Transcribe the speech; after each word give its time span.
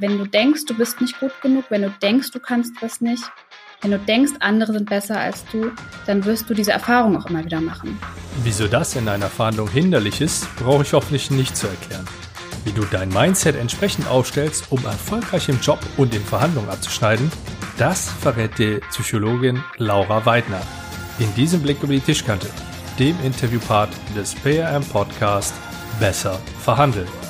wenn 0.00 0.18
du 0.18 0.26
denkst, 0.26 0.64
du 0.66 0.74
bist 0.74 1.00
nicht 1.00 1.18
gut 1.20 1.32
genug, 1.42 1.64
wenn 1.70 1.82
du 1.82 1.90
denkst, 1.90 2.30
du 2.30 2.40
kannst 2.40 2.74
was 2.80 3.00
nicht, 3.00 3.24
wenn 3.80 3.92
du 3.92 3.98
denkst, 3.98 4.32
andere 4.40 4.72
sind 4.72 4.90
besser 4.90 5.18
als 5.18 5.44
du, 5.52 5.70
dann 6.06 6.24
wirst 6.24 6.50
du 6.50 6.54
diese 6.54 6.72
Erfahrung 6.72 7.16
auch 7.16 7.26
immer 7.26 7.44
wieder 7.44 7.60
machen. 7.60 7.98
Wieso 8.42 8.66
das 8.66 8.96
in 8.96 9.08
einer 9.08 9.28
Verhandlung 9.28 9.70
hinderlich 9.70 10.20
ist, 10.20 10.48
brauche 10.56 10.82
ich 10.82 10.92
hoffentlich 10.92 11.30
nicht 11.30 11.56
zu 11.56 11.68
erklären. 11.68 12.04
Wie 12.64 12.72
du 12.72 12.84
dein 12.90 13.08
Mindset 13.08 13.56
entsprechend 13.56 14.08
aufstellst, 14.08 14.66
um 14.70 14.84
erfolgreich 14.84 15.48
im 15.48 15.60
Job 15.60 15.78
und 15.96 16.12
in 16.14 16.22
Verhandlungen 16.22 16.70
abzuschneiden, 16.70 17.30
das 17.78 18.10
verrät 18.10 18.58
dir 18.58 18.80
Psychologin 18.90 19.62
Laura 19.76 20.26
Weidner. 20.26 20.60
In 21.20 21.32
diesem 21.34 21.62
Blick 21.62 21.82
über 21.82 21.92
die 21.92 22.00
Tischkante, 22.00 22.48
dem 22.98 23.16
Interviewpart 23.24 23.90
des 24.16 24.34
PRM 24.34 24.84
Podcast 24.84 25.54
Besser 26.00 26.38
verhandeln. 26.60 27.27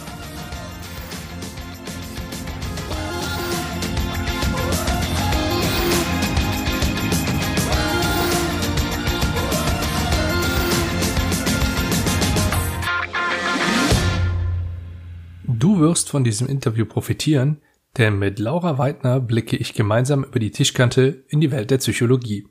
Wirst 16.08 16.12
von 16.12 16.24
diesem 16.24 16.48
Interview 16.48 16.86
profitieren, 16.86 17.60
denn 17.98 18.18
mit 18.18 18.38
Laura 18.38 18.78
Weidner 18.78 19.20
blicke 19.20 19.58
ich 19.58 19.74
gemeinsam 19.74 20.24
über 20.24 20.38
die 20.38 20.50
Tischkante 20.50 21.22
in 21.28 21.42
die 21.42 21.50
Welt 21.50 21.70
der 21.70 21.76
Psychologie. 21.76 22.48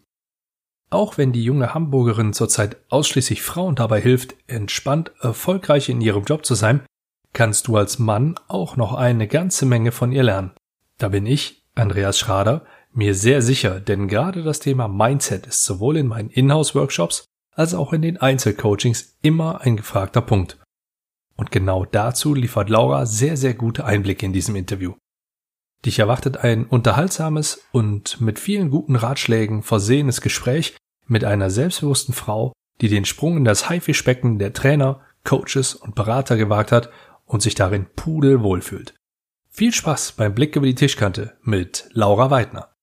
Auch 0.92 1.18
wenn 1.18 1.32
die 1.32 1.44
junge 1.44 1.74
Hamburgerin 1.74 2.34
zurzeit 2.34 2.78
ausschließlich 2.90 3.42
Frauen 3.42 3.74
dabei 3.74 4.00
hilft, 4.00 4.36
entspannt 4.46 5.12
erfolgreich 5.22 5.90
in 5.90 6.02
ihrem 6.02 6.24
Job 6.26 6.46
zu 6.46 6.54
sein, 6.54 6.82
kannst 7.34 7.68
du 7.68 7.78
als 7.78 7.98
Mann 7.98 8.36
auch 8.48 8.78
noch 8.78 8.94
eine 8.94 9.28
ganze 9.28 9.66
Menge 9.66 9.92
von 9.92 10.12
ihr 10.12 10.22
lernen. 10.22 10.52
Da 11.00 11.10
bin 11.10 11.26
ich, 11.26 11.64
Andreas 11.74 12.20
Schrader, 12.20 12.64
mir 12.94 13.16
sehr 13.16 13.42
sicher, 13.42 13.80
denn 13.80 14.08
gerade 14.08 14.44
das 14.44 14.60
Thema 14.60 14.88
Mindset 14.88 15.48
ist 15.48 15.64
sowohl 15.64 15.98
in 15.98 16.06
meinen 16.06 16.30
Inhouse-Workshops 16.30 17.26
als 17.54 17.74
auch 17.74 17.92
in 17.92 18.04
den 18.04 18.18
Einzelcoachings 18.18 19.18
immer 19.24 19.62
ein 19.62 19.78
gefragter 19.78 20.22
Punkt. 20.22 20.60
Und 21.38 21.52
genau 21.52 21.86
dazu 21.86 22.34
liefert 22.34 22.70
Laura 22.70 23.06
sehr, 23.06 23.38
sehr 23.38 23.54
gute 23.54 23.86
Einblicke 23.86 24.26
in 24.26 24.34
diesem 24.34 24.56
Interview. 24.56 24.96
Dich 25.86 26.00
erwartet 26.00 26.38
ein 26.38 26.66
unterhaltsames 26.66 27.64
und 27.72 28.20
mit 28.20 28.40
vielen 28.40 28.72
guten 28.72 28.96
Ratschlägen 28.96 29.62
versehenes 29.62 30.22
Gespräch 30.22 30.76
mit 31.06 31.24
einer 31.24 31.50
selbstbewussten 31.50 32.14
Frau, 32.14 32.52
die 32.82 32.90
den 32.90 33.06
Sprung 33.06 33.38
in 33.38 33.46
das 33.46 33.70
Haifischbecken 33.70 34.40
der 34.40 34.54
Trainer, 34.54 35.02
Coaches 35.24 35.76
und 35.76 35.96
Berater 35.96 36.38
gewagt 36.38 36.72
hat 36.72 36.90
und 37.26 37.42
sich 37.42 37.54
darin 37.54 37.86
pudelwohl 37.96 38.62
fühlt. 38.62 38.96
Viel 39.50 39.74
Spaß 39.74 40.14
beim 40.14 40.34
Blick 40.34 40.56
über 40.56 40.66
die 40.66 40.76
Tischkante 40.76 41.38
mit 41.42 41.90
Laura 41.94 42.32
Weidner. 42.32 42.74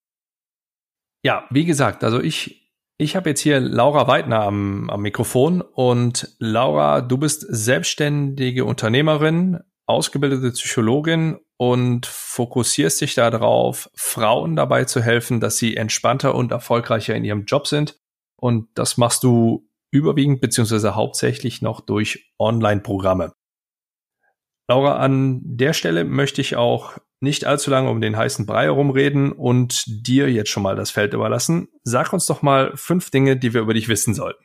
Ja, 1.22 1.46
wie 1.50 1.64
gesagt, 1.64 2.04
also 2.04 2.20
ich 2.20 2.63
ich 2.96 3.16
habe 3.16 3.30
jetzt 3.30 3.40
hier 3.40 3.60
Laura 3.60 4.06
Weidner 4.06 4.42
am, 4.42 4.88
am 4.88 5.02
Mikrofon 5.02 5.60
und 5.60 6.34
Laura, 6.38 7.00
du 7.00 7.18
bist 7.18 7.44
selbstständige 7.48 8.64
Unternehmerin, 8.64 9.58
ausgebildete 9.86 10.52
Psychologin 10.52 11.38
und 11.56 12.06
fokussierst 12.06 13.00
dich 13.00 13.14
darauf, 13.14 13.90
Frauen 13.94 14.56
dabei 14.56 14.84
zu 14.84 15.02
helfen, 15.02 15.40
dass 15.40 15.56
sie 15.56 15.76
entspannter 15.76 16.34
und 16.34 16.52
erfolgreicher 16.52 17.14
in 17.14 17.24
ihrem 17.24 17.44
Job 17.44 17.66
sind. 17.66 17.98
Und 18.36 18.68
das 18.74 18.96
machst 18.96 19.24
du 19.24 19.68
überwiegend 19.90 20.40
beziehungsweise 20.40 20.94
hauptsächlich 20.94 21.62
noch 21.62 21.80
durch 21.80 22.32
Online-Programme. 22.38 23.32
Laura, 24.68 24.96
an 24.96 25.40
der 25.44 25.72
Stelle 25.72 26.04
möchte 26.04 26.40
ich 26.40 26.56
auch 26.56 26.98
nicht 27.24 27.44
allzu 27.44 27.70
lange 27.70 27.90
um 27.90 28.00
den 28.00 28.16
heißen 28.16 28.46
Brei 28.46 28.64
herumreden 28.64 29.32
und 29.32 29.84
dir 30.06 30.30
jetzt 30.30 30.50
schon 30.50 30.62
mal 30.62 30.76
das 30.76 30.92
Feld 30.92 31.12
überlassen. 31.12 31.68
Sag 31.82 32.12
uns 32.12 32.26
doch 32.26 32.42
mal 32.42 32.70
fünf 32.76 33.10
Dinge, 33.10 33.36
die 33.36 33.52
wir 33.52 33.62
über 33.62 33.74
dich 33.74 33.88
wissen 33.88 34.14
sollten. 34.14 34.44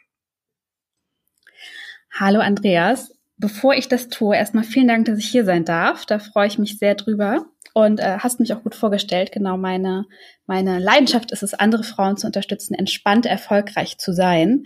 Hallo 2.12 2.40
Andreas. 2.40 3.12
Bevor 3.40 3.74
ich 3.74 3.88
das 3.88 4.10
tue, 4.10 4.36
erstmal 4.36 4.64
vielen 4.64 4.88
Dank, 4.88 5.06
dass 5.06 5.18
ich 5.18 5.30
hier 5.30 5.46
sein 5.46 5.66
darf. 5.66 6.06
Da 6.06 6.20
freue 6.20 6.48
ich 6.48 6.60
mich 6.60 6.78
sehr 6.78 6.96
drüber 6.96 7.46
und 7.74 8.00
äh, 8.00 8.18
hast 8.20 8.40
mich 8.40 8.54
auch 8.54 8.64
gut 8.64 8.76
vorgestellt. 8.76 9.32
Genau 9.32 9.58
meine 9.58 10.06
meine 10.50 10.80
Leidenschaft 10.80 11.32
ist 11.32 11.44
es, 11.44 11.54
andere 11.54 11.84
Frauen 11.84 12.18
zu 12.18 12.26
unterstützen, 12.26 12.74
entspannt 12.74 13.28
erfolgreich 13.28 14.00
zu 14.00 14.14
sein, 14.14 14.64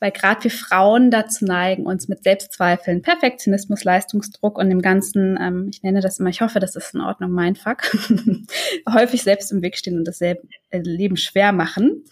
weil 0.00 0.10
gerade 0.10 0.44
wir 0.44 0.50
Frauen 0.50 1.10
dazu 1.10 1.44
neigen, 1.44 1.84
uns 1.84 2.08
mit 2.08 2.24
Selbstzweifeln, 2.24 3.02
Perfektionismus, 3.02 3.84
Leistungsdruck 3.84 4.56
und 4.56 4.70
dem 4.70 4.80
ganzen, 4.80 5.38
ähm, 5.38 5.68
ich 5.70 5.82
nenne 5.82 6.00
das 6.00 6.18
immer, 6.20 6.30
ich 6.30 6.40
hoffe, 6.40 6.58
das 6.58 6.74
ist 6.74 6.94
in 6.94 7.02
Ordnung, 7.02 7.32
mein 7.32 7.54
Fuck, 7.54 7.82
häufig 8.90 9.22
selbst 9.24 9.52
im 9.52 9.60
Weg 9.60 9.76
stehen 9.76 9.98
und 9.98 10.08
das 10.08 10.22
äh, 10.22 10.36
Leben 10.72 11.18
schwer 11.18 11.52
machen. 11.52 12.04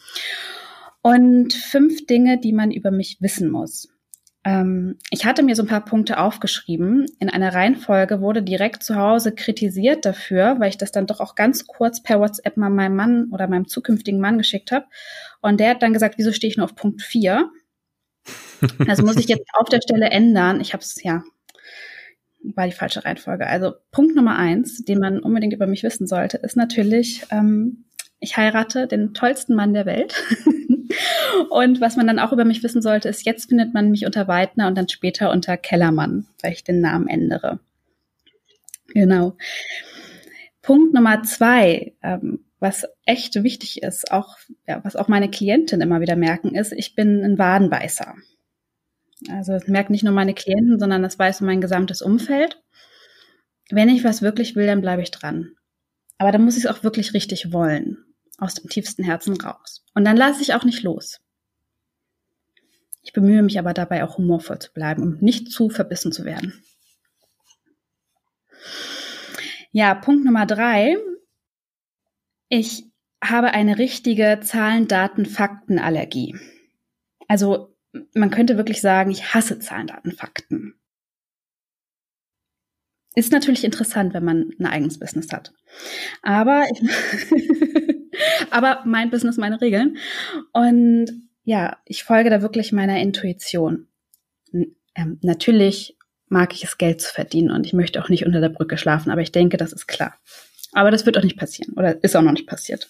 Und 1.00 1.54
fünf 1.54 2.04
Dinge, 2.04 2.38
die 2.38 2.52
man 2.52 2.70
über 2.70 2.90
mich 2.90 3.16
wissen 3.20 3.50
muss. 3.50 3.88
Ähm, 4.44 4.98
ich 5.10 5.24
hatte 5.24 5.42
mir 5.42 5.56
so 5.56 5.62
ein 5.62 5.68
paar 5.68 5.84
Punkte 5.84 6.18
aufgeschrieben. 6.18 7.06
In 7.18 7.30
einer 7.30 7.54
Reihenfolge 7.54 8.20
wurde 8.20 8.42
direkt 8.42 8.82
zu 8.82 8.96
Hause 8.96 9.34
kritisiert 9.34 10.04
dafür, 10.04 10.56
weil 10.58 10.68
ich 10.68 10.78
das 10.78 10.92
dann 10.92 11.06
doch 11.06 11.20
auch 11.20 11.34
ganz 11.34 11.66
kurz 11.66 12.02
per 12.02 12.20
WhatsApp 12.20 12.56
mal 12.56 12.70
meinem 12.70 12.96
Mann 12.96 13.30
oder 13.32 13.48
meinem 13.48 13.66
zukünftigen 13.68 14.20
Mann 14.20 14.36
geschickt 14.36 14.70
habe. 14.70 14.86
Und 15.40 15.60
der 15.60 15.70
hat 15.70 15.82
dann 15.82 15.94
gesagt, 15.94 16.18
wieso 16.18 16.32
stehe 16.32 16.50
ich 16.50 16.56
nur 16.56 16.64
auf 16.64 16.76
Punkt 16.76 17.02
4? 17.02 17.50
Das 18.86 19.02
muss 19.02 19.16
ich 19.16 19.26
jetzt 19.26 19.46
auf 19.52 19.68
der 19.68 19.82
Stelle 19.82 20.08
ändern. 20.08 20.58
Ich 20.58 20.72
habe 20.72 20.82
es, 20.82 21.02
ja, 21.02 21.22
war 22.54 22.66
die 22.66 22.72
falsche 22.72 23.04
Reihenfolge. 23.04 23.46
Also 23.46 23.72
Punkt 23.90 24.14
Nummer 24.14 24.38
eins, 24.38 24.84
den 24.84 24.98
man 24.98 25.18
unbedingt 25.18 25.52
über 25.52 25.66
mich 25.66 25.82
wissen 25.82 26.06
sollte, 26.06 26.38
ist 26.38 26.56
natürlich, 26.56 27.26
ähm, 27.30 27.84
ich 28.24 28.38
heirate 28.38 28.88
den 28.88 29.12
tollsten 29.12 29.54
Mann 29.54 29.74
der 29.74 29.86
Welt. 29.86 30.14
und 31.50 31.80
was 31.80 31.96
man 31.96 32.06
dann 32.06 32.18
auch 32.18 32.32
über 32.32 32.44
mich 32.44 32.62
wissen 32.62 32.80
sollte, 32.80 33.08
ist, 33.08 33.26
jetzt 33.26 33.50
findet 33.50 33.74
man 33.74 33.90
mich 33.90 34.06
unter 34.06 34.26
Weidner 34.26 34.66
und 34.66 34.76
dann 34.76 34.88
später 34.88 35.30
unter 35.30 35.56
Kellermann, 35.56 36.26
weil 36.42 36.52
ich 36.52 36.64
den 36.64 36.80
Namen 36.80 37.06
ändere. 37.06 37.60
Genau. 38.88 39.36
Punkt 40.62 40.94
Nummer 40.94 41.22
zwei, 41.22 41.92
ähm, 42.02 42.44
was 42.60 42.86
echt 43.04 43.42
wichtig 43.42 43.82
ist, 43.82 44.10
auch, 44.10 44.38
ja, 44.66 44.82
was 44.84 44.96
auch 44.96 45.08
meine 45.08 45.30
Klienten 45.30 45.82
immer 45.82 46.00
wieder 46.00 46.16
merken, 46.16 46.54
ist, 46.54 46.72
ich 46.72 46.94
bin 46.94 47.22
ein 47.22 47.38
Wadenbeißer. 47.38 48.14
Also 49.30 49.52
das 49.52 49.68
merken 49.68 49.92
nicht 49.92 50.04
nur 50.04 50.14
meine 50.14 50.34
Klienten, 50.34 50.78
sondern 50.78 51.02
das 51.02 51.18
weiß 51.18 51.42
mein 51.42 51.60
gesamtes 51.60 52.00
Umfeld. 52.00 52.62
Wenn 53.70 53.90
ich 53.90 54.02
was 54.02 54.22
wirklich 54.22 54.56
will, 54.56 54.66
dann 54.66 54.80
bleibe 54.80 55.02
ich 55.02 55.10
dran. 55.10 55.52
Aber 56.16 56.32
dann 56.32 56.44
muss 56.44 56.56
ich 56.56 56.64
es 56.64 56.70
auch 56.70 56.82
wirklich 56.84 57.12
richtig 57.12 57.52
wollen 57.52 58.03
aus 58.38 58.54
dem 58.54 58.68
tiefsten 58.68 59.04
Herzen 59.04 59.40
raus. 59.40 59.84
Und 59.94 60.04
dann 60.04 60.16
lasse 60.16 60.42
ich 60.42 60.54
auch 60.54 60.64
nicht 60.64 60.82
los. 60.82 61.20
Ich 63.02 63.12
bemühe 63.12 63.42
mich 63.42 63.58
aber 63.58 63.74
dabei 63.74 64.04
auch 64.04 64.16
humorvoll 64.16 64.58
zu 64.58 64.72
bleiben, 64.72 65.02
um 65.02 65.18
nicht 65.20 65.50
zu 65.50 65.68
verbissen 65.68 66.10
zu 66.10 66.24
werden. 66.24 66.64
Ja, 69.72 69.94
Punkt 69.94 70.24
Nummer 70.24 70.46
drei. 70.46 70.96
Ich 72.48 72.84
habe 73.22 73.50
eine 73.50 73.78
richtige 73.78 74.40
Zahlen, 74.42 74.88
Daten, 74.88 75.26
Fakten 75.26 75.78
Allergie. 75.78 76.36
Also 77.28 77.74
man 78.14 78.30
könnte 78.30 78.56
wirklich 78.56 78.80
sagen, 78.80 79.10
ich 79.10 79.34
hasse 79.34 79.58
Zahlen, 79.58 79.86
Daten, 79.86 80.12
Fakten. 80.12 80.74
Ist 83.16 83.32
natürlich 83.32 83.64
interessant, 83.64 84.12
wenn 84.12 84.24
man 84.24 84.50
ein 84.58 84.66
eigenes 84.66 84.98
Business 84.98 85.32
hat. 85.32 85.52
Aber 86.22 86.66
ich, 86.70 86.80
Aber 88.50 88.82
mein 88.84 89.10
Business, 89.10 89.36
meine 89.36 89.60
Regeln. 89.60 89.96
Und 90.52 91.10
ja, 91.44 91.78
ich 91.84 92.04
folge 92.04 92.30
da 92.30 92.42
wirklich 92.42 92.72
meiner 92.72 92.98
Intuition. 93.00 93.88
Ähm, 94.52 95.18
natürlich 95.22 95.96
mag 96.28 96.54
ich 96.54 96.64
es, 96.64 96.78
Geld 96.78 97.00
zu 97.00 97.12
verdienen 97.12 97.50
und 97.50 97.66
ich 97.66 97.72
möchte 97.72 98.02
auch 98.02 98.08
nicht 98.08 98.26
unter 98.26 98.40
der 98.40 98.48
Brücke 98.48 98.78
schlafen, 98.78 99.10
aber 99.10 99.20
ich 99.20 99.32
denke, 99.32 99.56
das 99.56 99.72
ist 99.72 99.86
klar. 99.86 100.14
Aber 100.72 100.90
das 100.90 101.06
wird 101.06 101.18
auch 101.18 101.22
nicht 101.22 101.38
passieren 101.38 101.74
oder 101.74 102.02
ist 102.02 102.16
auch 102.16 102.22
noch 102.22 102.32
nicht 102.32 102.48
passiert. 102.48 102.88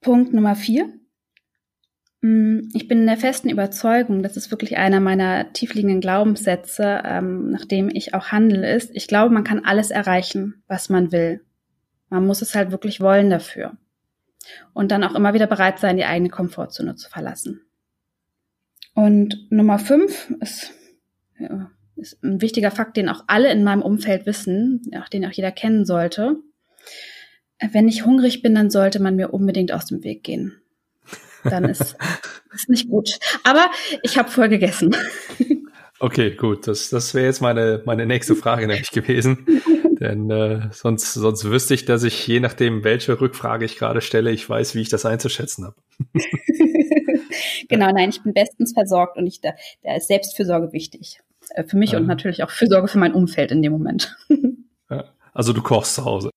Punkt 0.00 0.34
Nummer 0.34 0.56
vier. 0.56 0.92
Mm, 2.22 2.68
ich 2.74 2.88
bin 2.88 3.00
in 3.00 3.06
der 3.06 3.16
festen 3.16 3.48
Überzeugung, 3.48 4.22
das 4.22 4.36
ist 4.36 4.50
wirklich 4.50 4.76
einer 4.76 5.00
meiner 5.00 5.52
tiefliegenden 5.52 6.00
Glaubenssätze, 6.00 7.02
ähm, 7.04 7.50
nach 7.50 7.64
ich 7.70 8.14
auch 8.14 8.26
handle, 8.26 8.70
ist, 8.74 8.90
ich 8.94 9.06
glaube, 9.06 9.32
man 9.32 9.44
kann 9.44 9.64
alles 9.64 9.90
erreichen, 9.90 10.62
was 10.66 10.88
man 10.88 11.12
will. 11.12 11.44
Man 12.12 12.26
muss 12.26 12.42
es 12.42 12.54
halt 12.54 12.72
wirklich 12.72 13.00
wollen 13.00 13.30
dafür. 13.30 13.78
Und 14.74 14.92
dann 14.92 15.02
auch 15.02 15.14
immer 15.14 15.32
wieder 15.32 15.46
bereit 15.46 15.78
sein, 15.78 15.96
die 15.96 16.04
eigene 16.04 16.28
Komfortzone 16.28 16.94
zu 16.94 17.08
verlassen. 17.08 17.62
Und 18.92 19.50
Nummer 19.50 19.78
fünf 19.78 20.30
ist, 20.40 20.74
ja, 21.38 21.70
ist 21.96 22.22
ein 22.22 22.42
wichtiger 22.42 22.70
Fakt, 22.70 22.98
den 22.98 23.08
auch 23.08 23.24
alle 23.28 23.50
in 23.50 23.64
meinem 23.64 23.80
Umfeld 23.80 24.26
wissen, 24.26 24.82
auch 25.00 25.08
den 25.08 25.24
auch 25.24 25.30
jeder 25.32 25.52
kennen 25.52 25.86
sollte. 25.86 26.36
Wenn 27.70 27.88
ich 27.88 28.04
hungrig 28.04 28.42
bin, 28.42 28.54
dann 28.54 28.68
sollte 28.68 29.00
man 29.00 29.16
mir 29.16 29.32
unbedingt 29.32 29.72
aus 29.72 29.86
dem 29.86 30.04
Weg 30.04 30.22
gehen. 30.22 30.60
Dann 31.44 31.64
ist, 31.64 31.96
ist 32.52 32.68
nicht 32.68 32.90
gut. 32.90 33.20
Aber 33.42 33.70
ich 34.02 34.18
habe 34.18 34.30
voll 34.30 34.50
gegessen. 34.50 34.94
Okay, 36.02 36.34
gut. 36.34 36.66
Das, 36.66 36.90
das 36.90 37.14
wäre 37.14 37.26
jetzt 37.26 37.40
meine, 37.40 37.80
meine 37.86 38.06
nächste 38.06 38.34
Frage 38.34 38.66
nämlich 38.66 38.90
gewesen. 38.90 39.46
Denn 40.00 40.28
äh, 40.32 40.68
sonst, 40.72 41.14
sonst 41.14 41.44
wüsste 41.44 41.74
ich, 41.74 41.84
dass 41.84 42.02
ich 42.02 42.26
je 42.26 42.40
nachdem, 42.40 42.82
welche 42.82 43.20
Rückfrage 43.20 43.64
ich 43.64 43.76
gerade 43.76 44.00
stelle, 44.00 44.32
ich 44.32 44.50
weiß, 44.50 44.74
wie 44.74 44.80
ich 44.80 44.88
das 44.88 45.06
einzuschätzen 45.06 45.64
habe. 45.64 45.76
genau, 47.68 47.92
nein, 47.92 48.10
ich 48.10 48.20
bin 48.20 48.34
bestens 48.34 48.72
versorgt 48.72 49.16
und 49.16 49.28
ich, 49.28 49.40
da, 49.40 49.52
da 49.84 49.94
ist 49.94 50.08
Selbstfürsorge 50.08 50.72
wichtig. 50.72 51.20
Äh, 51.50 51.62
für 51.62 51.76
mich 51.76 51.92
ja. 51.92 52.00
und 52.00 52.08
natürlich 52.08 52.42
auch 52.42 52.50
Fürsorge 52.50 52.88
für 52.88 52.98
mein 52.98 53.14
Umfeld 53.14 53.52
in 53.52 53.62
dem 53.62 53.72
Moment. 53.72 54.16
Also 55.34 55.54
du 55.54 55.62
kochst 55.62 55.94
zu 55.94 56.04
Hause. 56.04 56.28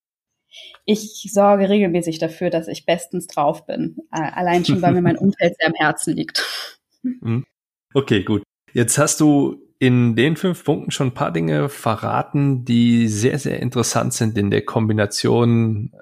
Ich 0.85 1.27
sorge 1.29 1.67
regelmäßig 1.67 2.17
dafür, 2.17 2.49
dass 2.49 2.69
ich 2.69 2.85
bestens 2.85 3.27
drauf 3.27 3.65
bin. 3.65 3.97
Äh, 4.09 4.21
allein 4.21 4.63
schon, 4.63 4.81
weil 4.81 4.93
mir 4.93 5.01
mein 5.01 5.17
Umfeld 5.17 5.53
sehr 5.59 5.67
am 5.67 5.73
Herzen 5.73 6.15
liegt. 6.15 6.41
Mhm. 7.03 7.43
Okay, 7.93 8.23
gut. 8.23 8.43
Jetzt 8.75 8.97
hast 8.97 9.21
du 9.21 9.63
in 9.79 10.17
den 10.17 10.35
fünf 10.35 10.65
Punkten 10.65 10.91
schon 10.91 11.07
ein 11.07 11.13
paar 11.13 11.31
Dinge 11.31 11.69
verraten, 11.69 12.65
die 12.65 13.07
sehr, 13.07 13.39
sehr 13.39 13.61
interessant 13.61 14.13
sind 14.13 14.37
in 14.37 14.51
der 14.51 14.65
Kombination, 14.65 15.93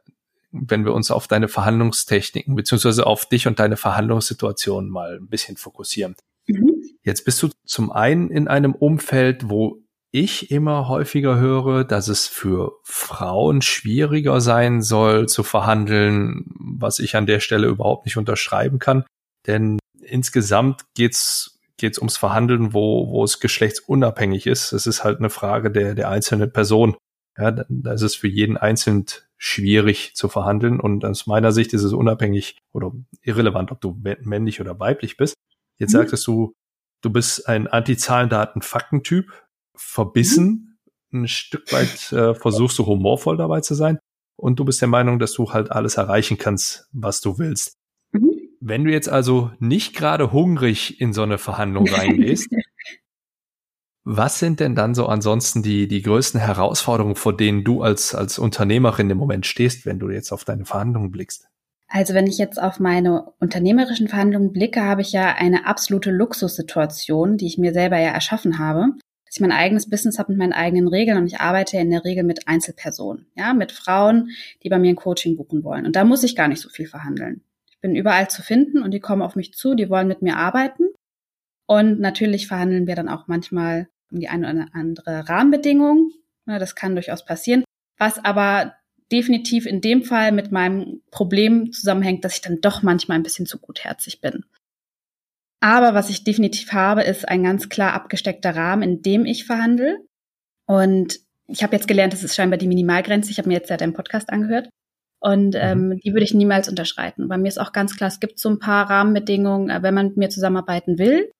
wenn 0.51 0.83
wir 0.83 0.95
uns 0.95 1.11
auf 1.11 1.27
deine 1.27 1.49
Verhandlungstechniken 1.49 2.55
beziehungsweise 2.55 3.05
auf 3.05 3.27
dich 3.27 3.45
und 3.45 3.59
deine 3.59 3.77
Verhandlungssituation 3.77 4.89
mal 4.89 5.17
ein 5.17 5.27
bisschen 5.27 5.55
fokussieren. 5.55 6.15
Mhm. 6.47 6.73
Jetzt 7.03 7.25
bist 7.25 7.43
du 7.43 7.49
zum 7.63 7.91
einen 7.91 8.31
in 8.31 8.47
einem 8.47 8.73
Umfeld, 8.73 9.51
wo 9.51 9.83
ich 10.09 10.49
immer 10.49 10.87
häufiger 10.87 11.37
höre, 11.37 11.83
dass 11.83 12.07
es 12.07 12.25
für 12.25 12.71
Frauen 12.81 13.61
schwieriger 13.61 14.41
sein 14.41 14.81
soll 14.81 15.27
zu 15.27 15.43
verhandeln, 15.43 16.45
was 16.57 16.97
ich 16.97 17.15
an 17.15 17.27
der 17.27 17.39
Stelle 17.39 17.67
überhaupt 17.67 18.05
nicht 18.05 18.17
unterschreiben 18.17 18.79
kann. 18.79 19.05
Denn 19.45 19.77
insgesamt 20.01 20.85
geht's 20.95 21.52
geht 21.77 21.93
es 21.93 21.97
ums 21.99 22.17
Verhandeln, 22.17 22.73
wo, 22.73 23.09
wo 23.09 23.23
es 23.23 23.39
geschlechtsunabhängig 23.39 24.47
ist. 24.47 24.73
Es 24.73 24.85
ist 24.85 25.03
halt 25.03 25.19
eine 25.19 25.29
Frage 25.29 25.71
der, 25.71 25.95
der 25.95 26.09
einzelnen 26.09 26.51
Person. 26.51 26.95
Ja, 27.37 27.51
da 27.51 27.93
ist 27.93 28.03
es 28.03 28.15
für 28.15 28.27
jeden 28.27 28.57
einzeln 28.57 29.05
schwierig 29.37 30.15
zu 30.15 30.29
verhandeln 30.29 30.79
und 30.79 31.03
aus 31.03 31.25
meiner 31.25 31.51
Sicht 31.51 31.73
ist 31.73 31.83
es 31.83 31.91
unabhängig 31.91 32.57
oder 32.71 32.91
irrelevant, 33.23 33.71
ob 33.71 33.81
du 33.81 33.99
männlich 34.01 34.61
oder 34.61 34.79
weiblich 34.79 35.17
bist. 35.17 35.35
Jetzt 35.79 35.93
mhm. 35.93 35.97
sagtest 35.97 36.27
du, 36.27 36.53
du 37.01 37.09
bist 37.09 37.49
ein 37.49 37.67
Anti-Zahlen-Daten-Faktentyp, 37.67 39.33
verbissen, 39.75 40.77
mhm. 41.09 41.23
ein 41.23 41.27
Stück 41.27 41.73
weit 41.73 42.11
äh, 42.11 42.35
versuchst 42.35 42.77
du 42.77 42.85
humorvoll 42.85 43.35
dabei 43.35 43.61
zu 43.61 43.73
sein 43.73 43.97
und 44.37 44.59
du 44.59 44.65
bist 44.65 44.79
der 44.81 44.87
Meinung, 44.87 45.19
dass 45.19 45.33
du 45.33 45.51
halt 45.51 45.71
alles 45.71 45.95
erreichen 45.95 46.37
kannst, 46.37 46.87
was 46.91 47.19
du 47.19 47.37
willst. 47.39 47.73
Wenn 48.65 48.85
du 48.85 48.91
jetzt 48.91 49.09
also 49.09 49.51
nicht 49.59 49.93
gerade 49.93 50.31
hungrig 50.31 51.01
in 51.01 51.11
so 51.11 51.21
eine 51.21 51.37
Verhandlung 51.37 51.85
reingehst, 51.85 52.49
was 54.05 54.39
sind 54.39 54.61
denn 54.61 54.73
dann 54.73 54.95
so 54.95 55.07
ansonsten 55.07 55.63
die, 55.63 55.89
die 55.89 56.01
größten 56.01 56.39
Herausforderungen, 56.39 57.17
vor 57.17 57.35
denen 57.35 57.65
du 57.65 57.81
als, 57.81 58.15
als 58.15 58.39
Unternehmerin 58.39 59.09
im 59.09 59.17
Moment 59.17 59.45
stehst, 59.45 59.85
wenn 59.85 59.99
du 59.99 60.09
jetzt 60.09 60.31
auf 60.31 60.45
deine 60.45 60.63
Verhandlungen 60.63 61.11
blickst? 61.11 61.49
Also 61.89 62.13
wenn 62.13 62.25
ich 62.25 62.37
jetzt 62.37 62.57
auf 62.57 62.79
meine 62.79 63.33
unternehmerischen 63.41 64.07
Verhandlungen 64.07 64.53
blicke, 64.53 64.81
habe 64.81 65.01
ich 65.01 65.11
ja 65.11 65.35
eine 65.35 65.65
absolute 65.65 66.11
Luxussituation, 66.11 67.35
die 67.35 67.47
ich 67.47 67.57
mir 67.57 67.73
selber 67.73 67.97
ja 67.97 68.11
erschaffen 68.11 68.59
habe. 68.59 68.93
Dass 69.25 69.35
ich 69.35 69.41
mein 69.41 69.51
eigenes 69.51 69.89
Business 69.89 70.19
habe 70.19 70.31
mit 70.31 70.39
meinen 70.39 70.53
eigenen 70.53 70.87
Regeln 70.87 71.17
und 71.17 71.27
ich 71.27 71.41
arbeite 71.41 71.75
in 71.75 71.91
der 71.91 72.05
Regel 72.05 72.23
mit 72.23 72.47
Einzelpersonen, 72.47 73.25
ja, 73.35 73.53
mit 73.53 73.73
Frauen, 73.73 74.29
die 74.63 74.69
bei 74.69 74.79
mir 74.79 74.87
ein 74.89 74.95
Coaching 74.95 75.35
buchen 75.35 75.65
wollen. 75.65 75.85
Und 75.85 75.97
da 75.97 76.05
muss 76.05 76.23
ich 76.23 76.37
gar 76.37 76.47
nicht 76.47 76.61
so 76.61 76.69
viel 76.69 76.87
verhandeln 76.87 77.41
bin 77.83 77.95
überall 77.95 78.29
zu 78.29 78.41
finden 78.41 78.81
und 78.81 78.91
die 78.91 79.01
kommen 79.01 79.21
auf 79.21 79.35
mich 79.35 79.53
zu, 79.53 79.75
die 79.75 79.89
wollen 79.89 80.07
mit 80.07 80.23
mir 80.23 80.37
arbeiten. 80.37 80.85
Und 81.67 81.99
natürlich 81.99 82.47
verhandeln 82.47 82.87
wir 82.87 82.95
dann 82.95 83.09
auch 83.09 83.27
manchmal 83.27 83.89
um 84.09 84.19
die 84.19 84.29
eine 84.29 84.49
oder 84.49 84.67
andere 84.73 85.29
Rahmenbedingung. 85.29 86.11
Das 86.45 86.75
kann 86.75 86.95
durchaus 86.95 87.25
passieren. 87.25 87.63
Was 87.99 88.23
aber 88.23 88.73
definitiv 89.11 89.65
in 89.65 89.81
dem 89.81 90.03
Fall 90.03 90.31
mit 90.31 90.51
meinem 90.51 91.01
Problem 91.11 91.71
zusammenhängt, 91.71 92.25
dass 92.25 92.35
ich 92.35 92.41
dann 92.41 92.61
doch 92.61 92.83
manchmal 92.83 93.17
ein 93.17 93.23
bisschen 93.23 93.45
zu 93.45 93.59
gutherzig 93.59 94.21
bin. 94.21 94.45
Aber 95.59 95.93
was 95.93 96.09
ich 96.09 96.23
definitiv 96.23 96.73
habe, 96.73 97.03
ist 97.03 97.27
ein 97.27 97.43
ganz 97.43 97.69
klar 97.69 97.93
abgesteckter 97.93 98.55
Rahmen, 98.55 98.83
in 98.83 99.01
dem 99.01 99.25
ich 99.25 99.45
verhandle. 99.45 99.99
Und 100.65 101.19
ich 101.47 101.63
habe 101.63 101.75
jetzt 101.75 101.87
gelernt, 101.87 102.13
das 102.13 102.23
ist 102.23 102.35
scheinbar 102.35 102.57
die 102.57 102.67
Minimalgrenze. 102.67 103.29
Ich 103.29 103.37
habe 103.37 103.49
mir 103.49 103.55
jetzt 103.55 103.69
ja 103.69 103.77
deinen 103.77 103.93
Podcast 103.93 104.29
angehört. 104.29 104.69
Und 105.23 105.53
mhm. 105.53 105.61
ähm, 105.61 105.99
die 106.03 106.11
würde 106.11 106.25
ich 106.25 106.33
niemals 106.33 106.67
unterschreiten. 106.67 107.29
Bei 107.29 107.37
mir 107.37 107.47
ist 107.47 107.59
auch 107.59 107.71
ganz 107.71 107.95
klar, 107.95 108.09
es 108.09 108.19
gibt 108.19 108.39
so 108.39 108.49
ein 108.49 108.59
paar 108.59 108.89
Rahmenbedingungen, 108.89 109.69
äh, 109.69 109.81
wenn 109.81 109.93
man 109.93 110.07
mit 110.07 110.17
mir 110.17 110.29
zusammenarbeiten 110.29 110.99
will. 110.99 111.31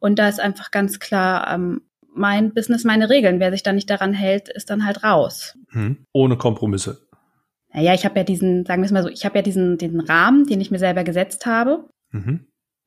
Und 0.00 0.18
da 0.18 0.26
ist 0.26 0.40
einfach 0.40 0.70
ganz 0.70 0.98
klar 1.00 1.52
ähm, 1.52 1.82
mein 2.14 2.54
Business, 2.54 2.84
meine 2.84 3.10
Regeln. 3.10 3.38
Wer 3.38 3.52
sich 3.52 3.62
da 3.62 3.74
nicht 3.74 3.90
daran 3.90 4.14
hält, 4.14 4.48
ist 4.48 4.70
dann 4.70 4.86
halt 4.86 5.04
raus. 5.04 5.54
Mhm. 5.70 6.06
Ohne 6.14 6.38
Kompromisse. 6.38 7.06
Naja, 7.74 7.92
ich 7.92 8.06
habe 8.06 8.16
ja 8.18 8.24
diesen, 8.24 8.64
sagen 8.64 8.80
wir 8.80 8.86
es 8.86 8.92
mal 8.92 9.02
so, 9.02 9.10
ich 9.10 9.26
habe 9.26 9.36
ja 9.36 9.42
diesen, 9.42 9.76
den 9.76 10.00
Rahmen, 10.00 10.46
den 10.46 10.62
ich 10.62 10.70
mir 10.70 10.78
selber 10.78 11.04
gesetzt 11.04 11.44
habe. 11.44 11.90
Mhm. 12.12 12.46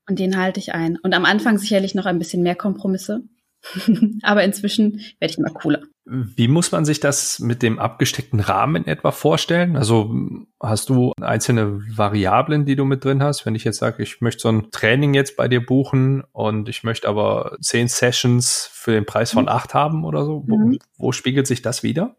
Und 0.10 0.18
den 0.18 0.36
halte 0.36 0.60
ich 0.60 0.74
ein. 0.74 0.98
Und 0.98 1.14
am 1.14 1.26
Anfang 1.26 1.60
sicherlich 1.60 1.94
noch 1.94 2.08
ein 2.08 2.18
bisschen 2.18 2.42
mehr 2.42 2.56
Kompromisse. 2.56 3.22
Aber 4.24 4.44
inzwischen 4.44 5.02
werde 5.20 5.32
ich 5.32 5.38
immer 5.38 5.52
cooler. 5.52 5.84
Wie 6.12 6.48
muss 6.48 6.72
man 6.72 6.86
sich 6.86 7.00
das 7.00 7.40
mit 7.40 7.62
dem 7.62 7.78
abgesteckten 7.78 8.40
Rahmen 8.40 8.84
in 8.84 8.88
etwa 8.88 9.12
vorstellen? 9.12 9.78
Also 9.78 10.12
hast 10.60 10.90
du 10.90 11.14
einzelne 11.22 11.82
Variablen, 11.96 12.66
die 12.66 12.76
du 12.76 12.84
mit 12.86 13.06
drin 13.06 13.22
hast? 13.22 13.46
Wenn 13.46 13.54
ich 13.54 13.64
jetzt 13.64 13.78
sage, 13.78 14.02
ich 14.02 14.20
möchte 14.20 14.42
so 14.42 14.50
ein 14.50 14.72
Training 14.72 15.14
jetzt 15.14 15.38
bei 15.38 15.48
dir 15.48 15.64
buchen 15.64 16.24
und 16.32 16.68
ich 16.68 16.84
möchte 16.84 17.08
aber 17.08 17.58
zehn 17.62 17.88
Sessions 17.88 18.70
für 18.74 18.92
den 18.92 19.06
Preis 19.06 19.32
von 19.32 19.44
mhm. 19.44 19.50
acht 19.50 19.76
haben 19.76 20.04
oder 20.04 20.26
so, 20.26 20.44
wo, 20.48 20.58
mhm. 20.58 20.80
wo 20.98 21.12
spiegelt 21.12 21.46
sich 21.46 21.62
das 21.62 21.84
wieder? 21.84 22.16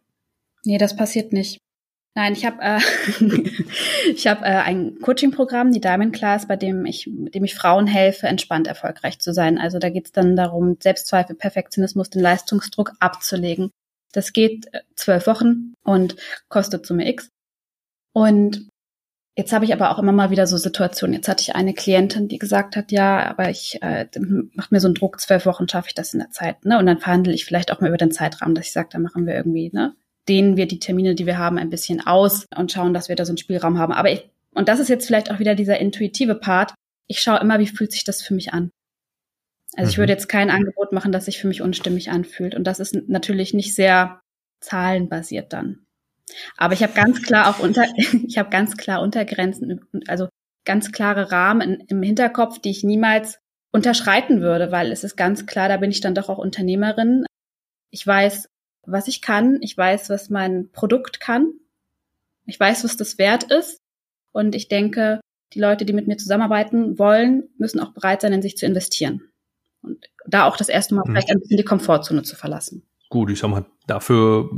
Nee, 0.64 0.78
das 0.78 0.94
passiert 0.94 1.32
nicht. 1.32 1.58
Nein, 2.14 2.32
ich 2.32 2.44
habe 2.44 2.58
äh, 2.60 2.80
ich 4.14 4.26
habe 4.26 4.44
äh, 4.44 4.48
ein 4.48 4.98
Coaching-Programm, 5.00 5.72
die 5.72 5.80
Diamond 5.80 6.14
Class, 6.14 6.46
bei 6.46 6.56
dem 6.56 6.84
ich, 6.84 7.08
dem 7.08 7.44
ich 7.44 7.54
Frauen 7.54 7.86
helfe, 7.86 8.26
entspannt 8.26 8.66
erfolgreich 8.66 9.20
zu 9.20 9.32
sein. 9.32 9.58
Also 9.58 9.78
da 9.78 9.90
geht 9.90 10.06
es 10.06 10.12
dann 10.12 10.36
darum, 10.36 10.76
Selbstzweifel, 10.80 11.36
Perfektionismus, 11.36 12.10
den 12.10 12.22
Leistungsdruck 12.22 12.92
abzulegen. 13.00 13.70
Das 14.12 14.32
geht 14.32 14.72
äh, 14.72 14.80
zwölf 14.94 15.26
Wochen 15.26 15.74
und 15.84 16.16
kostet 16.48 16.86
Summe 16.86 17.08
X. 17.08 17.28
Und 18.12 18.68
jetzt 19.36 19.52
habe 19.52 19.64
ich 19.64 19.72
aber 19.72 19.90
auch 19.90 19.98
immer 19.98 20.12
mal 20.12 20.30
wieder 20.30 20.46
so 20.46 20.56
Situationen. 20.56 21.14
Jetzt 21.14 21.28
hatte 21.28 21.42
ich 21.42 21.54
eine 21.54 21.74
Klientin, 21.74 22.28
die 22.28 22.38
gesagt 22.38 22.76
hat, 22.76 22.92
ja, 22.92 23.28
aber 23.28 23.50
ich 23.50 23.80
äh, 23.82 24.06
macht 24.52 24.72
mir 24.72 24.80
so 24.80 24.88
einen 24.88 24.94
Druck, 24.94 25.20
zwölf 25.20 25.46
Wochen 25.46 25.68
schaffe 25.68 25.88
ich 25.88 25.94
das 25.94 26.12
in 26.12 26.20
der 26.20 26.30
Zeit. 26.30 26.64
Ne? 26.64 26.78
Und 26.78 26.86
dann 26.86 26.98
verhandle 26.98 27.32
ich 27.32 27.44
vielleicht 27.44 27.72
auch 27.72 27.80
mal 27.80 27.88
über 27.88 27.96
den 27.96 28.12
Zeitrahmen, 28.12 28.54
dass 28.54 28.66
ich 28.66 28.72
sage, 28.72 28.88
da 28.92 28.98
machen 28.98 29.26
wir 29.26 29.34
irgendwie 29.34 29.70
ne, 29.72 29.94
dehnen 30.28 30.56
wir 30.56 30.66
die 30.66 30.78
Termine, 30.78 31.14
die 31.14 31.26
wir 31.26 31.38
haben, 31.38 31.58
ein 31.58 31.70
bisschen 31.70 32.06
aus 32.06 32.46
und 32.56 32.72
schauen, 32.72 32.94
dass 32.94 33.08
wir 33.08 33.16
da 33.16 33.24
so 33.24 33.30
einen 33.30 33.38
Spielraum 33.38 33.78
haben. 33.78 33.92
Aber 33.92 34.12
ich, 34.12 34.28
und 34.54 34.68
das 34.68 34.80
ist 34.80 34.88
jetzt 34.88 35.06
vielleicht 35.06 35.30
auch 35.30 35.38
wieder 35.38 35.54
dieser 35.54 35.78
intuitive 35.78 36.34
Part. 36.34 36.74
Ich 37.08 37.20
schaue 37.20 37.40
immer, 37.40 37.58
wie 37.58 37.66
fühlt 37.66 37.92
sich 37.92 38.04
das 38.04 38.22
für 38.22 38.34
mich 38.34 38.52
an. 38.52 38.70
Also 39.76 39.88
mhm. 39.88 39.90
ich 39.90 39.98
würde 39.98 40.12
jetzt 40.12 40.28
kein 40.28 40.50
Angebot 40.50 40.92
machen, 40.92 41.12
das 41.12 41.26
sich 41.26 41.38
für 41.38 41.48
mich 41.48 41.62
unstimmig 41.62 42.10
anfühlt. 42.10 42.54
Und 42.54 42.64
das 42.64 42.80
ist 42.80 42.94
natürlich 43.08 43.54
nicht 43.54 43.74
sehr 43.74 44.20
zahlenbasiert 44.60 45.52
dann. 45.52 45.86
Aber 46.56 46.74
ich 46.74 46.82
habe 46.82 46.92
ganz 46.92 47.22
klar 47.22 47.48
auch 47.48 47.60
unter, 47.60 47.86
ich 48.26 48.38
habe 48.38 48.50
ganz 48.50 48.76
klar 48.76 49.02
Untergrenzen, 49.02 49.80
also 50.06 50.28
ganz 50.64 50.92
klare 50.92 51.32
Rahmen 51.32 51.80
im 51.88 52.02
Hinterkopf, 52.02 52.58
die 52.58 52.70
ich 52.70 52.84
niemals 52.84 53.38
unterschreiten 53.72 54.40
würde, 54.40 54.72
weil 54.72 54.92
es 54.92 55.04
ist 55.04 55.16
ganz 55.16 55.46
klar, 55.46 55.68
da 55.68 55.76
bin 55.76 55.90
ich 55.90 56.00
dann 56.00 56.14
doch 56.14 56.28
auch 56.28 56.38
Unternehmerin. 56.38 57.24
Ich 57.90 58.06
weiß, 58.06 58.48
was 58.84 59.08
ich 59.08 59.22
kann. 59.22 59.58
Ich 59.62 59.76
weiß, 59.76 60.10
was 60.10 60.30
mein 60.30 60.70
Produkt 60.72 61.20
kann. 61.20 61.52
Ich 62.46 62.58
weiß, 62.58 62.84
was 62.84 62.96
das 62.96 63.18
wert 63.18 63.44
ist. 63.44 63.78
Und 64.32 64.54
ich 64.54 64.68
denke, 64.68 65.20
die 65.52 65.60
Leute, 65.60 65.84
die 65.84 65.92
mit 65.92 66.06
mir 66.06 66.16
zusammenarbeiten 66.16 66.98
wollen, 66.98 67.48
müssen 67.58 67.80
auch 67.80 67.92
bereit 67.92 68.20
sein, 68.20 68.32
in 68.32 68.42
sich 68.42 68.56
zu 68.56 68.66
investieren. 68.66 69.29
Und 69.82 70.06
da 70.26 70.44
auch 70.44 70.56
das 70.56 70.68
erste 70.68 70.94
Mal 70.94 71.02
mhm. 71.06 71.12
vielleicht 71.12 71.30
ein 71.30 71.40
bisschen 71.40 71.56
die 71.56 71.64
Komfortzone 71.64 72.22
zu 72.22 72.36
verlassen. 72.36 72.86
Gut, 73.08 73.30
ich 73.30 73.40
sag 73.40 73.50
mal, 73.50 73.66
dafür, 73.86 74.50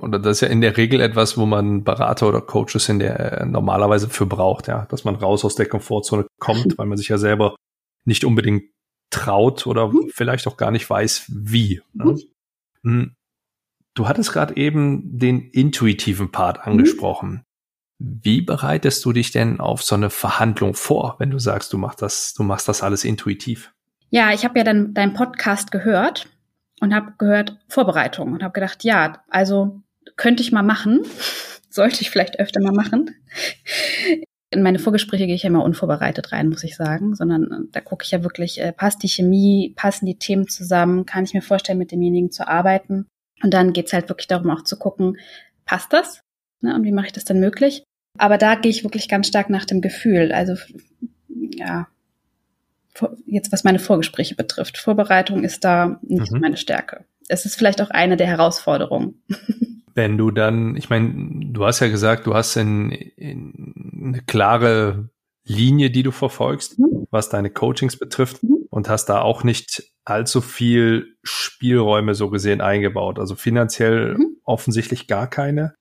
oder 0.00 0.20
das 0.20 0.36
ist 0.36 0.40
ja 0.42 0.48
in 0.48 0.60
der 0.60 0.76
Regel 0.76 1.00
etwas, 1.00 1.36
wo 1.36 1.44
man 1.44 1.82
Berater 1.82 2.28
oder 2.28 2.40
Coaches 2.40 2.88
in 2.88 3.00
der 3.00 3.44
normalerweise 3.46 4.08
für 4.08 4.26
braucht, 4.26 4.68
ja, 4.68 4.86
dass 4.86 5.04
man 5.04 5.16
raus 5.16 5.44
aus 5.44 5.56
der 5.56 5.66
Komfortzone 5.66 6.26
kommt, 6.38 6.78
weil 6.78 6.86
man 6.86 6.96
sich 6.96 7.08
ja 7.08 7.18
selber 7.18 7.56
nicht 8.04 8.24
unbedingt 8.24 8.64
traut 9.10 9.66
oder 9.66 9.88
mhm. 9.88 10.10
vielleicht 10.14 10.46
auch 10.46 10.56
gar 10.56 10.70
nicht 10.70 10.88
weiß, 10.88 11.24
wie. 11.28 11.82
Ne? 11.92 12.04
Mhm. 12.04 12.20
Hm. 12.82 13.16
Du 13.94 14.08
hattest 14.08 14.32
gerade 14.32 14.56
eben 14.56 15.18
den 15.18 15.40
intuitiven 15.50 16.30
Part 16.30 16.58
mhm. 16.58 16.72
angesprochen. 16.72 17.44
Mhm. 17.98 18.20
Wie 18.22 18.40
bereitest 18.40 19.04
du 19.04 19.12
dich 19.12 19.30
denn 19.30 19.60
auf 19.60 19.82
so 19.82 19.94
eine 19.94 20.10
Verhandlung 20.10 20.74
vor, 20.74 21.16
wenn 21.18 21.30
du 21.30 21.38
sagst, 21.38 21.72
du 21.72 21.78
machst 21.78 22.00
das, 22.00 22.32
du 22.32 22.42
machst 22.42 22.68
das 22.68 22.82
alles 22.82 23.04
intuitiv? 23.04 23.74
Ja, 24.10 24.32
ich 24.32 24.44
habe 24.44 24.58
ja 24.58 24.64
dann 24.64 24.92
deinen 24.92 25.14
Podcast 25.14 25.70
gehört 25.70 26.28
und 26.80 26.94
habe 26.94 27.12
gehört 27.18 27.58
Vorbereitung 27.68 28.32
und 28.32 28.42
habe 28.42 28.52
gedacht, 28.52 28.82
ja, 28.82 29.22
also 29.28 29.80
könnte 30.16 30.42
ich 30.42 30.52
mal 30.52 30.62
machen, 30.62 31.02
sollte 31.70 32.02
ich 32.02 32.10
vielleicht 32.10 32.40
öfter 32.40 32.60
mal 32.60 32.72
machen. 32.72 33.14
In 34.52 34.62
meine 34.62 34.80
Vorgespräche 34.80 35.26
gehe 35.26 35.36
ich 35.36 35.44
ja 35.44 35.48
immer 35.48 35.62
unvorbereitet 35.62 36.32
rein, 36.32 36.48
muss 36.48 36.64
ich 36.64 36.74
sagen, 36.74 37.14
sondern 37.14 37.44
äh, 37.44 37.70
da 37.70 37.80
gucke 37.80 38.04
ich 38.04 38.10
ja 38.10 38.24
wirklich, 38.24 38.60
äh, 38.60 38.72
passt 38.72 39.02
die 39.04 39.08
Chemie, 39.08 39.72
passen 39.76 40.06
die 40.06 40.18
Themen 40.18 40.48
zusammen, 40.48 41.06
kann 41.06 41.22
ich 41.22 41.34
mir 41.34 41.42
vorstellen, 41.42 41.78
mit 41.78 41.92
demjenigen 41.92 42.32
zu 42.32 42.48
arbeiten. 42.48 43.06
Und 43.44 43.54
dann 43.54 43.72
geht's 43.72 43.92
halt 43.92 44.08
wirklich 44.08 44.26
darum, 44.26 44.50
auch 44.50 44.64
zu 44.64 44.76
gucken, 44.76 45.18
passt 45.64 45.92
das? 45.92 46.20
Ne, 46.62 46.74
und 46.74 46.82
wie 46.82 46.92
mache 46.92 47.06
ich 47.06 47.12
das 47.12 47.24
dann 47.24 47.38
möglich? 47.38 47.84
Aber 48.18 48.38
da 48.38 48.56
gehe 48.56 48.70
ich 48.70 48.82
wirklich 48.82 49.08
ganz 49.08 49.28
stark 49.28 49.50
nach 49.50 49.64
dem 49.64 49.80
Gefühl. 49.80 50.32
Also 50.32 50.56
ja, 51.28 51.86
jetzt 53.26 53.52
was 53.52 53.64
meine 53.64 53.78
Vorgespräche 53.78 54.34
betrifft. 54.34 54.78
Vorbereitung 54.78 55.44
ist 55.44 55.64
da 55.64 55.98
nicht 56.02 56.32
mhm. 56.32 56.40
meine 56.40 56.56
Stärke. 56.56 57.04
Es 57.28 57.44
ist 57.44 57.56
vielleicht 57.56 57.80
auch 57.80 57.90
eine 57.90 58.16
der 58.16 58.26
Herausforderungen. 58.26 59.22
Wenn 59.94 60.16
du 60.16 60.30
dann, 60.30 60.76
ich 60.76 60.88
meine, 60.88 61.12
du 61.52 61.64
hast 61.64 61.80
ja 61.80 61.88
gesagt, 61.88 62.26
du 62.26 62.34
hast 62.34 62.56
in, 62.56 62.90
in 62.90 64.12
eine 64.14 64.22
klare 64.22 65.10
Linie, 65.44 65.90
die 65.90 66.02
du 66.02 66.12
verfolgst, 66.12 66.78
mhm. 66.78 67.06
was 67.10 67.28
deine 67.28 67.50
Coachings 67.50 67.96
betrifft 67.96 68.42
mhm. 68.42 68.66
und 68.70 68.88
hast 68.88 69.06
da 69.06 69.20
auch 69.20 69.42
nicht 69.42 69.82
allzu 70.04 70.40
viel 70.40 71.16
Spielräume 71.22 72.14
so 72.14 72.30
gesehen 72.30 72.60
eingebaut. 72.60 73.18
Also 73.18 73.34
finanziell 73.34 74.14
mhm. 74.14 74.36
offensichtlich 74.44 75.06
gar 75.06 75.28
keine. 75.28 75.74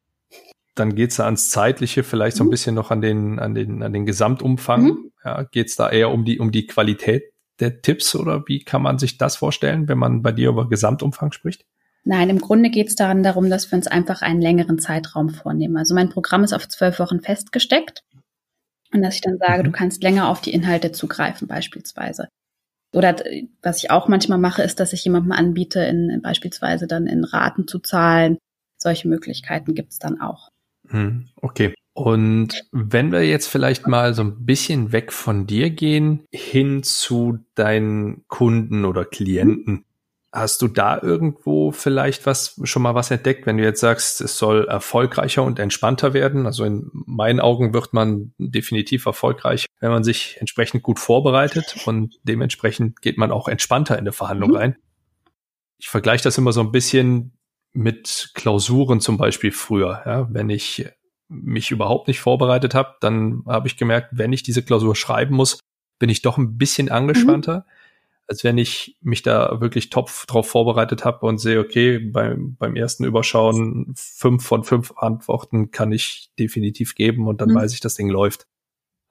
Dann 0.79 0.95
geht's 0.95 1.17
da 1.17 1.25
ans 1.25 1.49
Zeitliche, 1.49 2.03
vielleicht 2.03 2.37
so 2.37 2.43
ein 2.43 2.47
mhm. 2.47 2.51
bisschen 2.51 2.75
noch 2.75 2.91
an 2.91 3.01
den, 3.01 3.39
an 3.39 3.53
den, 3.53 3.83
an 3.83 3.93
den 3.93 4.05
Gesamtumfang. 4.05 4.83
Mhm. 4.83 5.11
Ja, 5.23 5.43
geht's 5.43 5.75
da 5.75 5.89
eher 5.89 6.11
um 6.11 6.25
die, 6.25 6.39
um 6.39 6.51
die 6.51 6.65
Qualität 6.65 7.23
der 7.59 7.81
Tipps 7.81 8.15
oder 8.15 8.43
wie 8.47 8.63
kann 8.63 8.81
man 8.81 8.97
sich 8.97 9.17
das 9.17 9.35
vorstellen, 9.35 9.87
wenn 9.87 9.97
man 9.97 10.21
bei 10.21 10.31
dir 10.31 10.49
über 10.49 10.69
Gesamtumfang 10.69 11.31
spricht? 11.31 11.65
Nein, 12.05 12.29
im 12.29 12.39
Grunde 12.39 12.69
geht 12.69 12.87
es 12.87 12.95
daran 12.95 13.23
darum, 13.23 13.49
dass 13.49 13.69
wir 13.71 13.75
uns 13.75 13.87
einfach 13.87 14.21
einen 14.21 14.41
längeren 14.41 14.79
Zeitraum 14.79 15.29
vornehmen. 15.29 15.77
Also 15.77 15.93
mein 15.93 16.09
Programm 16.09 16.43
ist 16.43 16.53
auf 16.53 16.67
zwölf 16.67 16.97
Wochen 16.99 17.19
festgesteckt 17.19 18.03
und 18.93 19.01
dass 19.01 19.15
ich 19.15 19.21
dann 19.21 19.37
sage, 19.37 19.59
mhm. 19.59 19.65
du 19.65 19.71
kannst 19.71 20.01
länger 20.01 20.29
auf 20.29 20.41
die 20.41 20.53
Inhalte 20.53 20.91
zugreifen 20.91 21.47
beispielsweise. 21.47 22.27
Oder 22.93 23.17
was 23.61 23.83
ich 23.83 23.91
auch 23.91 24.07
manchmal 24.07 24.39
mache, 24.39 24.63
ist, 24.63 24.79
dass 24.79 24.93
ich 24.93 25.03
jemandem 25.03 25.31
anbiete, 25.31 25.81
in, 25.81 26.21
beispielsweise 26.23 26.87
dann 26.87 27.05
in 27.05 27.23
Raten 27.23 27.67
zu 27.67 27.79
zahlen. 27.79 28.37
Solche 28.77 29.07
Möglichkeiten 29.07 29.75
gibt 29.75 29.91
es 29.91 29.99
dann 29.99 30.21
auch. 30.21 30.49
Mhm. 30.91 31.29
Okay. 31.41 31.73
Und 31.93 32.53
wenn 32.71 33.11
wir 33.11 33.25
jetzt 33.25 33.47
vielleicht 33.47 33.85
mal 33.85 34.13
so 34.13 34.21
ein 34.21 34.45
bisschen 34.45 34.93
weg 34.93 35.11
von 35.11 35.47
dir 35.47 35.69
gehen, 35.69 36.23
hin 36.31 36.81
zu 36.81 37.39
deinen 37.55 38.25
Kunden 38.27 38.85
oder 38.85 39.03
Klienten. 39.03 39.83
Hast 40.31 40.61
du 40.61 40.67
da 40.67 41.01
irgendwo 41.01 41.71
vielleicht 41.71 42.27
was 42.27 42.57
schon 42.63 42.83
mal 42.83 42.93
was 42.93 43.09
entdeckt, 43.09 43.47
wenn 43.47 43.57
du 43.57 43.63
jetzt 43.63 43.81
sagst, 43.81 44.21
es 44.21 44.37
soll 44.37 44.65
erfolgreicher 44.67 45.43
und 45.43 45.59
entspannter 45.59 46.13
werden? 46.13 46.45
Also 46.45 46.63
in 46.63 46.89
meinen 46.93 47.39
Augen 47.39 47.73
wird 47.73 47.93
man 47.93 48.31
definitiv 48.37 49.07
erfolgreich, 49.07 49.65
wenn 49.79 49.89
man 49.89 50.03
sich 50.03 50.37
entsprechend 50.39 50.83
gut 50.83 50.99
vorbereitet 50.99 51.75
und 51.85 52.19
dementsprechend 52.23 53.01
geht 53.01 53.17
man 53.17 53.31
auch 53.31 53.47
entspannter 53.47 53.95
in 53.95 54.01
eine 54.01 54.13
Verhandlung 54.13 54.51
mhm. 54.51 54.55
rein. 54.55 54.75
Ich 55.79 55.89
vergleiche 55.89 56.23
das 56.23 56.37
immer 56.37 56.53
so 56.53 56.61
ein 56.61 56.71
bisschen 56.71 57.33
mit 57.73 58.31
Klausuren 58.33 58.99
zum 58.99 59.17
Beispiel 59.17 59.51
früher. 59.51 60.01
Ja, 60.05 60.27
wenn 60.31 60.49
ich 60.49 60.87
mich 61.27 61.71
überhaupt 61.71 62.07
nicht 62.07 62.19
vorbereitet 62.19 62.73
habe, 62.73 62.95
dann 63.01 63.43
habe 63.45 63.67
ich 63.67 63.77
gemerkt, 63.77 64.09
wenn 64.11 64.33
ich 64.33 64.43
diese 64.43 64.63
Klausur 64.63 64.95
schreiben 64.95 65.35
muss, 65.35 65.59
bin 65.99 66.09
ich 66.09 66.21
doch 66.21 66.37
ein 66.37 66.57
bisschen 66.57 66.87
mhm. 66.87 66.93
angespannter. 66.93 67.57
Mhm 67.59 67.79
als 68.29 68.43
wenn 68.43 68.59
ich 68.59 68.95
mich 69.01 69.23
da 69.23 69.59
wirklich 69.59 69.89
top 69.89 70.11
drauf 70.27 70.47
vorbereitet 70.47 71.03
habe 71.03 71.25
und 71.25 71.39
sehe, 71.39 71.59
okay, 71.59 71.97
beim, 71.97 72.55
beim 72.57 72.75
ersten 72.75 73.03
Überschauen 73.03 73.91
fünf 73.95 74.45
von 74.45 74.63
fünf 74.63 74.93
Antworten 74.97 75.71
kann 75.71 75.91
ich 75.91 76.29
definitiv 76.37 76.93
geben 76.93 77.27
und 77.27 77.41
dann 77.41 77.49
mhm. 77.49 77.55
weiß 77.55 77.73
ich, 77.73 77.79
das 77.79 77.95
Ding 77.95 78.07
läuft. 78.07 78.45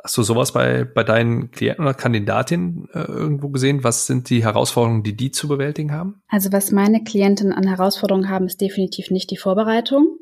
Hast 0.02 0.16
du 0.16 0.22
sowas 0.22 0.52
bei, 0.52 0.84
bei 0.84 1.02
deinen 1.02 1.50
Klienten 1.50 1.84
oder 1.84 1.94
Kandidatinnen 1.94 2.88
äh, 2.92 3.00
irgendwo 3.00 3.48
gesehen? 3.48 3.82
Was 3.82 4.06
sind 4.06 4.30
die 4.30 4.44
Herausforderungen, 4.44 5.02
die 5.02 5.16
die 5.16 5.32
zu 5.32 5.48
bewältigen 5.48 5.92
haben? 5.92 6.22
Also 6.28 6.52
was 6.52 6.70
meine 6.70 7.02
Klienten 7.02 7.52
an 7.52 7.66
Herausforderungen 7.66 8.28
haben, 8.28 8.46
ist 8.46 8.60
definitiv 8.60 9.10
nicht 9.10 9.30
die 9.30 9.36
Vorbereitung. 9.36 10.18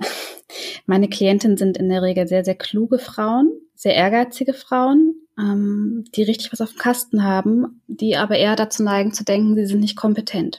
meine 0.86 1.08
Klientinnen 1.08 1.56
sind 1.56 1.76
in 1.78 1.88
der 1.88 2.02
Regel 2.02 2.28
sehr, 2.28 2.44
sehr 2.44 2.54
kluge 2.54 2.98
Frauen, 2.98 3.50
sehr 3.74 3.94
ehrgeizige 3.94 4.54
Frauen, 4.54 5.14
ähm, 5.36 6.04
die 6.14 6.22
richtig 6.22 6.52
was 6.52 6.60
auf 6.60 6.70
dem 6.70 6.78
Kasten 6.78 7.24
haben, 7.24 7.82
die 7.88 8.16
aber 8.16 8.36
eher 8.36 8.54
dazu 8.54 8.84
neigen 8.84 9.12
zu 9.12 9.24
denken, 9.24 9.56
sie 9.56 9.66
sind 9.66 9.80
nicht 9.80 9.96
kompetent, 9.96 10.58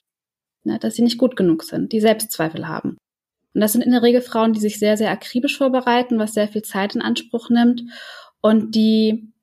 ne, 0.65 0.79
dass 0.79 0.95
sie 0.95 1.01
nicht 1.01 1.17
gut 1.17 1.37
genug 1.37 1.63
sind, 1.63 1.93
die 1.93 2.01
Selbstzweifel 2.01 2.67
haben. 2.67 2.97
Und 3.57 3.61
das 3.61 3.73
sind 3.73 3.81
in 3.81 3.89
der 3.89 4.03
Regel 4.03 4.21
Frauen, 4.21 4.53
die 4.53 4.59
sich 4.59 4.77
sehr, 4.77 4.97
sehr 4.97 5.09
akribisch 5.09 5.57
vorbereiten, 5.57 6.19
was 6.19 6.35
sehr 6.35 6.47
viel 6.47 6.61
Zeit 6.61 6.93
in 6.93 7.01
Anspruch 7.01 7.49
nimmt 7.49 7.81
und 8.39 8.75
die, 8.75 9.33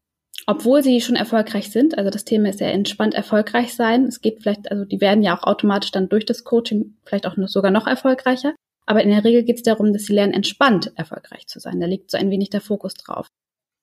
obwohl 0.46 0.84
sie 0.84 1.00
schon 1.00 1.16
erfolgreich 1.16 1.72
sind, 1.72 1.98
also 1.98 2.10
das 2.10 2.24
Thema 2.24 2.48
ist 2.48 2.60
ja 2.60 2.68
entspannt 2.68 3.14
erfolgreich 3.14 3.74
sein, 3.74 4.04
es 4.04 4.20
geht 4.20 4.40
vielleicht, 4.40 4.70
also 4.70 4.84
die 4.84 5.00
werden 5.00 5.24
ja 5.24 5.36
auch 5.36 5.42
automatisch 5.42 5.90
dann 5.90 6.08
durch 6.08 6.24
das 6.24 6.44
Coaching 6.44 6.94
vielleicht 7.04 7.26
auch 7.26 7.36
noch, 7.36 7.48
sogar 7.48 7.72
noch 7.72 7.88
erfolgreicher, 7.88 8.54
aber 8.86 9.02
in 9.02 9.10
der 9.10 9.24
Regel 9.24 9.42
geht 9.42 9.56
es 9.56 9.62
darum, 9.64 9.92
dass 9.92 10.04
sie 10.04 10.12
lernen, 10.12 10.32
entspannt 10.32 10.92
erfolgreich 10.94 11.48
zu 11.48 11.58
sein. 11.58 11.80
Da 11.80 11.88
liegt 11.88 12.12
so 12.12 12.16
ein 12.16 12.30
wenig 12.30 12.50
der 12.50 12.60
Fokus 12.60 12.94
drauf. 12.94 13.26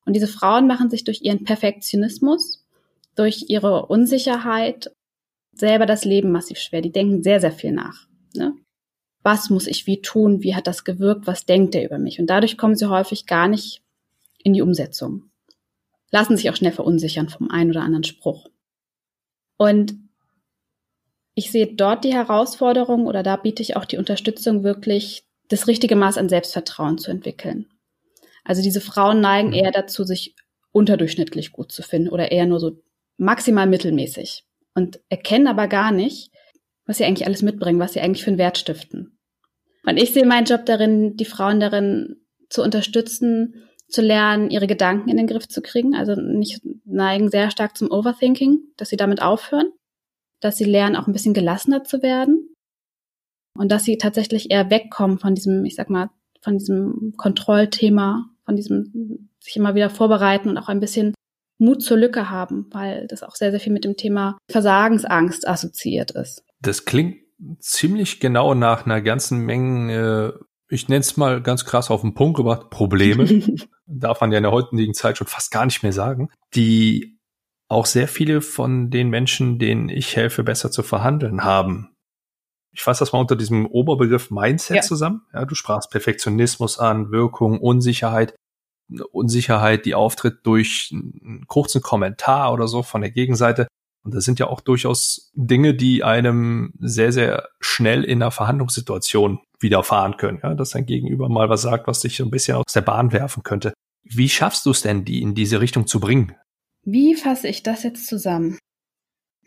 Und 0.05 0.13
diese 0.13 0.27
Frauen 0.29 0.65
machen 0.65 0.89
sich 0.89 1.03
durch 1.03 1.23
ihren 1.23 1.43
Perfektionismus, 1.43 2.65
durch 3.17 3.49
ihre 3.49 3.87
Unsicherheit 3.87 4.95
selber 5.51 5.85
das 5.85 6.05
Leben 6.05 6.31
massiv 6.31 6.57
schwer. 6.57 6.81
Die 6.81 6.93
denken 6.93 7.21
sehr, 7.21 7.41
sehr 7.41 7.51
viel 7.51 7.73
nach. 7.73 8.07
Ne? 8.33 8.55
Was 9.23 9.49
muss 9.49 9.67
ich 9.67 9.85
wie 9.87 10.01
tun? 10.01 10.41
Wie 10.41 10.55
hat 10.55 10.67
das 10.67 10.83
gewirkt? 10.83 11.27
Was 11.27 11.45
denkt 11.45 11.75
er 11.75 11.85
über 11.85 11.97
mich? 11.97 12.19
Und 12.19 12.27
dadurch 12.27 12.57
kommen 12.57 12.75
sie 12.75 12.89
häufig 12.89 13.25
gar 13.25 13.47
nicht 13.47 13.81
in 14.43 14.53
die 14.53 14.61
Umsetzung. 14.61 15.29
Lassen 16.11 16.35
sich 16.35 16.49
auch 16.49 16.55
schnell 16.55 16.71
verunsichern 16.71 17.29
vom 17.29 17.49
einen 17.49 17.69
oder 17.69 17.81
anderen 17.81 18.03
Spruch. 18.03 18.49
Und 19.57 19.95
ich 21.35 21.51
sehe 21.51 21.67
dort 21.67 22.03
die 22.03 22.13
Herausforderung 22.13 23.05
oder 23.05 23.23
da 23.23 23.35
biete 23.35 23.61
ich 23.61 23.75
auch 23.75 23.85
die 23.85 23.97
Unterstützung, 23.97 24.63
wirklich 24.63 25.23
das 25.47 25.67
richtige 25.67 25.95
Maß 25.95 26.17
an 26.17 26.29
Selbstvertrauen 26.29 26.97
zu 26.97 27.11
entwickeln. 27.11 27.67
Also 28.43 28.61
diese 28.61 28.81
Frauen 28.81 29.21
neigen 29.21 29.49
mhm. 29.49 29.55
eher 29.55 29.71
dazu, 29.71 30.03
sich 30.03 30.35
unterdurchschnittlich 30.71 31.51
gut 31.51 31.71
zu 31.71 31.83
finden 31.83 32.09
oder 32.09 32.31
eher 32.31 32.45
nur 32.45 32.59
so 32.59 32.81
maximal 33.17 33.67
mittelmäßig 33.67 34.45
und 34.73 34.99
erkennen 35.09 35.47
aber 35.47 35.67
gar 35.67 35.91
nicht, 35.91 36.31
was 36.91 36.97
sie 36.97 37.05
eigentlich 37.05 37.25
alles 37.25 37.41
mitbringen, 37.41 37.79
was 37.79 37.93
sie 37.93 38.01
eigentlich 38.01 38.25
für 38.25 38.31
einen 38.31 38.37
Wert 38.37 38.57
stiften. 38.57 39.17
Und 39.85 39.95
ich 39.95 40.11
sehe 40.11 40.25
meinen 40.25 40.43
Job 40.43 40.65
darin, 40.65 41.15
die 41.15 41.25
Frauen 41.25 41.61
darin 41.61 42.17
zu 42.49 42.61
unterstützen, 42.61 43.63
zu 43.87 44.01
lernen, 44.01 44.49
ihre 44.49 44.67
Gedanken 44.67 45.09
in 45.09 45.15
den 45.15 45.27
Griff 45.27 45.47
zu 45.47 45.61
kriegen. 45.61 45.95
Also 45.95 46.15
nicht 46.15 46.61
neigen 46.83 47.29
sehr 47.29 47.49
stark 47.49 47.77
zum 47.77 47.89
Overthinking, 47.89 48.59
dass 48.75 48.89
sie 48.89 48.97
damit 48.97 49.21
aufhören, 49.21 49.71
dass 50.41 50.57
sie 50.57 50.65
lernen, 50.65 50.97
auch 50.97 51.07
ein 51.07 51.13
bisschen 51.13 51.33
gelassener 51.33 51.85
zu 51.85 52.01
werden 52.01 52.53
und 53.57 53.71
dass 53.71 53.85
sie 53.85 53.97
tatsächlich 53.97 54.51
eher 54.51 54.69
wegkommen 54.69 55.17
von 55.17 55.33
diesem, 55.33 55.63
ich 55.63 55.75
sag 55.75 55.89
mal, 55.89 56.09
von 56.41 56.57
diesem 56.57 57.13
Kontrollthema, 57.15 58.25
von 58.43 58.57
diesem 58.57 59.29
sich 59.39 59.55
immer 59.55 59.75
wieder 59.75 59.89
vorbereiten 59.89 60.49
und 60.49 60.57
auch 60.57 60.67
ein 60.67 60.81
bisschen 60.81 61.13
Mut 61.57 61.83
zur 61.83 61.97
Lücke 61.97 62.29
haben, 62.29 62.67
weil 62.71 63.07
das 63.07 63.23
auch 63.23 63.35
sehr, 63.35 63.51
sehr 63.51 63.61
viel 63.61 63.71
mit 63.71 63.85
dem 63.85 63.95
Thema 63.95 64.37
Versagensangst 64.49 65.47
assoziiert 65.47 66.11
ist. 66.11 66.43
Das 66.61 66.85
klingt 66.85 67.17
ziemlich 67.59 68.19
genau 68.19 68.53
nach 68.53 68.85
einer 68.85 69.01
ganzen 69.01 69.39
Menge, 69.39 70.37
äh, 70.39 70.43
ich 70.73 70.87
nenne 70.87 71.01
es 71.01 71.17
mal 71.17 71.41
ganz 71.41 71.65
krass 71.65 71.91
auf 71.91 72.01
den 72.01 72.13
Punkt 72.13 72.37
gebracht, 72.37 72.69
Probleme. 72.69 73.25
Darf 73.85 74.21
man 74.21 74.31
ja 74.31 74.37
in 74.37 74.43
der 74.43 74.51
heutigen 74.51 74.93
Zeit 74.93 75.17
schon 75.17 75.27
fast 75.27 75.51
gar 75.51 75.65
nicht 75.65 75.83
mehr 75.83 75.93
sagen, 75.93 76.29
die 76.53 77.19
auch 77.67 77.85
sehr 77.85 78.07
viele 78.07 78.41
von 78.41 78.89
den 78.89 79.09
Menschen, 79.09 79.57
denen 79.57 79.89
ich 79.89 80.15
helfe, 80.15 80.43
besser 80.43 80.71
zu 80.71 80.83
verhandeln 80.83 81.43
haben 81.43 81.91
ich 82.73 82.81
fasse 82.81 82.99
das 82.99 83.11
mal 83.11 83.19
unter 83.19 83.35
diesem 83.35 83.65
Oberbegriff 83.65 84.31
Mindset 84.31 84.77
ja. 84.77 84.81
zusammen. 84.81 85.21
Ja, 85.33 85.45
du 85.45 85.55
sprachst 85.55 85.91
Perfektionismus 85.91 86.79
an, 86.79 87.11
Wirkung, 87.11 87.59
Unsicherheit. 87.59 88.35
Unsicherheit, 89.11 89.85
die 89.85 89.95
auftritt 89.95 90.39
durch 90.43 90.89
einen 90.91 91.45
kurzen 91.47 91.81
Kommentar 91.81 92.51
oder 92.51 92.67
so 92.67 92.83
von 92.83 93.01
der 93.01 93.11
Gegenseite. 93.11 93.67
Und 94.03 94.15
das 94.15 94.25
sind 94.25 94.39
ja 94.39 94.47
auch 94.47 94.61
durchaus 94.61 95.31
Dinge, 95.35 95.75
die 95.75 96.03
einem 96.03 96.73
sehr, 96.79 97.11
sehr 97.11 97.49
schnell 97.59 98.03
in 98.03 98.21
einer 98.21 98.31
Verhandlungssituation 98.31 99.39
widerfahren 99.59 100.17
können. 100.17 100.39
Ja, 100.41 100.55
dass 100.55 100.71
dein 100.71 100.85
Gegenüber 100.85 101.29
mal 101.29 101.49
was 101.49 101.61
sagt, 101.61 101.87
was 101.87 102.01
dich 102.01 102.17
so 102.17 102.23
ein 102.25 102.31
bisschen 102.31 102.57
aus 102.57 102.73
der 102.73 102.81
Bahn 102.81 103.11
werfen 103.11 103.43
könnte. 103.43 103.73
Wie 104.03 104.29
schaffst 104.29 104.65
du 104.65 104.71
es 104.71 104.81
denn, 104.81 105.05
die 105.05 105.21
in 105.21 105.35
diese 105.35 105.61
Richtung 105.61 105.85
zu 105.85 105.99
bringen? 105.99 106.35
Wie 106.83 107.15
fasse 107.15 107.47
ich 107.47 107.61
das 107.61 107.83
jetzt 107.83 108.07
zusammen? 108.07 108.57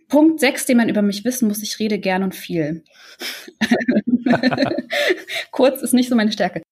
Punkt 0.09 0.39
6, 0.39 0.67
den 0.67 0.77
man 0.77 0.89
über 0.89 1.03
mich 1.03 1.25
wissen 1.25 1.49
muss, 1.49 1.63
ich 1.63 1.79
rede 1.81 1.99
gern 1.99 2.23
und 2.23 2.35
viel. 2.35 2.85
Kurz 5.51 5.83
ist 5.83 5.95
nicht 5.95 6.09
so 6.09 6.15
meine 6.15 6.31
Stärke. 6.31 6.63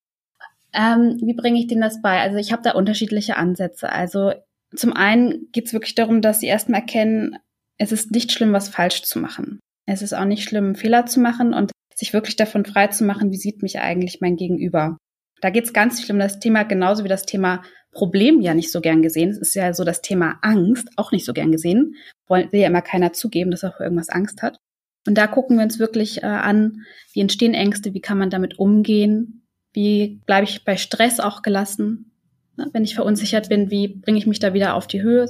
Ähm, 0.73 1.21
wie 1.23 1.35
bringe 1.35 1.59
ich 1.59 1.67
denen 1.67 1.81
das 1.81 2.01
bei? 2.01 2.21
Also 2.21 2.39
ich 2.39 2.53
habe 2.53 2.63
da 2.63 2.73
unterschiedliche 2.73 3.37
Ansätze. 3.37 3.91
Also 3.91 4.33
zum 4.75 4.93
einen 4.93 5.51
geht 5.53 5.67
es 5.67 5.73
wirklich 5.73 5.95
darum, 5.95 6.23
dass 6.23 6.41
sie 6.41 6.47
erstmal 6.47 6.81
erkennen, 6.81 7.37
es 7.83 7.91
ist 7.91 8.13
nicht 8.13 8.31
schlimm, 8.31 8.53
was 8.53 8.69
falsch 8.69 9.03
zu 9.03 9.19
machen. 9.19 9.59
Es 9.87 10.03
ist 10.03 10.13
auch 10.13 10.25
nicht 10.25 10.45
schlimm, 10.45 10.77
Fehler 10.77 11.07
zu 11.07 11.19
machen 11.19 11.53
und 11.53 11.73
sich 11.97 12.13
wirklich 12.13 12.37
davon 12.37 12.65
frei 12.65 12.87
zu 12.87 13.05
machen, 13.05 13.33
wie 13.33 13.37
sieht 13.37 13.63
mich 13.63 13.81
eigentlich 13.81 14.21
mein 14.21 14.37
Gegenüber. 14.37 14.97
Da 15.41 15.51
geht 15.51 15.65
es 15.65 15.73
ganz 15.73 16.01
viel 16.01 16.13
um 16.15 16.21
das 16.21 16.39
Thema, 16.39 16.63
genauso 16.63 17.03
wie 17.03 17.09
das 17.09 17.27
Thema 17.27 17.63
Problem 17.91 18.41
ja 18.41 18.55
nicht 18.55 18.71
so 18.71 18.81
gern 18.81 19.03
gesehen. 19.03 19.31
Es 19.31 19.39
ist 19.39 19.55
ja 19.55 19.75
so 19.75 19.83
das 19.83 20.01
Thema 20.01 20.39
Angst 20.43 20.89
auch 20.97 21.11
nicht 21.11 21.25
so 21.25 21.33
gern 21.33 21.51
gesehen. 21.51 21.97
Will 22.29 22.49
ja 22.53 22.69
immer 22.69 22.83
keiner 22.83 23.13
zugeben, 23.13 23.51
dass 23.51 23.65
er 23.65 23.73
vor 23.73 23.85
irgendwas 23.85 24.09
Angst 24.09 24.43
hat. 24.43 24.59
Und 25.07 25.19
da 25.19 25.27
gucken 25.27 25.57
wir 25.57 25.65
uns 25.65 25.81
wirklich 25.81 26.23
äh, 26.23 26.27
an, 26.27 26.85
wie 27.13 27.21
entstehen 27.21 27.55
Ängste, 27.55 27.93
wie 27.93 28.01
kann 28.01 28.17
man 28.17 28.31
damit 28.31 28.61
umgehen, 28.61 29.45
wie 29.73 30.21
bleibe 30.25 30.45
ich 30.45 30.65
bei 30.65 30.77
Stress 30.77 31.19
auch 31.19 31.43
gelassen, 31.43 32.13
ne? 32.57 32.69
wenn 32.73 32.85
ich 32.85 32.95
verunsichert 32.95 33.49
bin, 33.49 33.71
wie 33.71 33.89
bringe 33.89 34.19
ich 34.19 34.29
mich 34.29 34.39
da 34.39 34.55
wieder 34.55 34.75
auf 34.75 34.87
die 34.87 35.03
Höhe. 35.03 35.29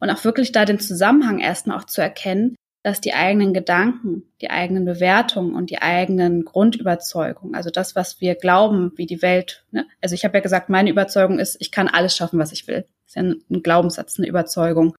Und 0.00 0.10
auch 0.10 0.24
wirklich 0.24 0.52
da 0.52 0.64
den 0.64 0.80
Zusammenhang 0.80 1.38
erstmal 1.38 1.78
auch 1.78 1.84
zu 1.84 2.00
erkennen, 2.00 2.56
dass 2.82 3.00
die 3.00 3.14
eigenen 3.14 3.54
Gedanken, 3.54 4.24
die 4.42 4.50
eigenen 4.50 4.84
Bewertungen 4.84 5.54
und 5.54 5.70
die 5.70 5.80
eigenen 5.80 6.44
Grundüberzeugungen, 6.44 7.54
also 7.54 7.70
das, 7.70 7.96
was 7.96 8.20
wir 8.20 8.34
glauben, 8.34 8.92
wie 8.96 9.06
die 9.06 9.22
Welt, 9.22 9.64
ne? 9.70 9.86
also 10.02 10.14
ich 10.14 10.24
habe 10.24 10.36
ja 10.36 10.42
gesagt, 10.42 10.68
meine 10.68 10.90
Überzeugung 10.90 11.38
ist, 11.38 11.56
ich 11.60 11.70
kann 11.70 11.88
alles 11.88 12.14
schaffen, 12.14 12.38
was 12.38 12.52
ich 12.52 12.68
will. 12.68 12.84
Das 13.04 13.06
ist 13.06 13.14
ja 13.16 13.22
ein 13.22 13.62
Glaubenssatz, 13.62 14.18
eine 14.18 14.28
Überzeugung. 14.28 14.94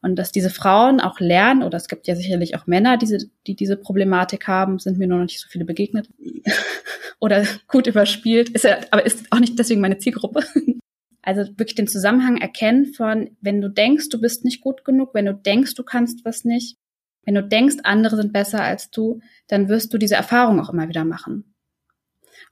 Und 0.00 0.14
dass 0.14 0.30
diese 0.30 0.50
Frauen 0.50 1.00
auch 1.00 1.18
lernen, 1.18 1.64
oder 1.64 1.76
es 1.76 1.88
gibt 1.88 2.06
ja 2.06 2.14
sicherlich 2.14 2.54
auch 2.54 2.68
Männer, 2.68 2.98
die, 2.98 3.28
die 3.48 3.56
diese 3.56 3.76
Problematik 3.76 4.46
haben, 4.46 4.78
sind 4.78 4.96
mir 4.96 5.08
nur 5.08 5.18
noch 5.18 5.24
nicht 5.24 5.40
so 5.40 5.48
viele 5.48 5.64
begegnet. 5.64 6.08
oder 7.20 7.44
gut 7.66 7.88
überspielt, 7.88 8.50
ist 8.50 8.64
ja, 8.64 8.78
aber 8.92 9.04
ist 9.04 9.26
auch 9.30 9.40
nicht 9.40 9.58
deswegen 9.58 9.80
meine 9.80 9.98
Zielgruppe. 9.98 10.44
Also 11.28 11.42
wirklich 11.58 11.74
den 11.74 11.86
Zusammenhang 11.86 12.38
erkennen 12.38 12.86
von, 12.94 13.36
wenn 13.42 13.60
du 13.60 13.68
denkst, 13.68 14.08
du 14.08 14.18
bist 14.18 14.46
nicht 14.46 14.62
gut 14.62 14.82
genug, 14.86 15.12
wenn 15.12 15.26
du 15.26 15.34
denkst, 15.34 15.74
du 15.74 15.82
kannst 15.82 16.24
was 16.24 16.46
nicht, 16.46 16.78
wenn 17.26 17.34
du 17.34 17.42
denkst, 17.42 17.76
andere 17.82 18.16
sind 18.16 18.32
besser 18.32 18.62
als 18.62 18.88
du, 18.88 19.20
dann 19.46 19.68
wirst 19.68 19.92
du 19.92 19.98
diese 19.98 20.14
Erfahrung 20.14 20.58
auch 20.58 20.72
immer 20.72 20.88
wieder 20.88 21.04
machen. 21.04 21.52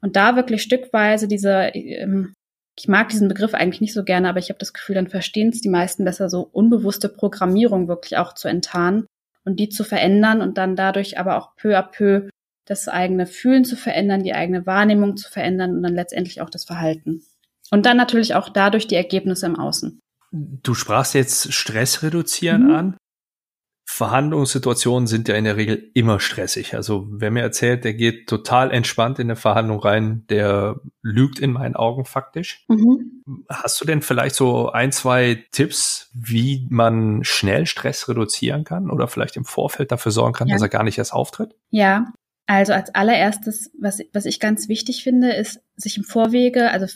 Und 0.02 0.14
da 0.14 0.36
wirklich 0.36 0.60
stückweise 0.60 1.26
diese, 1.26 1.70
ähm, 1.72 2.34
ich 2.78 2.86
mag 2.86 3.08
diesen 3.08 3.28
Begriff 3.28 3.54
eigentlich 3.54 3.80
nicht 3.80 3.94
so 3.94 4.04
gerne, 4.04 4.28
aber 4.28 4.40
ich 4.40 4.50
habe 4.50 4.58
das 4.58 4.74
Gefühl, 4.74 4.96
dann 4.96 5.08
verstehen 5.08 5.48
es 5.48 5.62
die 5.62 5.70
meisten 5.70 6.04
besser, 6.04 6.28
so 6.28 6.42
unbewusste 6.42 7.08
Programmierung 7.08 7.88
wirklich 7.88 8.18
auch 8.18 8.34
zu 8.34 8.46
enttarnen 8.46 9.06
und 9.46 9.58
die 9.58 9.70
zu 9.70 9.84
verändern 9.84 10.42
und 10.42 10.58
dann 10.58 10.76
dadurch 10.76 11.18
aber 11.18 11.38
auch 11.38 11.56
peu 11.56 11.78
à 11.78 11.82
peu 11.82 12.28
das 12.66 12.88
eigene 12.88 13.26
Fühlen 13.26 13.64
zu 13.64 13.74
verändern, 13.74 14.22
die 14.22 14.34
eigene 14.34 14.66
Wahrnehmung 14.66 15.16
zu 15.16 15.30
verändern 15.30 15.76
und 15.76 15.82
dann 15.82 15.94
letztendlich 15.94 16.42
auch 16.42 16.50
das 16.50 16.66
Verhalten. 16.66 17.22
Und 17.70 17.86
dann 17.86 17.96
natürlich 17.96 18.34
auch 18.34 18.48
dadurch 18.48 18.86
die 18.86 18.94
Ergebnisse 18.94 19.46
im 19.46 19.56
Außen. 19.56 20.00
Du 20.32 20.74
sprachst 20.74 21.14
jetzt 21.14 21.52
Stress 21.52 22.02
reduzieren 22.02 22.68
mhm. 22.68 22.74
an. 22.74 22.96
Verhandlungssituationen 23.88 25.06
sind 25.06 25.28
ja 25.28 25.36
in 25.36 25.44
der 25.44 25.56
Regel 25.56 25.90
immer 25.94 26.18
stressig. 26.18 26.74
Also 26.74 27.06
wer 27.08 27.30
mir 27.30 27.42
erzählt, 27.42 27.84
der 27.84 27.94
geht 27.94 28.28
total 28.28 28.72
entspannt 28.72 29.20
in 29.20 29.28
eine 29.28 29.36
Verhandlung 29.36 29.78
rein, 29.78 30.24
der 30.28 30.80
lügt 31.02 31.38
in 31.38 31.52
meinen 31.52 31.76
Augen 31.76 32.04
faktisch. 32.04 32.64
Mhm. 32.68 33.22
Hast 33.48 33.80
du 33.80 33.84
denn 33.84 34.02
vielleicht 34.02 34.34
so 34.34 34.70
ein, 34.70 34.90
zwei 34.90 35.44
Tipps, 35.52 36.10
wie 36.12 36.66
man 36.68 37.22
schnell 37.22 37.66
Stress 37.66 38.08
reduzieren 38.08 38.64
kann 38.64 38.90
oder 38.90 39.06
vielleicht 39.06 39.36
im 39.36 39.44
Vorfeld 39.44 39.92
dafür 39.92 40.10
sorgen 40.10 40.34
kann, 40.34 40.48
ja. 40.48 40.56
dass 40.56 40.62
er 40.62 40.68
gar 40.68 40.82
nicht 40.82 40.98
erst 40.98 41.12
auftritt? 41.12 41.54
Ja, 41.70 42.12
also 42.46 42.72
als 42.72 42.94
allererstes, 42.94 43.70
was, 43.80 44.00
was 44.12 44.24
ich 44.24 44.40
ganz 44.40 44.68
wichtig 44.68 45.04
finde, 45.04 45.32
ist, 45.32 45.60
sich 45.76 45.96
im 45.96 46.04
Vorwege, 46.04 46.70
also 46.70 46.86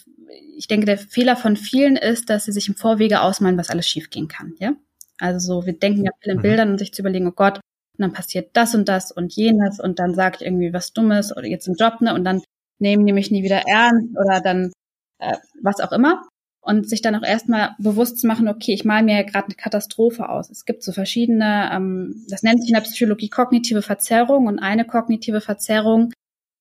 ich 0.57 0.69
denke, 0.69 0.87
der 0.87 0.99
Fehler 0.99 1.37
von 1.37 1.57
vielen 1.57 1.97
ist, 1.97 2.31
dass 2.31 2.45
sie 2.45 2.53
sich 2.53 2.69
im 2.69 2.77
Vorwege 2.77 3.23
ausmalen, 3.23 3.59
was 3.59 3.71
alles 3.71 3.89
schiefgehen 3.89 4.29
kann, 4.29 4.55
ja? 4.59 4.75
Also 5.19 5.39
so, 5.39 5.67
wir 5.67 5.75
denken 5.75 6.05
ja 6.05 6.13
viel 6.21 6.33
in 6.33 6.39
mhm. 6.39 6.43
Bildern 6.43 6.71
und 6.71 6.79
sich 6.79 6.95
zu 6.95 7.03
überlegen, 7.03 7.27
oh 7.27 7.33
Gott, 7.33 7.57
und 7.57 8.03
dann 8.03 8.13
passiert 8.13 8.51
das 8.55 8.75
und 8.75 8.89
das 8.89 9.13
und 9.13 9.35
jenes 9.35 9.81
und 9.81 9.99
dann 9.99 10.15
sage 10.15 10.39
ich 10.41 10.47
irgendwie 10.47 10.73
was 10.73 10.93
Dummes 10.93 11.37
oder 11.37 11.47
jetzt 11.47 11.69
im 11.69 11.75
Job, 11.75 12.01
ne? 12.01 12.15
Und 12.15 12.25
dann 12.25 12.43
nehmen 12.79 13.07
die 13.07 13.13
mich 13.13 13.31
nie 13.31 13.43
wieder 13.43 13.63
ernst 13.67 14.17
oder 14.17 14.41
dann 14.41 14.73
äh, 15.19 15.37
was 15.63 15.81
auch 15.81 15.93
immer. 15.93 16.27
Und 16.63 16.89
sich 16.89 17.01
dann 17.01 17.15
auch 17.15 17.23
erstmal 17.23 17.75
bewusst 17.79 18.19
zu 18.19 18.27
machen, 18.27 18.47
okay, 18.47 18.75
ich 18.75 18.85
male 18.85 19.05
mir 19.05 19.17
ja 19.17 19.23
gerade 19.23 19.47
eine 19.47 19.55
Katastrophe 19.55 20.29
aus. 20.29 20.51
Es 20.51 20.67
gibt 20.67 20.83
so 20.83 20.93
verschiedene, 20.93 21.71
ähm, 21.73 22.27
das 22.29 22.43
nennt 22.43 22.61
sich 22.61 22.69
in 22.69 22.75
der 22.75 22.83
Psychologie 22.83 23.31
kognitive 23.31 23.81
Verzerrung 23.81 24.47
und 24.47 24.59
eine 24.59 24.85
kognitive 24.85 25.41
Verzerrung 25.41 26.13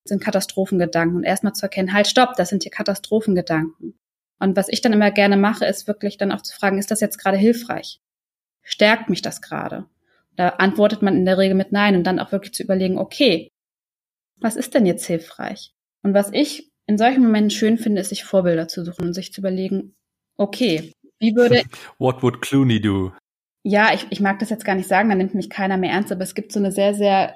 sind 0.09 0.23
Katastrophengedanken 0.23 1.17
und 1.17 1.23
erstmal 1.23 1.53
zu 1.53 1.63
erkennen, 1.63 1.93
halt, 1.93 2.07
stopp, 2.07 2.35
das 2.35 2.49
sind 2.49 2.63
hier 2.63 2.71
Katastrophengedanken. 2.71 3.97
Und 4.39 4.55
was 4.55 4.69
ich 4.69 4.81
dann 4.81 4.93
immer 4.93 5.11
gerne 5.11 5.37
mache, 5.37 5.65
ist 5.65 5.87
wirklich 5.87 6.17
dann 6.17 6.31
auch 6.31 6.41
zu 6.41 6.55
fragen, 6.55 6.77
ist 6.77 6.91
das 6.91 7.01
jetzt 7.01 7.17
gerade 7.17 7.37
hilfreich? 7.37 7.99
Stärkt 8.63 9.09
mich 9.09 9.21
das 9.21 9.41
gerade? 9.41 9.85
Da 10.35 10.49
antwortet 10.49 11.01
man 11.01 11.15
in 11.15 11.25
der 11.25 11.37
Regel 11.37 11.55
mit 11.55 11.71
Nein 11.71 11.95
und 11.95 12.03
dann 12.05 12.19
auch 12.19 12.31
wirklich 12.31 12.53
zu 12.53 12.63
überlegen, 12.63 12.97
okay, 12.97 13.49
was 14.37 14.55
ist 14.55 14.73
denn 14.73 14.85
jetzt 14.85 15.05
hilfreich? 15.05 15.73
Und 16.03 16.13
was 16.13 16.31
ich 16.31 16.71
in 16.87 16.97
solchen 16.97 17.23
Momenten 17.23 17.51
schön 17.51 17.77
finde, 17.77 18.01
ist, 18.01 18.09
sich 18.09 18.23
Vorbilder 18.23 18.67
zu 18.67 18.85
suchen 18.85 19.07
und 19.07 19.13
sich 19.13 19.33
zu 19.33 19.41
überlegen, 19.41 19.95
okay, 20.37 20.93
wie 21.19 21.35
würde. 21.35 21.63
What 21.97 22.23
would 22.23 22.41
Clooney 22.41 22.79
do? 22.79 23.11
Ja, 23.63 23.93
ich, 23.93 24.07
ich 24.09 24.21
mag 24.21 24.39
das 24.39 24.49
jetzt 24.49 24.63
gar 24.63 24.75
nicht 24.75 24.87
sagen, 24.87 25.09
da 25.09 25.15
nimmt 25.15 25.35
mich 25.35 25.49
keiner 25.49 25.77
mehr 25.77 25.91
ernst, 25.91 26.11
aber 26.11 26.23
es 26.23 26.33
gibt 26.33 26.53
so 26.53 26.59
eine 26.59 26.71
sehr, 26.71 26.93
sehr 26.93 27.35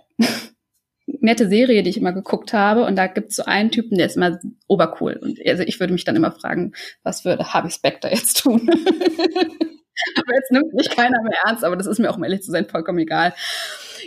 nette 1.05 1.49
Serie, 1.49 1.83
die 1.83 1.89
ich 1.89 1.97
immer 1.97 2.13
geguckt 2.13 2.53
habe. 2.53 2.85
Und 2.85 2.95
da 2.95 3.07
gibt 3.07 3.31
es 3.31 3.35
so 3.37 3.45
einen 3.45 3.71
Typen, 3.71 3.97
der 3.97 4.07
ist 4.07 4.17
immer 4.17 4.39
obercool. 4.67 5.19
Und 5.21 5.39
also 5.45 5.63
ich 5.63 5.79
würde 5.79 5.93
mich 5.93 6.05
dann 6.05 6.15
immer 6.15 6.31
fragen, 6.31 6.73
was 7.03 7.25
würde 7.25 7.53
Harvey 7.53 7.71
Specter 7.71 8.11
jetzt 8.11 8.41
tun? 8.41 8.69
aber 8.69 10.33
jetzt 10.33 10.51
nimmt 10.51 10.73
mich 10.73 10.89
keiner 10.89 11.21
mehr 11.21 11.37
ernst, 11.45 11.63
aber 11.63 11.75
das 11.75 11.87
ist 11.87 11.99
mir 11.99 12.09
auch, 12.09 12.17
um 12.17 12.23
ehrlich 12.23 12.41
zu 12.41 12.51
sein, 12.51 12.67
vollkommen 12.67 12.99
egal. 12.99 13.33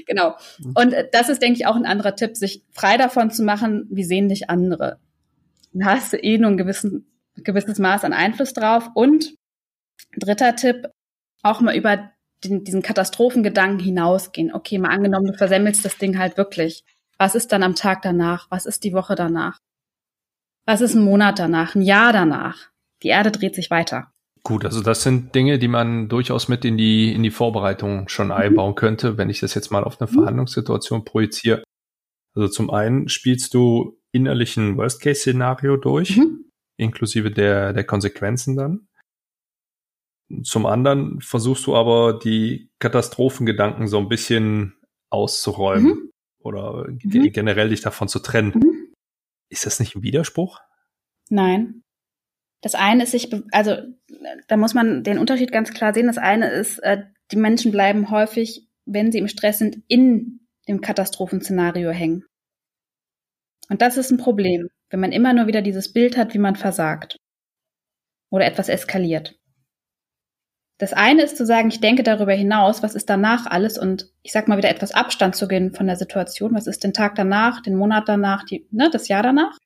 Genau. 0.06 0.36
Und 0.74 0.94
das 1.12 1.28
ist, 1.28 1.42
denke 1.42 1.58
ich, 1.58 1.66
auch 1.66 1.76
ein 1.76 1.86
anderer 1.86 2.16
Tipp, 2.16 2.36
sich 2.36 2.62
frei 2.72 2.96
davon 2.96 3.30
zu 3.30 3.42
machen, 3.42 3.86
wie 3.90 4.04
sehen 4.04 4.28
dich 4.28 4.50
andere. 4.50 4.98
Da 5.72 5.86
hast 5.86 6.12
du 6.12 6.16
eh 6.16 6.38
nur 6.38 6.50
ein 6.50 6.56
gewissen, 6.56 7.06
gewisses 7.34 7.78
Maß 7.78 8.04
an 8.04 8.12
Einfluss 8.12 8.52
drauf. 8.52 8.90
Und 8.94 9.34
dritter 10.16 10.56
Tipp, 10.56 10.88
auch 11.42 11.60
mal 11.60 11.76
über 11.76 12.10
den, 12.44 12.64
diesen 12.64 12.82
Katastrophengedanken 12.82 13.80
hinausgehen. 13.80 14.52
Okay, 14.52 14.78
mal 14.78 14.90
angenommen, 14.90 15.26
du 15.26 15.34
versemmelst 15.34 15.84
das 15.84 15.98
Ding 15.98 16.18
halt 16.18 16.36
wirklich. 16.36 16.84
Was 17.18 17.34
ist 17.34 17.52
dann 17.52 17.62
am 17.62 17.74
Tag 17.74 18.02
danach? 18.02 18.46
Was 18.50 18.66
ist 18.66 18.84
die 18.84 18.92
Woche 18.92 19.14
danach? 19.14 19.58
Was 20.66 20.80
ist 20.80 20.94
ein 20.94 21.04
Monat 21.04 21.38
danach? 21.38 21.74
Ein 21.74 21.82
Jahr 21.82 22.12
danach? 22.12 22.70
Die 23.02 23.08
Erde 23.08 23.30
dreht 23.30 23.54
sich 23.54 23.70
weiter. 23.70 24.12
Gut, 24.42 24.64
also 24.64 24.80
das 24.80 25.02
sind 25.02 25.34
Dinge, 25.34 25.58
die 25.58 25.68
man 25.68 26.08
durchaus 26.08 26.48
mit 26.48 26.64
in 26.64 26.76
die, 26.76 27.12
in 27.12 27.22
die 27.22 27.30
Vorbereitung 27.30 28.08
schon 28.08 28.28
mhm. 28.28 28.32
einbauen 28.32 28.74
könnte, 28.74 29.18
wenn 29.18 29.30
ich 29.30 29.40
das 29.40 29.54
jetzt 29.54 29.70
mal 29.70 29.82
auf 29.82 30.00
eine 30.00 30.08
mhm. 30.08 30.14
Verhandlungssituation 30.14 31.04
projiziere. 31.04 31.64
Also 32.34 32.48
zum 32.48 32.70
einen 32.70 33.08
spielst 33.08 33.54
du 33.54 33.98
innerlich 34.12 34.56
ein 34.56 34.76
Worst-Case-Szenario 34.76 35.78
durch, 35.78 36.16
mhm. 36.16 36.44
inklusive 36.76 37.30
der, 37.30 37.72
der 37.72 37.84
Konsequenzen 37.84 38.56
dann. 38.56 38.85
Zum 40.42 40.66
anderen 40.66 41.20
versuchst 41.20 41.66
du 41.66 41.76
aber 41.76 42.18
die 42.18 42.70
Katastrophengedanken 42.80 43.86
so 43.86 43.98
ein 43.98 44.08
bisschen 44.08 44.74
auszuräumen 45.08 45.86
mhm. 45.86 46.10
oder 46.40 46.88
mhm. 46.88 47.32
generell 47.32 47.68
dich 47.68 47.80
davon 47.80 48.08
zu 48.08 48.18
trennen. 48.18 48.52
Mhm. 48.54 48.92
Ist 49.48 49.66
das 49.66 49.78
nicht 49.78 49.94
ein 49.94 50.02
Widerspruch? 50.02 50.60
Nein. 51.30 51.82
Das 52.60 52.74
eine 52.74 53.04
ist 53.04 53.12
sich, 53.12 53.30
also 53.52 53.76
da 54.48 54.56
muss 54.56 54.74
man 54.74 55.04
den 55.04 55.18
Unterschied 55.18 55.52
ganz 55.52 55.72
klar 55.72 55.94
sehen. 55.94 56.08
Das 56.08 56.18
eine 56.18 56.50
ist, 56.50 56.78
äh, 56.80 57.04
die 57.30 57.36
Menschen 57.36 57.70
bleiben 57.70 58.10
häufig, 58.10 58.68
wenn 58.84 59.12
sie 59.12 59.18
im 59.18 59.28
Stress 59.28 59.58
sind, 59.58 59.82
in 59.86 60.40
dem 60.66 60.80
Katastrophenszenario 60.80 61.90
hängen. 61.90 62.24
Und 63.68 63.82
das 63.82 63.96
ist 63.96 64.10
ein 64.10 64.18
Problem, 64.18 64.68
wenn 64.90 65.00
man 65.00 65.12
immer 65.12 65.32
nur 65.32 65.46
wieder 65.46 65.62
dieses 65.62 65.92
Bild 65.92 66.16
hat, 66.16 66.34
wie 66.34 66.38
man 66.38 66.56
versagt 66.56 67.16
oder 68.30 68.46
etwas 68.46 68.68
eskaliert. 68.68 69.38
Das 70.78 70.92
eine 70.92 71.22
ist 71.22 71.38
zu 71.38 71.46
sagen, 71.46 71.68
ich 71.68 71.80
denke 71.80 72.02
darüber 72.02 72.34
hinaus, 72.34 72.82
was 72.82 72.94
ist 72.94 73.08
danach 73.08 73.46
alles 73.46 73.78
und 73.78 74.12
ich 74.22 74.32
sag 74.32 74.46
mal 74.46 74.58
wieder 74.58 74.68
etwas 74.68 74.92
Abstand 74.92 75.34
zu 75.34 75.48
gewinnen 75.48 75.72
von 75.72 75.86
der 75.86 75.96
Situation. 75.96 76.54
Was 76.54 76.66
ist 76.66 76.84
den 76.84 76.92
Tag 76.92 77.14
danach, 77.14 77.62
den 77.62 77.76
Monat 77.76 78.08
danach, 78.08 78.44
die, 78.44 78.66
ne, 78.70 78.90
das 78.90 79.08
Jahr 79.08 79.22
danach? 79.22 79.58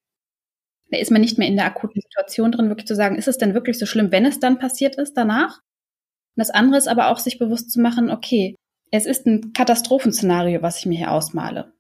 Da 0.91 0.99
ist 0.99 1.11
man 1.11 1.21
nicht 1.21 1.37
mehr 1.37 1.49
in 1.49 1.57
der 1.57 1.67
akuten 1.67 2.01
Situation 2.01 2.53
drin, 2.53 2.69
wirklich 2.69 2.87
zu 2.87 2.95
sagen, 2.95 3.17
ist 3.17 3.29
es 3.29 3.39
denn 3.39 3.55
wirklich 3.55 3.79
so 3.79 3.87
schlimm, 3.87 4.13
wenn 4.13 4.25
es 4.25 4.39
dann 4.39 4.59
passiert 4.59 4.97
ist 4.97 5.15
danach? 5.17 5.59
Und 5.59 6.37
das 6.37 6.51
andere 6.51 6.79
ist 6.79 6.89
aber 6.89 7.09
auch, 7.09 7.19
sich 7.19 7.39
bewusst 7.39 7.73
zu 7.73 7.81
machen, 7.81 8.11
okay, 8.11 8.55
es 8.93 9.07
ist 9.07 9.27
ein 9.27 9.53
Katastrophenszenario, 9.53 10.63
was 10.63 10.79
ich 10.79 10.87
mir 10.87 10.99
hier 10.99 11.13
ausmale. 11.13 11.73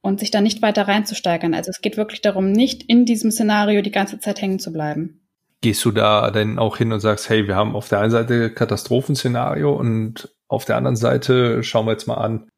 Und 0.00 0.20
sich 0.20 0.30
da 0.30 0.40
nicht 0.40 0.62
weiter 0.62 0.88
reinzusteigern. 0.88 1.54
Also 1.54 1.70
es 1.70 1.80
geht 1.80 1.96
wirklich 1.96 2.22
darum, 2.22 2.52
nicht 2.52 2.84
in 2.84 3.04
diesem 3.04 3.30
Szenario 3.30 3.82
die 3.82 3.90
ganze 3.90 4.18
Zeit 4.18 4.40
hängen 4.40 4.58
zu 4.58 4.72
bleiben. 4.72 5.19
Gehst 5.62 5.84
du 5.84 5.90
da 5.90 6.30
denn 6.30 6.58
auch 6.58 6.78
hin 6.78 6.92
und 6.92 7.00
sagst, 7.00 7.28
hey, 7.28 7.46
wir 7.46 7.54
haben 7.54 7.76
auf 7.76 7.88
der 7.88 8.00
einen 8.00 8.10
Seite 8.10 8.50
Katastrophenszenario 8.50 9.72
und 9.72 10.34
auf 10.48 10.64
der 10.64 10.76
anderen 10.76 10.96
Seite 10.96 11.62
schauen 11.62 11.86
wir 11.86 11.92
jetzt 11.92 12.06
mal 12.06 12.14
an, 12.14 12.48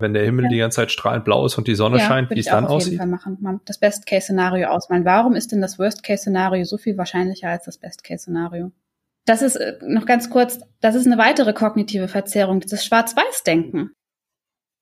wenn 0.00 0.14
der 0.14 0.24
Himmel 0.24 0.46
ja. 0.46 0.50
die 0.50 0.58
ganze 0.58 0.76
Zeit 0.76 0.90
strahlend 0.90 1.24
blau 1.24 1.46
ist 1.46 1.58
und 1.58 1.68
die 1.68 1.74
Sonne 1.74 1.98
ja, 1.98 2.06
scheint, 2.06 2.30
wie 2.30 2.40
es 2.40 2.46
dann 2.46 2.66
aussieht? 2.66 3.00
auf 3.00 3.06
jeden 3.06 3.18
Fall 3.18 3.38
machen. 3.40 3.60
Das 3.66 3.78
Best-Case-Szenario 3.78 4.68
ausmalen. 4.68 5.04
Warum 5.04 5.34
ist 5.34 5.52
denn 5.52 5.60
das 5.60 5.78
Worst-Case-Szenario 5.78 6.64
so 6.64 6.78
viel 6.78 6.96
wahrscheinlicher 6.96 7.48
als 7.48 7.64
das 7.64 7.78
Best-Case-Szenario? 7.78 8.72
Das 9.26 9.42
ist 9.42 9.56
äh, 9.56 9.78
noch 9.82 10.06
ganz 10.06 10.30
kurz, 10.30 10.60
das 10.80 10.94
ist 10.94 11.06
eine 11.06 11.18
weitere 11.18 11.52
kognitive 11.52 12.08
Verzerrung, 12.08 12.60
dieses 12.60 12.84
Schwarz-Weiß-Denken. 12.84 13.92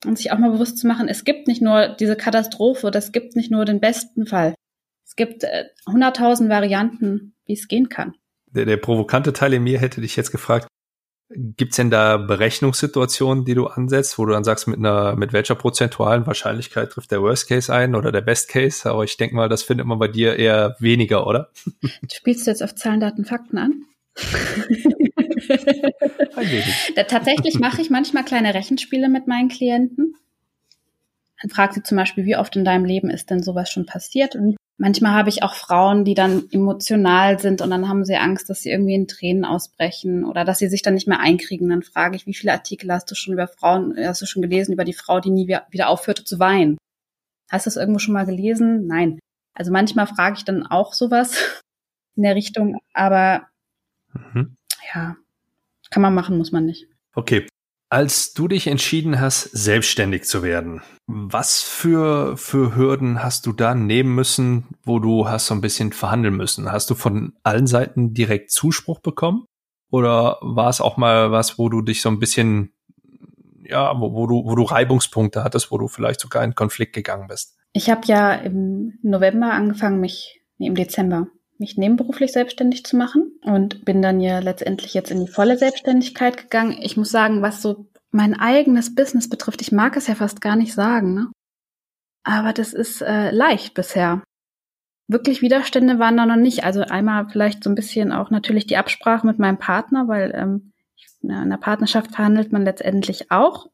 Und 0.07 0.17
sich 0.17 0.31
auch 0.31 0.39
mal 0.39 0.53
bewusst 0.53 0.79
zu 0.79 0.87
machen, 0.87 1.09
es 1.09 1.25
gibt 1.25 1.49
nicht 1.49 1.61
nur 1.61 1.89
diese 1.89 2.15
Katastrophe, 2.15 2.89
es 2.95 3.11
gibt 3.11 3.35
nicht 3.35 3.51
nur 3.51 3.65
den 3.65 3.81
besten 3.81 4.27
Fall. 4.27 4.55
Es 5.09 5.17
gibt 5.17 5.43
äh, 5.43 5.65
hunderttausend 5.87 6.51
äh, 6.51 6.55
Varianten, 6.55 7.35
wie 7.47 7.55
es 7.55 7.67
gehen 7.67 7.89
kann. 7.89 8.15
Der, 8.47 8.67
der 8.67 8.77
provokante 8.77 9.33
Teil 9.33 9.55
in 9.55 9.63
mir 9.63 9.79
hätte 9.79 10.03
dich 10.03 10.17
jetzt 10.17 10.31
gefragt, 10.31 10.69
Gibt's 11.31 11.77
denn 11.77 11.91
da 11.91 12.17
Berechnungssituationen, 12.17 13.45
die 13.45 13.53
du 13.53 13.67
ansetzt, 13.67 14.19
wo 14.19 14.25
du 14.25 14.33
dann 14.33 14.45
sagst, 14.45 14.67
mit 14.67 14.79
einer, 14.79 15.15
mit 15.15 15.35
welcher 15.35 15.57
prozentualen 15.57 16.27
Wahrscheinlichkeit 16.27 16.91
trifft 16.91 17.11
der 17.11 17.21
Worst 17.21 17.49
Case 17.49 17.71
ein 17.71 17.95
oder 17.95 18.13
der 18.13 18.23
Best 18.23 18.49
Case? 18.49 18.89
Aber 18.89 19.05
ich 19.05 19.19
denke 19.19 19.37
mal, 19.37 19.51
das 19.51 19.63
findet 19.63 19.87
man 19.87 19.99
bei 19.99 20.09
dir 20.09 20.37
eher 20.37 20.75
weniger, 20.79 21.27
oder? 21.27 21.51
Spielst 22.11 22.47
du 22.47 22.51
jetzt 22.51 22.63
auf 22.63 22.75
Zahlen, 22.75 23.01
Daten, 23.01 23.27
Fakten 23.27 23.59
an? 23.59 23.85
tatsächlich 27.09 27.59
mache 27.59 27.83
ich 27.83 27.91
manchmal 27.91 28.25
kleine 28.25 28.55
Rechenspiele 28.55 29.11
mit 29.11 29.27
meinen 29.27 29.51
Klienten. 29.51 30.17
Dann 31.43 31.51
fragt 31.51 31.75
sie 31.75 31.83
zum 31.83 31.99
Beispiel, 31.99 32.25
wie 32.25 32.37
oft 32.37 32.57
in 32.57 32.65
deinem 32.65 32.87
Leben 32.87 33.11
ist 33.11 33.29
denn 33.29 33.43
sowas 33.43 33.71
schon 33.71 33.85
passiert? 33.85 34.35
Und 34.35 34.57
manchmal 34.79 35.13
habe 35.13 35.29
ich 35.29 35.43
auch 35.43 35.55
Frauen, 35.55 36.05
die 36.05 36.15
dann 36.15 36.49
emotional 36.51 37.39
sind 37.39 37.61
und 37.61 37.71
dann 37.71 37.89
haben 37.89 38.05
sie 38.05 38.17
Angst, 38.17 38.49
dass 38.49 38.63
sie 38.63 38.71
irgendwie 38.71 38.95
in 38.95 39.09
Tränen 39.09 39.45
ausbrechen 39.45 40.25
oder 40.25 40.45
dass 40.45 40.59
sie 40.59 40.69
sich 40.69 40.83
dann 40.83 40.95
nicht 40.95 41.09
mehr 41.09 41.21
einkriegen. 41.21 41.69
Dann 41.69 41.83
frage 41.83 42.17
ich, 42.17 42.27
wie 42.27 42.35
viele 42.35 42.53
Artikel 42.53 42.91
hast 42.91 43.11
du 43.11 43.15
schon 43.15 43.35
über 43.35 43.49
Frauen, 43.49 43.95
hast 43.99 44.23
du 44.23 44.27
schon 44.27 44.43
gelesen 44.43 44.73
über 44.73 44.85
die 44.85 44.95
Frau, 44.95 45.21
die 45.21 45.31
nie 45.31 45.49
wieder 45.49 45.89
aufhörte 45.89 46.25
zu 46.25 46.39
weinen? 46.39 46.79
Hast 47.51 47.67
du 47.67 47.69
das 47.69 47.77
irgendwo 47.77 47.99
schon 47.99 48.15
mal 48.15 48.27
gelesen? 48.27 48.87
Nein. 48.87 49.19
Also 49.53 49.73
manchmal 49.73 50.07
frage 50.07 50.37
ich 50.39 50.45
dann 50.45 50.67
auch 50.67 50.95
sowas 50.95 51.63
in 52.17 52.23
der 52.23 52.37
Richtung, 52.37 52.79
aber 52.95 53.49
mhm. 54.13 54.57
ja, 54.95 55.17
kann 55.91 56.03
man 56.03 56.15
machen, 56.15 56.39
muss 56.39 56.53
man 56.53 56.65
nicht. 56.65 56.87
Okay. 57.15 57.47
Als 57.91 58.35
du 58.35 58.49
dich 58.49 58.67
entschieden 58.67 59.19
hast, 59.19 59.45
selbstständig 59.45 60.25
zu 60.25 60.43
werden, 60.43 60.83
was 61.07 61.63
für, 61.63 62.37
für 62.37 62.77
Hürden 62.77 63.23
hast 63.23 63.47
du 63.47 63.53
da 63.53 63.75
nehmen 63.75 64.15
müssen, 64.15 64.67
wo 64.85 64.99
du 64.99 65.27
hast 65.27 65.47
so 65.47 65.55
ein 65.55 65.63
bisschen 65.63 65.93
verhandeln 65.95 66.37
müssen? 66.37 66.71
Hast 66.71 66.91
du 66.91 66.95
von 66.95 67.33
allen 67.45 67.67
Seiten 67.67 68.13
direkt 68.13 68.51
Zuspruch 68.51 69.01
bekommen? 69.01 69.47
Oder 69.91 70.37
war 70.43 70.69
es 70.69 70.83
auch 70.83 70.99
mal 70.99 71.33
was, 71.33 71.59
wo 71.59 71.71
du 71.71 71.81
dich 71.81 72.03
so 72.03 72.11
ein 72.11 72.19
bisschen, 72.19 72.75
ja, 73.63 73.99
wo, 73.99 74.13
wo 74.13 74.27
du, 74.27 74.45
wo 74.45 74.55
du 74.55 74.65
Reibungspunkte 74.65 75.43
hattest, 75.43 75.71
wo 75.71 75.79
du 75.79 75.89
vielleicht 75.89 76.21
sogar 76.21 76.45
in 76.45 76.55
Konflikt 76.55 76.93
gegangen 76.93 77.27
bist? 77.27 77.57
Ich 77.73 77.89
habe 77.89 78.03
ja 78.05 78.35
im 78.35 78.99
November 79.03 79.53
angefangen, 79.53 79.99
mich, 79.99 80.43
nee, 80.59 80.67
im 80.67 80.75
Dezember, 80.75 81.29
mich 81.59 81.77
nebenberuflich 81.77 82.33
selbstständig 82.33 82.85
zu 82.85 82.97
machen 82.97 83.33
und 83.43 83.85
bin 83.85 84.01
dann 84.01 84.21
ja 84.21 84.39
letztendlich 84.39 84.95
jetzt 84.95 85.11
in 85.11 85.21
die 85.25 85.31
volle 85.31 85.59
Selbstständigkeit 85.59 86.37
gegangen. 86.37 86.77
Ich 86.81 86.97
muss 86.97 87.11
sagen, 87.11 87.43
was 87.43 87.63
so 87.63 87.87
mein 88.11 88.39
eigenes 88.39 88.95
Business 88.95 89.29
betrifft, 89.29 89.61
ich 89.61 89.73
mag 89.73 89.97
es 89.97 90.07
ja 90.07 90.15
fast 90.15 90.41
gar 90.41 90.57
nicht 90.57 90.75
sagen, 90.75 91.15
ne? 91.15 91.33
Aber 92.25 92.53
das 92.53 92.73
ist 92.75 93.01
äh, 93.01 93.31
leicht 93.31 93.75
bisher. 93.75 94.23
Wirklich 95.07 95.41
Widerstände 95.41 95.99
waren 95.99 96.17
da 96.17 96.27
noch 96.27 96.37
nicht. 96.37 96.65
Also 96.65 96.83
einmal 96.83 97.29
vielleicht 97.31 97.65
so 97.65 97.71
ein 97.71 97.75
bisschen 97.75 98.13
auch 98.13 98.31
natürlich 98.31 98.67
die 98.67 98.77
Absprache 98.77 99.27
mit 99.27 99.39
meinem 99.39 99.59
Partner, 99.59 100.09
weil 100.09 100.33
ähm, 100.35 100.73
in 101.23 101.31
einer 101.31 101.57
Partnerschaft 101.57 102.15
verhandelt 102.15 102.53
man 102.53 102.65
letztendlich 102.65 103.31
auch. 103.31 103.71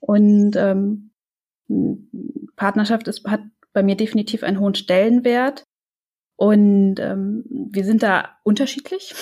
Und 0.00 0.54
ähm, 0.56 1.10
Partnerschaft 2.56 3.08
ist, 3.08 3.24
hat 3.26 3.40
bei 3.72 3.82
mir 3.82 3.96
definitiv 3.96 4.42
einen 4.42 4.60
hohen 4.60 4.74
Stellenwert. 4.74 5.64
Und 6.40 6.98
ähm, 7.00 7.44
wir 7.50 7.84
sind 7.84 8.02
da 8.02 8.38
unterschiedlich. 8.44 9.14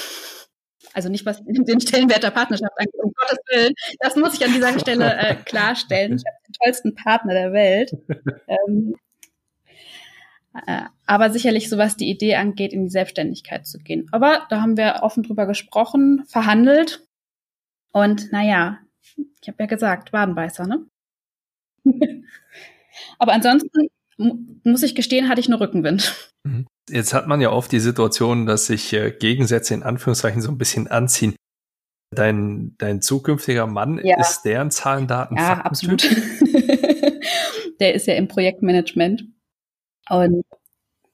Also 0.92 1.08
nicht, 1.08 1.26
was 1.26 1.42
den 1.44 1.80
Stellenwert 1.80 2.22
der 2.22 2.30
Partnerschaft 2.30 2.78
angeht, 2.78 2.94
um 3.02 3.12
Gottes 3.12 3.38
Willen. 3.50 3.74
Das 3.98 4.14
muss 4.14 4.34
ich 4.34 4.44
an 4.46 4.52
dieser 4.52 4.78
Stelle 4.78 5.16
äh, 5.16 5.34
klarstellen. 5.34 6.14
Ich 6.14 6.22
habe 6.24 6.36
den 6.46 6.52
tollsten 6.62 6.94
Partner 6.94 7.34
der 7.34 7.52
Welt. 7.52 7.96
Ähm, 8.46 8.94
äh, 10.66 10.82
aber 11.06 11.30
sicherlich, 11.30 11.68
so 11.68 11.76
was 11.76 11.96
die 11.96 12.08
Idee 12.08 12.36
angeht, 12.36 12.72
in 12.72 12.84
die 12.84 12.90
Selbstständigkeit 12.90 13.66
zu 13.66 13.78
gehen. 13.78 14.08
Aber 14.12 14.46
da 14.48 14.62
haben 14.62 14.76
wir 14.76 15.00
offen 15.02 15.24
drüber 15.24 15.46
gesprochen, 15.46 16.24
verhandelt. 16.26 17.06
Und 17.92 18.32
naja, 18.32 18.78
ich 19.42 19.48
habe 19.48 19.56
ja 19.58 19.66
gesagt, 19.66 20.12
Wadenbeißer, 20.12 20.66
ne? 20.66 20.86
aber 23.18 23.32
ansonsten 23.32 23.68
muss 24.16 24.82
ich 24.84 24.94
gestehen, 24.94 25.28
hatte 25.28 25.40
ich 25.40 25.48
nur 25.48 25.60
Rückenwind. 25.60 26.32
Mhm. 26.44 26.66
Jetzt 26.88 27.14
hat 27.14 27.26
man 27.26 27.40
ja 27.40 27.50
oft 27.50 27.70
die 27.72 27.80
Situation, 27.80 28.46
dass 28.46 28.66
sich 28.66 28.92
äh, 28.92 29.10
Gegensätze 29.10 29.74
in 29.74 29.82
Anführungszeichen 29.82 30.42
so 30.42 30.50
ein 30.50 30.58
bisschen 30.58 30.88
anziehen. 30.88 31.34
Dein, 32.10 32.74
dein 32.78 33.02
zukünftiger 33.02 33.66
Mann 33.66 34.00
ja. 34.02 34.18
ist 34.18 34.42
deren 34.42 34.70
Zahlen, 34.70 35.06
Daten, 35.06 35.36
Ja, 35.36 35.56
Fakten 35.56 35.68
absolut. 35.68 36.02
der 37.80 37.94
ist 37.94 38.06
ja 38.06 38.14
im 38.14 38.28
Projektmanagement. 38.28 39.24
Und 40.08 40.44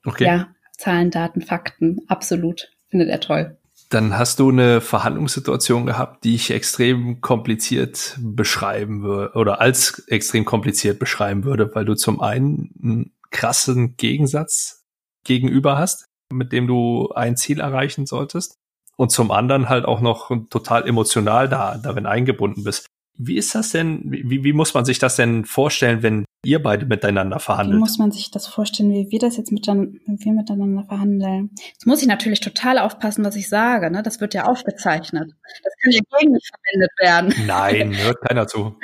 okay. 0.05 0.25
ja, 0.25 0.55
Zahlen, 0.77 1.11
Daten, 1.11 1.41
Fakten, 1.41 1.99
absolut. 2.07 2.71
Findet 2.87 3.09
er 3.09 3.19
toll. 3.19 3.57
Dann 3.89 4.17
hast 4.17 4.39
du 4.39 4.49
eine 4.49 4.81
Verhandlungssituation 4.81 5.85
gehabt, 5.85 6.23
die 6.23 6.35
ich 6.35 6.51
extrem 6.51 7.21
kompliziert 7.21 8.17
beschreiben 8.19 9.03
würde 9.03 9.35
oder 9.35 9.61
als 9.61 9.99
extrem 10.07 10.45
kompliziert 10.45 10.97
beschreiben 10.97 11.43
würde, 11.43 11.75
weil 11.75 11.85
du 11.85 11.93
zum 11.93 12.19
einen 12.21 12.71
einen 12.81 13.11
krassen 13.31 13.95
Gegensatz 13.97 14.84
gegenüber 15.25 15.77
hast, 15.77 16.05
mit 16.31 16.51
dem 16.51 16.67
du 16.67 17.11
ein 17.13 17.35
Ziel 17.35 17.59
erreichen 17.59 18.05
solltest. 18.05 18.57
Und 18.97 19.11
zum 19.11 19.31
anderen 19.31 19.67
halt 19.67 19.83
auch 19.83 19.99
noch 19.99 20.31
total 20.49 20.87
emotional 20.87 21.49
da, 21.49 21.77
darin 21.77 22.05
eingebunden 22.05 22.63
bist. 22.63 22.87
Wie 23.17 23.35
ist 23.35 23.55
das 23.55 23.71
denn, 23.71 24.01
wie, 24.05 24.43
wie 24.43 24.53
muss 24.53 24.73
man 24.73 24.83
sich 24.83 24.99
das 24.99 25.15
denn 25.15 25.45
vorstellen, 25.45 26.03
wenn 26.03 26.25
ihr 26.43 26.61
beide 26.61 26.85
miteinander 26.85 27.39
verhandelt? 27.39 27.77
Wie 27.77 27.79
muss 27.79 27.97
man 27.97 28.11
sich 28.11 28.29
das 28.29 28.47
vorstellen, 28.47 28.91
wie 28.91 29.09
wir 29.09 29.19
das 29.19 29.37
jetzt 29.37 29.51
miteinander, 29.51 29.97
wir 30.05 30.33
miteinander 30.33 30.83
verhandeln? 30.83 31.51
Jetzt 31.55 31.85
muss 31.85 32.01
ich 32.01 32.07
natürlich 32.07 32.41
total 32.41 32.77
aufpassen, 32.77 33.23
was 33.23 33.35
ich 33.35 33.47
sage, 33.47 33.89
ne? 33.89 34.03
Das 34.03 34.19
wird 34.19 34.33
ja 34.33 34.45
aufgezeichnet. 34.45 35.31
Das 35.63 35.73
kann 35.81 35.91
ja 35.91 35.99
gegen 36.19 36.33
mich 36.33 36.49
verwendet 36.49 36.91
werden. 36.99 37.45
Nein, 37.47 37.97
hört 38.03 38.21
keiner 38.21 38.47
zu. 38.47 38.75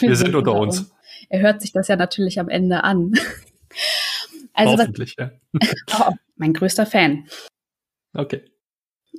wir 0.00 0.16
sind 0.16 0.34
unter 0.34 0.54
uns. 0.54 0.92
Er 1.30 1.40
hört 1.40 1.62
sich 1.62 1.72
das 1.72 1.88
ja 1.88 1.96
natürlich 1.96 2.40
am 2.40 2.48
Ende 2.48 2.84
an. 2.84 3.12
Also 4.52 4.72
Hoffentlich, 4.72 5.16
was, 5.18 5.30
ja. 5.62 6.08
oh, 6.10 6.14
mein 6.36 6.52
größter 6.52 6.86
Fan. 6.86 7.26
Okay. 8.14 8.42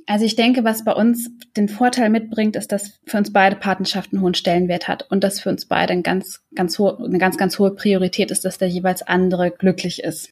Also 0.06 0.24
ich 0.24 0.36
denke, 0.36 0.64
was 0.64 0.84
bei 0.84 0.92
uns 0.92 1.30
den 1.56 1.68
Vorteil 1.68 2.10
mitbringt, 2.10 2.56
ist, 2.56 2.72
dass 2.72 3.00
für 3.06 3.18
uns 3.18 3.32
beide 3.32 3.56
Partnerschaften 3.56 4.16
einen 4.16 4.24
hohen 4.24 4.34
Stellenwert 4.34 4.88
hat 4.88 5.06
und 5.10 5.22
dass 5.22 5.40
für 5.40 5.50
uns 5.50 5.66
beide 5.66 5.92
ein 5.92 6.02
ganz, 6.02 6.42
ganz 6.54 6.78
hohe, 6.78 6.98
eine 6.98 7.18
ganz, 7.18 7.36
ganz 7.36 7.58
hohe 7.58 7.74
Priorität 7.74 8.30
ist, 8.30 8.44
dass 8.44 8.58
der 8.58 8.68
jeweils 8.68 9.02
andere 9.02 9.50
glücklich 9.50 10.02
ist. 10.02 10.30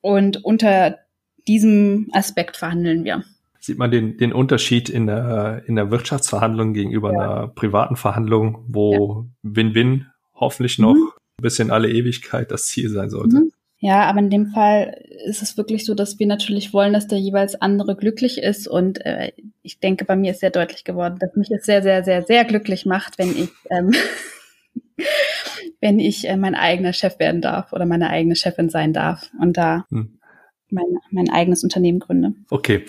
Und 0.00 0.44
unter 0.44 0.98
diesem 1.46 2.08
Aspekt 2.12 2.56
verhandeln 2.56 3.04
wir. 3.04 3.24
Sieht 3.58 3.78
man 3.78 3.90
den, 3.90 4.16
den 4.16 4.32
Unterschied 4.32 4.88
in 4.88 5.06
der, 5.06 5.64
in 5.66 5.76
der 5.76 5.90
Wirtschaftsverhandlung 5.90 6.72
gegenüber 6.72 7.12
ja. 7.12 7.18
einer 7.18 7.48
privaten 7.48 7.96
Verhandlung, 7.96 8.64
wo 8.68 9.26
Win-Win 9.42 9.98
ja. 9.98 10.14
hoffentlich 10.34 10.78
noch 10.78 10.94
mhm. 10.94 11.10
bis 11.42 11.58
in 11.58 11.70
alle 11.70 11.90
Ewigkeit 11.90 12.50
das 12.50 12.66
Ziel 12.66 12.88
sein 12.88 13.10
sollte? 13.10 13.40
Mhm. 13.40 13.49
Ja, 13.82 14.04
aber 14.04 14.18
in 14.18 14.28
dem 14.28 14.48
Fall 14.48 15.02
ist 15.24 15.40
es 15.40 15.56
wirklich 15.56 15.86
so, 15.86 15.94
dass 15.94 16.18
wir 16.18 16.26
natürlich 16.26 16.74
wollen, 16.74 16.92
dass 16.92 17.08
der 17.08 17.18
jeweils 17.18 17.54
andere 17.54 17.96
glücklich 17.96 18.36
ist. 18.36 18.68
Und 18.68 19.04
äh, 19.06 19.32
ich 19.62 19.80
denke, 19.80 20.04
bei 20.04 20.16
mir 20.16 20.32
ist 20.32 20.40
sehr 20.40 20.50
deutlich 20.50 20.84
geworden, 20.84 21.16
dass 21.18 21.34
mich 21.34 21.50
es 21.50 21.64
sehr, 21.64 21.82
sehr, 21.82 22.04
sehr, 22.04 22.22
sehr 22.22 22.44
glücklich 22.44 22.84
macht, 22.84 23.18
wenn 23.18 23.30
ich, 23.30 23.48
ähm, 23.70 23.92
wenn 25.80 25.98
ich 25.98 26.28
äh, 26.28 26.36
mein 26.36 26.54
eigener 26.54 26.92
Chef 26.92 27.18
werden 27.18 27.40
darf 27.40 27.72
oder 27.72 27.86
meine 27.86 28.10
eigene 28.10 28.36
Chefin 28.36 28.68
sein 28.68 28.92
darf 28.92 29.30
und 29.40 29.56
da 29.56 29.86
hm. 29.88 30.18
mein, 30.68 30.98
mein 31.10 31.30
eigenes 31.30 31.64
Unternehmen 31.64 32.00
gründe. 32.00 32.34
Okay. 32.50 32.84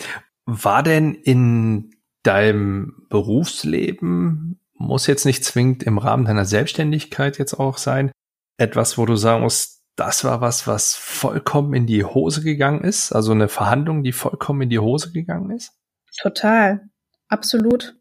War 0.46 0.84
denn 0.84 1.16
in 1.16 1.92
deinem 2.24 3.06
Berufsleben, 3.10 4.60
muss 4.74 5.08
jetzt 5.08 5.26
nicht 5.26 5.46
zwingend 5.46 5.84
im 5.84 5.98
Rahmen 5.98 6.26
deiner 6.26 6.46
Selbstständigkeit 6.46 7.38
jetzt 7.38 7.54
auch 7.54 7.78
sein, 7.78 8.12
etwas, 8.58 8.98
wo 8.98 9.06
du 9.06 9.16
sagen 9.16 9.44
musst, 9.44 9.81
das 9.96 10.24
war 10.24 10.42
was, 10.42 10.68
was 10.68 10.96
vollkommen 10.96 11.74
in 11.74 11.86
die 11.86 12.04
Hose 12.04 12.44
gegangen 12.44 12.84
ist? 12.84 13.12
Also 13.12 13.32
eine 13.32 13.50
Verhandlung, 13.50 14.04
die 14.04 14.12
vollkommen 14.12 14.62
in 14.62 14.70
die 14.70 14.80
Hose 14.80 15.12
gegangen 15.12 15.52
ist? 15.52 15.74
Total. 16.22 16.90
Absolut. 17.28 17.96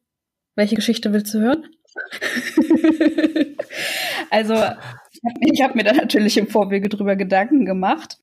Welche 0.56 0.76
Geschichte 0.76 1.12
willst 1.12 1.34
du 1.34 1.40
hören? 1.40 1.66
also, 4.30 4.54
ich 4.54 5.62
habe 5.62 5.70
hab 5.70 5.74
mir 5.74 5.84
da 5.84 5.92
natürlich 5.92 6.36
im 6.36 6.48
Vorwege 6.48 6.88
drüber 6.88 7.16
Gedanken 7.16 7.64
gemacht. 7.64 8.18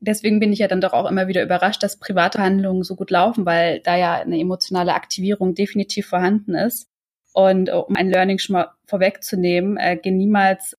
Deswegen 0.00 0.38
bin 0.38 0.52
ich 0.52 0.60
ja 0.60 0.68
dann 0.68 0.80
doch 0.80 0.92
auch 0.92 1.10
immer 1.10 1.26
wieder 1.26 1.42
überrascht, 1.42 1.82
dass 1.82 1.98
private 1.98 2.38
Handlungen 2.38 2.84
so 2.84 2.94
gut 2.94 3.10
laufen, 3.10 3.46
weil 3.46 3.80
da 3.80 3.96
ja 3.96 4.14
eine 4.14 4.38
emotionale 4.38 4.94
Aktivierung 4.94 5.54
definitiv 5.54 6.06
vorhanden 6.06 6.54
ist. 6.54 6.88
Und 7.32 7.70
um 7.70 7.96
ein 7.96 8.10
Learning 8.10 8.38
schon 8.38 8.54
mal 8.54 8.72
vorwegzunehmen, 8.86 9.76
äh, 9.76 9.98
geh 10.00 10.10
niemals 10.10 10.76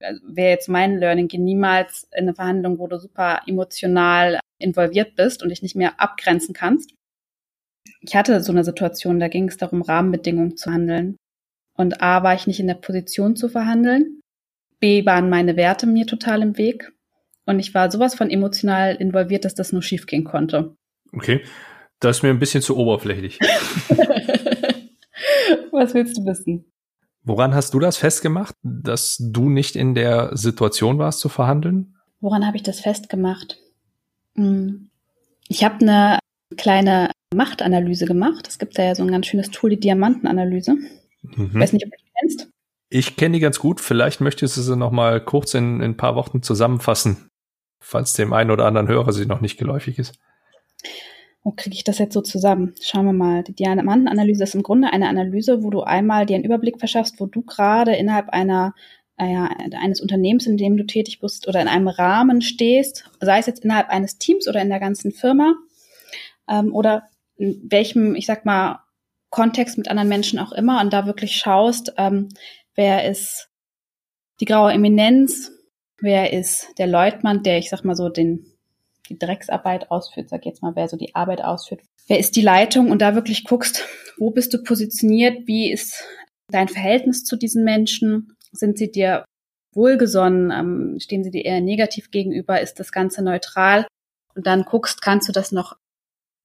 also 0.00 0.20
wäre 0.26 0.50
jetzt 0.50 0.68
mein 0.68 0.98
Learning, 0.98 1.28
geh 1.28 1.38
niemals 1.38 2.08
in 2.12 2.24
eine 2.24 2.34
Verhandlung, 2.34 2.78
wo 2.78 2.86
du 2.86 2.98
super 2.98 3.42
emotional 3.46 4.40
involviert 4.58 5.16
bist 5.16 5.42
und 5.42 5.48
dich 5.48 5.62
nicht 5.62 5.76
mehr 5.76 6.00
abgrenzen 6.00 6.54
kannst. 6.54 6.94
Ich 8.00 8.14
hatte 8.16 8.42
so 8.42 8.52
eine 8.52 8.64
Situation, 8.64 9.20
da 9.20 9.28
ging 9.28 9.48
es 9.48 9.56
darum, 9.56 9.82
Rahmenbedingungen 9.82 10.56
zu 10.56 10.70
handeln. 10.70 11.16
Und 11.76 12.02
A, 12.02 12.22
war 12.22 12.34
ich 12.34 12.46
nicht 12.46 12.60
in 12.60 12.66
der 12.66 12.74
Position 12.74 13.34
zu 13.36 13.48
verhandeln. 13.48 14.20
B, 14.78 15.04
waren 15.06 15.30
meine 15.30 15.56
Werte 15.56 15.86
mir 15.86 16.06
total 16.06 16.42
im 16.42 16.56
Weg. 16.58 16.92
Und 17.46 17.58
ich 17.58 17.74
war 17.74 17.90
sowas 17.90 18.14
von 18.14 18.30
emotional 18.30 18.94
involviert, 18.94 19.44
dass 19.44 19.54
das 19.54 19.72
nur 19.72 19.82
schiefgehen 19.82 20.24
konnte. 20.24 20.76
Okay. 21.12 21.42
Das 22.00 22.18
ist 22.18 22.22
mir 22.22 22.30
ein 22.30 22.38
bisschen 22.38 22.62
zu 22.62 22.76
oberflächlich. 22.76 23.38
Was 25.70 25.94
willst 25.94 26.16
du 26.18 26.24
wissen? 26.26 26.70
Woran 27.24 27.54
hast 27.54 27.72
du 27.72 27.78
das 27.78 27.96
festgemacht, 27.96 28.54
dass 28.62 29.16
du 29.18 29.48
nicht 29.48 29.76
in 29.76 29.94
der 29.94 30.36
Situation 30.36 30.98
warst 30.98 31.20
zu 31.20 31.30
verhandeln? 31.30 31.96
Woran 32.20 32.46
habe 32.46 32.56
ich 32.56 32.62
das 32.62 32.80
festgemacht? 32.80 33.58
Hm. 34.34 34.90
Ich 35.48 35.64
habe 35.64 35.80
eine 35.80 36.18
kleine 36.56 37.10
Machtanalyse 37.34 38.04
gemacht. 38.04 38.46
Es 38.46 38.58
gibt 38.58 38.78
da 38.78 38.84
ja 38.84 38.94
so 38.94 39.02
ein 39.02 39.10
ganz 39.10 39.26
schönes 39.26 39.50
Tool, 39.50 39.70
die 39.70 39.80
Diamantenanalyse. 39.80 40.74
Mhm. 41.22 41.50
Ich 41.52 41.54
weiß 41.54 41.72
nicht, 41.72 41.86
ob 41.86 41.92
du 41.92 41.98
die 41.98 42.10
kennst. 42.20 42.48
Ich 42.90 43.16
kenne 43.16 43.34
die 43.34 43.40
ganz 43.40 43.58
gut. 43.58 43.80
Vielleicht 43.80 44.20
möchtest 44.20 44.56
du 44.56 44.60
sie 44.60 44.76
noch 44.76 44.92
mal 44.92 45.22
kurz 45.22 45.54
in, 45.54 45.80
in 45.80 45.92
ein 45.92 45.96
paar 45.96 46.16
Worten 46.16 46.42
zusammenfassen, 46.42 47.28
falls 47.80 48.12
dem 48.12 48.32
einen 48.32 48.50
oder 48.50 48.66
anderen 48.66 48.88
Hörer 48.88 49.12
sie 49.12 49.26
noch 49.26 49.40
nicht 49.40 49.58
geläufig 49.58 49.98
ist. 49.98 50.18
Wo 51.44 51.52
kriege 51.52 51.76
ich 51.76 51.84
das 51.84 51.98
jetzt 51.98 52.14
so 52.14 52.22
zusammen? 52.22 52.74
Schauen 52.80 53.04
wir 53.04 53.12
mal. 53.12 53.44
Die 53.44 53.54
Diamantenanalyse 53.54 54.42
ist 54.42 54.54
im 54.54 54.62
Grunde 54.62 54.92
eine 54.92 55.08
Analyse, 55.08 55.62
wo 55.62 55.70
du 55.70 55.82
einmal 55.82 56.26
dir 56.26 56.36
einen 56.36 56.44
Überblick 56.44 56.78
verschaffst, 56.78 57.20
wo 57.20 57.26
du 57.26 57.42
gerade 57.42 57.94
innerhalb 57.94 58.30
einer 58.30 58.74
äh, 59.16 59.26
eines 59.76 60.00
Unternehmens, 60.00 60.46
in 60.46 60.56
dem 60.56 60.76
du 60.76 60.84
tätig 60.84 61.20
bist 61.20 61.46
oder 61.46 61.60
in 61.60 61.68
einem 61.68 61.88
Rahmen 61.88 62.42
stehst, 62.42 63.08
sei 63.20 63.38
es 63.38 63.46
jetzt 63.46 63.64
innerhalb 63.64 63.88
eines 63.88 64.18
Teams 64.18 64.48
oder 64.48 64.60
in 64.60 64.70
der 64.70 64.80
ganzen 64.80 65.12
Firma 65.12 65.54
ähm, 66.48 66.74
oder 66.74 67.08
in 67.36 67.60
welchem, 67.70 68.14
ich 68.14 68.26
sag 68.26 68.44
mal, 68.44 68.80
Kontext 69.30 69.78
mit 69.78 69.88
anderen 69.88 70.08
Menschen 70.08 70.38
auch 70.38 70.52
immer 70.52 70.80
und 70.80 70.92
da 70.92 71.06
wirklich 71.06 71.36
schaust, 71.36 71.92
ähm, 71.96 72.28
wer 72.74 73.08
ist 73.08 73.50
die 74.40 74.44
graue 74.44 74.72
Eminenz, 74.72 75.52
wer 75.98 76.32
ist 76.32 76.78
der 76.78 76.86
Leutnant, 76.86 77.44
der, 77.44 77.58
ich 77.58 77.70
sag 77.70 77.84
mal 77.84 77.96
so, 77.96 78.08
den, 78.08 78.46
die 79.08 79.18
Drecksarbeit 79.18 79.90
ausführt, 79.90 80.28
sag 80.28 80.46
jetzt 80.46 80.62
mal, 80.62 80.74
wer 80.74 80.88
so 80.88 80.96
die 80.96 81.14
Arbeit 81.14 81.42
ausführt, 81.42 81.82
wer 82.06 82.18
ist 82.18 82.36
die 82.36 82.42
Leitung 82.42 82.90
und 82.90 83.00
da 83.00 83.14
wirklich 83.14 83.44
guckst, 83.44 83.84
wo 84.18 84.30
bist 84.30 84.54
du 84.54 84.62
positioniert, 84.62 85.46
wie 85.46 85.70
ist 85.70 86.04
dein 86.50 86.68
Verhältnis 86.68 87.24
zu 87.24 87.36
diesen 87.36 87.64
Menschen, 87.64 88.36
sind 88.52 88.78
sie 88.78 88.90
dir 88.90 89.24
wohlgesonnen, 89.74 90.50
ähm, 90.50 90.98
stehen 91.00 91.24
sie 91.24 91.30
dir 91.30 91.44
eher 91.44 91.60
negativ 91.60 92.10
gegenüber, 92.10 92.60
ist 92.60 92.78
das 92.80 92.92
Ganze 92.92 93.22
neutral 93.22 93.86
und 94.34 94.46
dann 94.46 94.64
guckst, 94.64 95.02
kannst 95.02 95.28
du 95.28 95.32
das 95.32 95.52
noch 95.52 95.76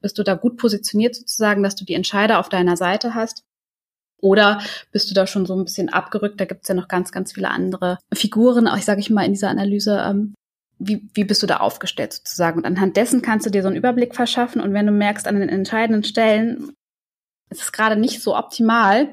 bist 0.01 0.17
du 0.17 0.23
da 0.23 0.35
gut 0.35 0.57
positioniert 0.57 1.15
sozusagen, 1.15 1.63
dass 1.63 1.75
du 1.75 1.85
die 1.85 1.93
Entscheider 1.93 2.39
auf 2.39 2.49
deiner 2.49 2.77
Seite 2.77 3.15
hast? 3.15 3.43
Oder 4.21 4.61
bist 4.91 5.09
du 5.09 5.13
da 5.13 5.27
schon 5.27 5.45
so 5.45 5.55
ein 5.55 5.63
bisschen 5.63 5.89
abgerückt? 5.89 6.39
Da 6.39 6.45
gibt 6.45 6.63
es 6.63 6.67
ja 6.67 6.75
noch 6.75 6.87
ganz, 6.87 7.11
ganz 7.11 7.33
viele 7.33 7.49
andere 7.49 7.99
Figuren, 8.13 8.67
auch 8.67 8.77
ich 8.77 8.85
sage 8.85 8.99
ich 8.99 9.09
mal 9.09 9.25
in 9.25 9.33
dieser 9.33 9.49
Analyse. 9.49 10.01
Ähm, 10.05 10.33
wie, 10.79 11.09
wie 11.13 11.25
bist 11.25 11.43
du 11.43 11.47
da 11.47 11.57
aufgestellt 11.57 12.13
sozusagen? 12.13 12.59
Und 12.59 12.65
anhand 12.65 12.97
dessen 12.97 13.21
kannst 13.21 13.45
du 13.45 13.49
dir 13.49 13.61
so 13.61 13.67
einen 13.67 13.77
Überblick 13.77 14.15
verschaffen. 14.15 14.61
Und 14.61 14.73
wenn 14.73 14.85
du 14.85 14.91
merkst, 14.93 15.27
an 15.27 15.39
den 15.39 15.49
entscheidenden 15.49 16.03
Stellen 16.03 16.71
ist 17.49 17.61
es 17.61 17.71
gerade 17.71 17.97
nicht 17.97 18.21
so 18.21 18.35
optimal, 18.35 19.09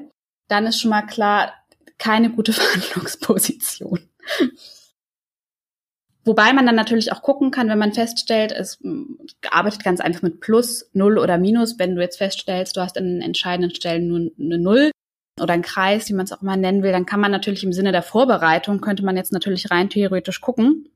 dann 0.47 0.65
ist 0.65 0.79
schon 0.79 0.91
mal 0.91 1.01
klar, 1.03 1.53
keine 1.97 2.29
gute 2.29 2.53
Verhandlungsposition. 2.53 3.99
Wobei 6.23 6.51
man 6.51 6.65
dann 6.65 6.75
natürlich 6.75 7.13
auch 7.13 7.21
gucken 7.21 7.51
kann, 7.51 7.69
wenn 7.69 7.79
man 7.79 7.93
feststellt, 7.93 8.51
es 8.51 8.79
mm, 8.81 9.03
arbeitet 9.49 9.83
ganz 9.83 10.01
einfach 10.01 10.21
mit 10.21 10.41
Plus, 10.41 10.89
Null 10.93 11.17
oder 11.17 11.37
Minus. 11.37 11.79
Wenn 11.79 11.95
du 11.95 12.01
jetzt 12.01 12.17
feststellst, 12.17 12.75
du 12.75 12.81
hast 12.81 12.97
an 12.97 13.05
den 13.05 13.21
entscheidenden 13.21 13.73
Stellen 13.73 14.07
nur 14.07 14.31
eine 14.39 14.57
Null 14.57 14.91
oder 15.41 15.53
einen 15.53 15.63
Kreis, 15.63 16.09
wie 16.09 16.13
man 16.13 16.25
es 16.25 16.33
auch 16.33 16.41
immer 16.41 16.57
nennen 16.57 16.83
will, 16.83 16.91
dann 16.91 17.05
kann 17.05 17.21
man 17.21 17.31
natürlich 17.31 17.63
im 17.63 17.71
Sinne 17.71 17.91
der 17.91 18.03
Vorbereitung, 18.03 18.81
könnte 18.81 19.05
man 19.05 19.15
jetzt 19.15 19.31
natürlich 19.31 19.71
rein 19.71 19.89
theoretisch 19.89 20.41
gucken, 20.41 20.89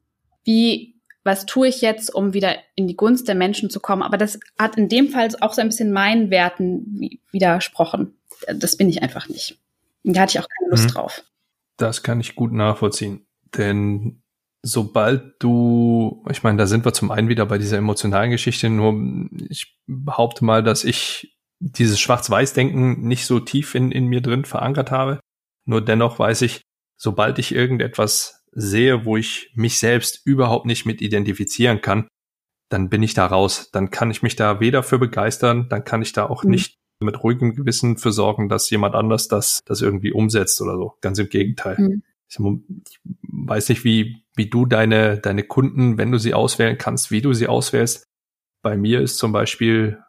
wie, 0.43 0.99
was 1.23 1.45
tue 1.45 1.67
ich 1.67 1.81
jetzt, 1.81 2.13
um 2.13 2.33
wieder 2.33 2.55
in 2.75 2.87
die 2.87 2.95
Gunst 2.95 3.27
der 3.27 3.35
Menschen 3.35 3.69
zu 3.69 3.79
kommen. 3.79 4.01
Aber 4.01 4.17
das 4.17 4.39
hat 4.57 4.77
in 4.77 4.89
dem 4.89 5.09
Fall 5.09 5.29
auch 5.41 5.53
so 5.53 5.61
ein 5.61 5.69
bisschen 5.69 5.91
meinen 5.91 6.29
Werten 6.31 7.19
widersprochen. 7.31 8.15
Das 8.53 8.75
bin 8.75 8.89
ich 8.89 9.03
einfach 9.03 9.29
nicht. 9.29 9.59
Und 10.03 10.15
da 10.15 10.21
hatte 10.21 10.37
ich 10.37 10.43
auch 10.43 10.49
keine 10.49 10.71
Lust 10.71 10.85
mhm. 10.85 10.93
drauf. 10.93 11.23
Das 11.77 12.03
kann 12.03 12.19
ich 12.19 12.35
gut 12.35 12.51
nachvollziehen. 12.51 13.25
Denn 13.55 14.21
sobald 14.63 15.35
du, 15.39 16.23
ich 16.29 16.43
meine, 16.43 16.57
da 16.57 16.67
sind 16.67 16.85
wir 16.85 16.93
zum 16.93 17.11
einen 17.11 17.29
wieder 17.29 17.45
bei 17.45 17.57
dieser 17.57 17.77
emotionalen 17.77 18.31
Geschichte, 18.31 18.69
nur 18.69 18.93
ich 19.49 19.79
behaupte 19.87 20.45
mal, 20.45 20.63
dass 20.63 20.83
ich 20.83 21.37
dieses 21.59 21.99
Schwarz-Weiß-Denken 21.99 23.01
nicht 23.01 23.25
so 23.25 23.39
tief 23.39 23.75
in, 23.75 23.91
in 23.91 24.07
mir 24.07 24.21
drin 24.21 24.45
verankert 24.45 24.89
habe. 24.91 25.19
Nur 25.65 25.83
dennoch 25.83 26.17
weiß 26.17 26.41
ich, 26.41 26.61
sobald 26.97 27.37
ich 27.37 27.53
irgendetwas 27.53 28.40
sehe, 28.51 29.05
wo 29.05 29.17
ich 29.17 29.51
mich 29.55 29.79
selbst 29.79 30.21
überhaupt 30.25 30.65
nicht 30.65 30.85
mit 30.85 31.01
identifizieren 31.01 31.81
kann, 31.81 32.07
dann 32.69 32.89
bin 32.89 33.03
ich 33.03 33.13
da 33.13 33.25
raus. 33.25 33.69
Dann 33.71 33.91
kann 33.91 34.11
ich 34.11 34.23
mich 34.23 34.35
da 34.35 34.59
weder 34.59 34.83
für 34.83 34.99
begeistern, 34.99 35.67
dann 35.69 35.83
kann 35.83 36.01
ich 36.01 36.13
da 36.13 36.25
auch 36.25 36.43
mhm. 36.43 36.51
nicht 36.51 36.77
mit 36.99 37.23
ruhigem 37.23 37.55
Gewissen 37.55 37.97
für 37.97 38.11
sorgen, 38.11 38.47
dass 38.47 38.69
jemand 38.69 38.95
anders 38.95 39.27
das, 39.27 39.59
das 39.65 39.81
irgendwie 39.81 40.11
umsetzt 40.11 40.61
oder 40.61 40.75
so. 40.75 40.93
Ganz 41.01 41.17
im 41.19 41.29
Gegenteil. 41.29 41.75
Mhm. 41.77 42.03
Ich 42.29 42.37
weiß 42.39 43.69
nicht, 43.69 43.83
wie, 43.83 44.23
wie 44.35 44.49
du 44.49 44.65
deine, 44.65 45.17
deine 45.17 45.43
Kunden, 45.43 45.97
wenn 45.97 46.11
du 46.11 46.17
sie 46.17 46.33
auswählen 46.33 46.77
kannst, 46.77 47.11
wie 47.11 47.21
du 47.21 47.33
sie 47.33 47.47
auswählst. 47.47 48.05
Bei 48.61 48.77
mir 48.77 49.01
ist 49.01 49.17
zum 49.17 49.31
Beispiel 49.31 49.99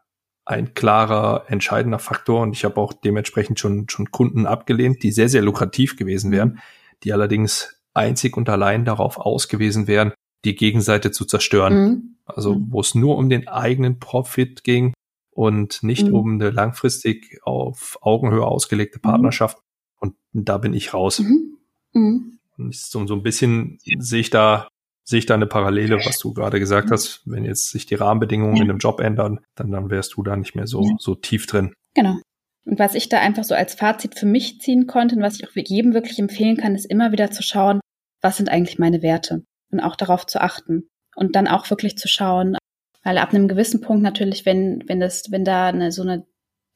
ein 0.45 0.75
klarer, 0.75 1.45
entscheidender 1.49 1.99
Faktor 1.99 2.43
und 2.43 2.53
ich 2.53 2.65
habe 2.65 2.77
auch 2.77 2.93
dementsprechend 2.93 3.59
schon, 3.59 3.89
schon 3.89 4.11
Kunden 4.11 4.47
abgelehnt, 4.47 5.03
die 5.03 5.13
sehr, 5.13 5.29
sehr 5.29 5.43
lukrativ 5.43 5.97
gewesen 5.97 6.29
mhm. 6.29 6.35
wären, 6.35 6.59
die 7.03 7.13
allerdings 7.13 7.82
einzig 7.95 8.37
und 8.37 8.49
allein 8.49 8.85
darauf 8.85 9.19
ausgewiesen 9.19 9.87
wären, 9.87 10.13
die 10.45 10.55
Gegenseite 10.55 11.11
zu 11.11 11.25
zerstören. 11.25 11.75
Mhm. 11.75 12.17
Also 12.25 12.55
mhm. 12.55 12.67
wo 12.71 12.81
es 12.81 12.95
nur 12.95 13.17
um 13.17 13.29
den 13.29 13.49
eigenen 13.49 13.99
Profit 13.99 14.65
ging 14.65 14.95
und 15.31 15.83
nicht 15.83 16.07
mhm. 16.07 16.15
um 16.15 16.35
eine 16.35 16.51
langfristig 16.51 17.41
auf 17.43 17.99
Augenhöhe 18.01 18.47
ausgelegte 18.47 18.99
mhm. 18.99 19.03
Partnerschaft. 19.03 19.59
Und 19.99 20.15
da 20.33 20.59
bin 20.59 20.75
ich 20.75 20.95
raus. 20.95 21.21
Mhm. 21.21 21.59
Mhm. 21.93 22.39
So, 22.71 23.07
so 23.07 23.15
ein 23.15 23.23
bisschen 23.23 23.79
sehe 23.99 24.21
ich 24.21 24.31
da 24.31 24.69
sehe 25.05 25.19
ich 25.19 25.27
da 25.27 25.35
eine 25.35 25.47
Parallele, 25.47 25.97
was 26.05 26.19
du 26.19 26.33
gerade 26.33 26.61
gesagt 26.61 26.91
hast. 26.91 27.23
Wenn 27.25 27.45
jetzt 27.45 27.71
sich 27.71 27.87
die 27.87 27.97
Rahmenbedingungen 27.97 28.57
ja. 28.57 28.63
in 28.63 28.71
einem 28.71 28.79
Job 28.79 29.01
ändern, 29.01 29.41
dann, 29.57 29.71
dann 29.71 29.91
wärst 29.91 30.15
du 30.17 30.23
da 30.23 30.37
nicht 30.37 30.55
mehr 30.55 30.67
so, 30.67 30.97
so 30.99 31.15
tief 31.15 31.47
drin. 31.47 31.75
Genau. 31.95 32.19
Und 32.65 32.79
was 32.79 32.95
ich 32.95 33.09
da 33.09 33.19
einfach 33.21 33.45
so 33.45 33.55
als 33.55 33.75
Fazit 33.75 34.19
für 34.19 34.27
mich 34.27 34.61
ziehen 34.61 34.87
konnte 34.87 35.17
und 35.17 35.23
was 35.23 35.37
ich 35.37 35.49
auch 35.49 35.53
jedem 35.55 35.95
wirklich 35.95 36.19
empfehlen 36.19 36.57
kann, 36.57 36.75
ist 36.75 36.85
immer 36.85 37.13
wieder 37.13 37.31
zu 37.31 37.43
schauen, 37.43 37.81
was 38.21 38.37
sind 38.37 38.49
eigentlich 38.49 38.79
meine 38.79 39.03
Werte? 39.03 39.45
Und 39.71 39.81
auch 39.81 39.97
darauf 39.97 40.27
zu 40.27 40.41
achten. 40.41 40.89
Und 41.17 41.35
dann 41.35 41.49
auch 41.49 41.69
wirklich 41.71 41.99
zu 41.99 42.09
schauen, 42.09 42.57
weil 43.03 43.19
ab 43.19 43.35
einem 43.35 43.49
gewissen 43.49 43.81
Punkt 43.81 44.03
natürlich, 44.03 44.47
wenn 44.47 44.85
wenn 44.87 45.01
das 45.01 45.31
wenn 45.31 45.45
da 45.45 45.69
eine, 45.69 45.93
so 45.93 46.03
eine 46.03 46.25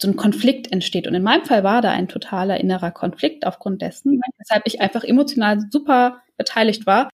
so 0.00 0.08
ein 0.08 0.16
Konflikt 0.16 0.70
entsteht. 0.72 1.06
Und 1.06 1.14
in 1.14 1.22
meinem 1.22 1.44
Fall 1.44 1.64
war 1.64 1.80
da 1.80 1.90
ein 1.90 2.08
totaler 2.08 2.60
innerer 2.60 2.90
Konflikt 2.90 3.46
aufgrund 3.46 3.80
dessen, 3.80 4.20
weshalb 4.38 4.66
ich 4.66 4.80
einfach 4.80 5.04
emotional 5.04 5.60
super 5.70 6.20
beteiligt 6.36 6.86
war. 6.86 7.08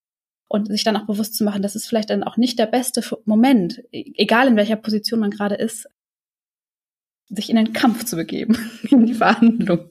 Und 0.49 0.69
sich 0.69 0.85
dann 0.85 0.99
auch 0.99 1.07
bewusst 1.07 1.35
zu 1.35 1.45
machen, 1.45 1.63
das 1.63 1.77
ist 1.77 1.87
vielleicht 1.87 2.11
dann 2.11 2.23
auch 2.23 2.37
nicht 2.37 2.59
der 2.59 2.67
beste 2.67 3.03
Moment, 3.25 3.83
e-, 3.91 4.13
egal 4.17 4.49
in 4.49 4.57
welcher 4.57 4.77
Position 4.77 5.21
man 5.21 5.31
gerade 5.31 5.55
ist, 5.55 5.89
sich 7.29 7.51
in 7.51 7.57
den 7.57 7.73
Kampf 7.73 8.05
zu 8.05 8.17
begeben, 8.17 8.57
in 8.91 9.07
die 9.07 9.15
Verhandlung. 9.15 9.91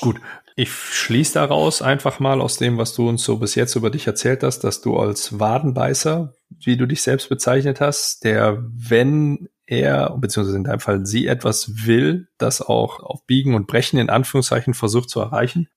Gut. 0.00 0.16
Ich 0.60 0.72
schließe 0.72 1.34
daraus 1.34 1.82
einfach 1.82 2.18
mal 2.18 2.40
aus 2.40 2.56
dem, 2.56 2.78
was 2.78 2.92
du 2.92 3.08
uns 3.08 3.22
so 3.22 3.36
bis 3.36 3.54
jetzt 3.54 3.76
über 3.76 3.90
dich 3.90 4.08
erzählt 4.08 4.42
hast, 4.42 4.64
dass 4.64 4.80
du 4.80 4.96
als 4.96 5.38
Wadenbeißer, 5.38 6.34
wie 6.64 6.76
du 6.76 6.86
dich 6.86 7.02
selbst 7.02 7.28
bezeichnet 7.28 7.80
hast, 7.80 8.24
der, 8.24 8.64
wenn 8.74 9.48
er, 9.66 10.16
beziehungsweise 10.18 10.56
in 10.56 10.64
deinem 10.64 10.80
Fall 10.80 11.06
sie 11.06 11.28
etwas 11.28 11.86
will, 11.86 12.26
das 12.38 12.60
auch 12.60 12.98
auf 13.00 13.24
Biegen 13.26 13.54
und 13.54 13.68
Brechen 13.68 14.00
in 14.00 14.10
Anführungszeichen 14.10 14.74
versucht 14.74 15.10
zu 15.10 15.20
erreichen. 15.20 15.68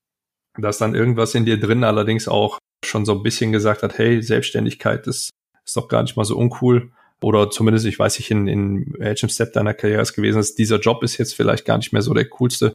Dass 0.56 0.78
dann 0.78 0.96
irgendwas 0.96 1.36
in 1.36 1.44
dir 1.44 1.60
drin 1.60 1.84
allerdings 1.84 2.26
auch 2.26 2.58
schon 2.84 3.04
so 3.04 3.12
ein 3.12 3.22
bisschen 3.22 3.52
gesagt 3.52 3.84
hat, 3.84 3.98
hey, 3.98 4.20
Selbstständigkeit 4.20 5.06
ist, 5.06 5.30
ist 5.64 5.76
doch 5.76 5.86
gar 5.86 6.02
nicht 6.02 6.16
mal 6.16 6.24
so 6.24 6.36
uncool. 6.36 6.90
Oder 7.22 7.50
zumindest, 7.50 7.86
ich 7.86 7.98
weiß 7.98 8.18
nicht, 8.18 8.30
in, 8.30 8.48
in 8.48 8.94
welchem 8.98 9.28
Step 9.28 9.52
deiner 9.52 9.74
Karriere 9.74 10.02
es 10.02 10.12
gewesen 10.12 10.38
ist, 10.38 10.58
dieser 10.58 10.80
Job 10.80 11.02
ist 11.02 11.18
jetzt 11.18 11.34
vielleicht 11.34 11.64
gar 11.64 11.78
nicht 11.78 11.92
mehr 11.92 12.02
so 12.02 12.12
der 12.14 12.28
coolste. 12.28 12.72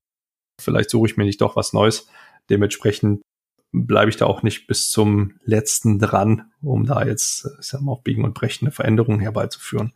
Vielleicht 0.62 0.90
suche 0.90 1.08
ich 1.08 1.18
mir 1.18 1.26
nicht 1.26 1.42
doch 1.42 1.56
was 1.56 1.74
Neues. 1.74 2.08
Dementsprechend 2.50 3.22
bleibe 3.72 4.10
ich 4.10 4.18
da 4.18 4.26
auch 4.26 4.44
nicht 4.44 4.68
bis 4.68 4.90
zum 4.90 5.34
letzten 5.44 6.00
dran, 6.00 6.52
um 6.62 6.86
da 6.86 7.06
jetzt, 7.06 7.48
ich 7.60 7.68
sag 7.68 7.82
mal, 7.82 7.92
auf 7.92 8.04
Biegen 8.04 8.24
und 8.24 8.34
Brechen 8.34 8.66
eine 8.66 8.72
Veränderung 8.72 9.20
herbeizuführen. 9.20 9.94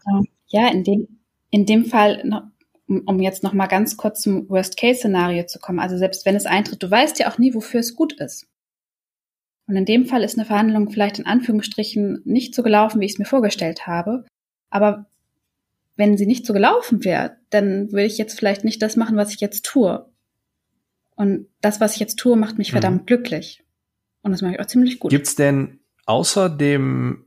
Ja, 0.47 0.67
in 0.67 0.83
dem, 0.83 1.07
in 1.49 1.65
dem 1.65 1.85
Fall, 1.85 2.51
um 2.87 3.19
jetzt 3.21 3.43
noch 3.43 3.53
mal 3.53 3.67
ganz 3.67 3.95
kurz 3.95 4.21
zum 4.21 4.49
Worst-Case-Szenario 4.49 5.45
zu 5.45 5.59
kommen, 5.59 5.79
also 5.79 5.97
selbst 5.97 6.25
wenn 6.25 6.35
es 6.35 6.45
eintritt, 6.45 6.83
du 6.83 6.91
weißt 6.91 7.19
ja 7.19 7.31
auch 7.31 7.37
nie, 7.37 7.53
wofür 7.53 7.79
es 7.79 7.95
gut 7.95 8.13
ist. 8.13 8.47
Und 9.67 9.77
in 9.77 9.85
dem 9.85 10.05
Fall 10.05 10.23
ist 10.23 10.37
eine 10.37 10.45
Verhandlung 10.45 10.89
vielleicht 10.89 11.19
in 11.19 11.25
Anführungsstrichen 11.25 12.21
nicht 12.25 12.53
so 12.53 12.61
gelaufen, 12.63 12.99
wie 12.99 13.05
ich 13.05 13.13
es 13.13 13.19
mir 13.19 13.25
vorgestellt 13.25 13.87
habe. 13.87 14.25
Aber 14.71 15.05
wenn 15.95 16.17
sie 16.17 16.25
nicht 16.25 16.47
so 16.47 16.53
gelaufen 16.53 17.03
wäre, 17.05 17.38
dann 17.51 17.91
würde 17.91 18.05
ich 18.05 18.17
jetzt 18.17 18.38
vielleicht 18.39 18.63
nicht 18.63 18.81
das 18.81 18.95
machen, 18.95 19.17
was 19.17 19.34
ich 19.34 19.39
jetzt 19.39 19.65
tue. 19.65 20.10
Und 21.15 21.47
das, 21.62 21.79
was 21.79 21.93
ich 21.93 21.99
jetzt 21.99 22.17
tue, 22.17 22.36
macht 22.36 22.57
mich 22.57 22.69
mhm. 22.69 22.73
verdammt 22.73 23.07
glücklich. 23.07 23.63
Und 24.23 24.31
das 24.31 24.41
mache 24.41 24.53
ich 24.53 24.60
auch 24.60 24.65
ziemlich 24.65 24.99
gut. 24.99 25.12
Gibt's 25.12 25.36
denn 25.36 25.79
außer 26.07 26.49
dem 26.49 27.25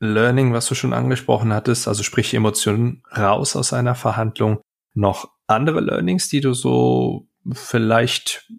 Learning, 0.00 0.52
was 0.52 0.66
du 0.66 0.74
schon 0.74 0.92
angesprochen 0.92 1.52
hattest, 1.52 1.86
also 1.86 2.02
sprich 2.02 2.34
Emotionen 2.34 3.02
raus 3.16 3.54
aus 3.54 3.72
einer 3.72 3.94
Verhandlung, 3.94 4.60
noch 4.94 5.30
andere 5.46 5.80
Learnings, 5.80 6.28
die 6.28 6.40
du 6.40 6.54
so 6.54 7.28
vielleicht 7.52 8.50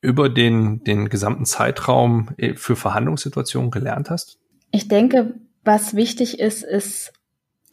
über 0.00 0.28
den, 0.28 0.84
den 0.84 1.08
gesamten 1.08 1.44
Zeitraum 1.44 2.30
äh, 2.36 2.54
für 2.54 2.76
Verhandlungssituationen 2.76 3.70
gelernt 3.70 4.10
hast? 4.10 4.38
Ich 4.70 4.88
denke, 4.88 5.34
was 5.64 5.96
wichtig 5.96 6.38
ist, 6.38 6.62
ist, 6.62 7.12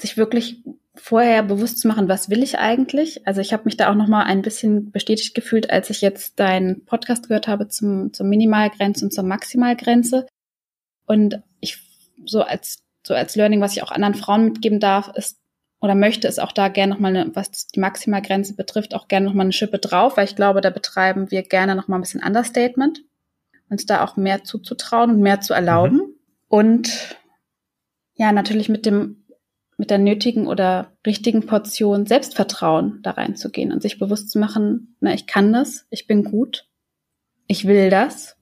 sich 0.04 0.16
wirklich 0.18 0.64
vorher 0.96 1.42
bewusst 1.42 1.80
zu 1.80 1.88
machen, 1.88 2.08
was 2.08 2.30
will 2.30 2.44
ich 2.44 2.60
eigentlich? 2.60 3.26
Also 3.28 3.42
ich 3.42 3.52
habe 3.52 3.64
mich 3.66 3.78
da 3.78 3.90
auch 3.90 3.96
noch 3.96 4.08
mal 4.08 4.24
ein 4.24 4.44
bisschen 4.44 4.92
bestätigt 4.92 5.34
gefühlt, 5.34 5.72
als 5.72 5.90
ich 5.90 6.02
jetzt 6.02 6.40
deinen 6.40 6.86
Podcast 6.86 7.28
gehört 7.28 7.48
habe 7.48 7.68
zum, 7.68 8.14
zur 8.14 8.28
Minimalgrenze 8.28 9.06
und 9.06 9.12
zur 9.12 9.24
Maximalgrenze. 9.24 10.28
Und 11.08 11.42
ich 11.60 11.80
so 12.26 12.42
als 12.42 12.84
so 13.06 13.14
als 13.14 13.36
Learning, 13.36 13.62
was 13.62 13.76
ich 13.76 13.84
auch 13.84 13.92
anderen 13.92 14.16
Frauen 14.16 14.46
mitgeben 14.46 14.80
darf, 14.80 15.12
ist 15.16 15.40
oder 15.82 15.96
möchte, 15.96 16.30
ist 16.30 16.40
auch 16.40 16.54
da 16.54 16.70
gerne 16.70 16.94
nochmal, 16.94 17.16
eine, 17.16 17.36
was 17.36 17.68
die 17.68 17.82
Maximalgrenze 17.82 18.56
betrifft, 18.56 18.96
auch 18.96 19.10
gerne 19.10 19.26
nochmal 19.26 19.46
eine 19.46 19.52
Schippe 19.52 19.80
drauf, 19.80 20.16
weil 20.16 20.26
ich 20.26 20.38
glaube, 20.38 20.62
da 20.62 20.70
betreiben 20.70 21.30
wir 21.30 21.44
gerne 21.44 21.76
nochmal 21.76 22.00
ein 22.00 22.04
bisschen 22.04 22.24
Understatement, 22.24 23.04
uns 23.70 23.86
da 23.86 24.04
auch 24.04 24.16
mehr 24.16 24.46
zuzutrauen 24.46 25.12
und 25.12 25.20
mehr 25.20 25.42
zu 25.42 25.54
erlauben. 25.54 25.98
Mhm. 25.98 26.16
Und 26.48 27.18
ja, 28.16 28.32
natürlich 28.32 28.70
mit 28.70 28.86
dem 28.86 29.23
mit 29.78 29.90
der 29.90 29.98
nötigen 29.98 30.48
oder 30.48 30.92
richtigen 31.06 31.46
Portion 31.46 32.06
Selbstvertrauen 32.06 33.00
da 33.04 33.12
reinzugehen 33.12 33.72
und 33.72 33.82
sich 33.82 34.00
bewusst 34.00 34.30
zu 34.30 34.40
machen, 34.40 34.96
na, 35.00 35.14
ich 35.14 35.28
kann 35.28 35.52
das, 35.52 35.86
ich 35.90 36.08
bin 36.08 36.24
gut, 36.24 36.68
ich 37.48 37.68
will 37.68 37.90
das 37.90 38.38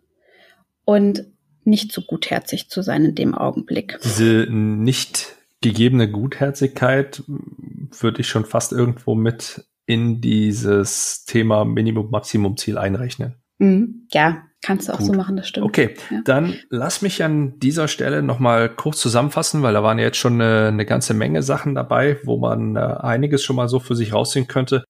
und 0.85 1.25
nicht 1.63 1.91
zu 1.91 2.01
gutherzig 2.05 2.69
zu 2.69 2.81
sein 2.81 3.05
in 3.05 3.15
dem 3.15 3.35
Augenblick. 3.35 3.99
Diese 4.03 4.47
nicht 4.49 5.35
gegebene 5.61 6.09
Gutherzigkeit 6.09 7.23
würde 7.27 8.21
ich 8.21 8.27
schon 8.27 8.45
fast 8.45 8.71
irgendwo 8.71 9.15
mit 9.15 9.65
in 9.85 10.21
dieses 10.21 11.25
Thema 11.25 11.65
Minimum-Maximum-Ziel 11.65 12.77
einrechnen. 12.77 13.35
Mhm. 13.59 14.07
Ja, 14.11 14.43
kannst 14.61 14.87
du 14.87 14.93
auch 14.93 14.99
Gut. 14.99 15.07
so 15.07 15.13
machen, 15.13 15.37
das 15.37 15.47
stimmt. 15.47 15.65
Okay, 15.65 15.95
ja. 16.09 16.21
dann 16.23 16.59
lass 16.69 17.01
mich 17.01 17.23
an 17.23 17.59
dieser 17.59 17.87
Stelle 17.87 18.21
nochmal 18.21 18.69
kurz 18.69 18.99
zusammenfassen, 18.99 19.61
weil 19.63 19.73
da 19.73 19.83
waren 19.83 19.99
ja 19.99 20.05
jetzt 20.05 20.17
schon 20.17 20.41
eine, 20.41 20.67
eine 20.67 20.85
ganze 20.85 21.13
Menge 21.13 21.43
Sachen 21.43 21.75
dabei, 21.75 22.19
wo 22.23 22.37
man 22.37 22.75
äh, 22.75 22.79
einiges 22.79 23.43
schon 23.43 23.55
mal 23.55 23.67
so 23.67 23.79
für 23.79 23.95
sich 23.95 24.13
rausziehen 24.13 24.47
könnte. 24.47 24.83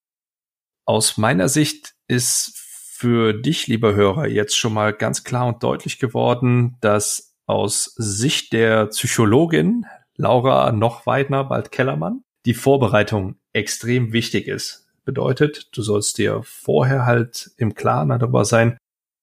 Aus 0.85 1.17
meiner 1.17 1.47
Sicht 1.47 1.93
ist 2.07 2.57
für 3.01 3.33
dich, 3.33 3.67
lieber 3.67 3.95
Hörer, 3.95 4.27
jetzt 4.27 4.57
schon 4.57 4.73
mal 4.73 4.93
ganz 4.93 5.23
klar 5.23 5.47
und 5.47 5.63
deutlich 5.63 5.99
geworden, 5.99 6.77
dass 6.81 7.33
aus 7.47 7.95
Sicht 7.97 8.53
der 8.53 8.87
Psychologin 8.87 9.85
Laura 10.17 10.71
Nochweidner, 10.71 11.45
bald 11.45 11.71
Kellermann, 11.71 12.23
die 12.45 12.53
Vorbereitung 12.53 13.37
extrem 13.53 14.13
wichtig 14.13 14.47
ist. 14.47 14.87
Bedeutet, 15.03 15.69
du 15.75 15.81
sollst 15.81 16.17
dir 16.19 16.41
vorher 16.43 17.05
halt 17.05 17.51
im 17.57 17.73
Klaren 17.73 18.09
darüber 18.09 18.45
sein, 18.45 18.77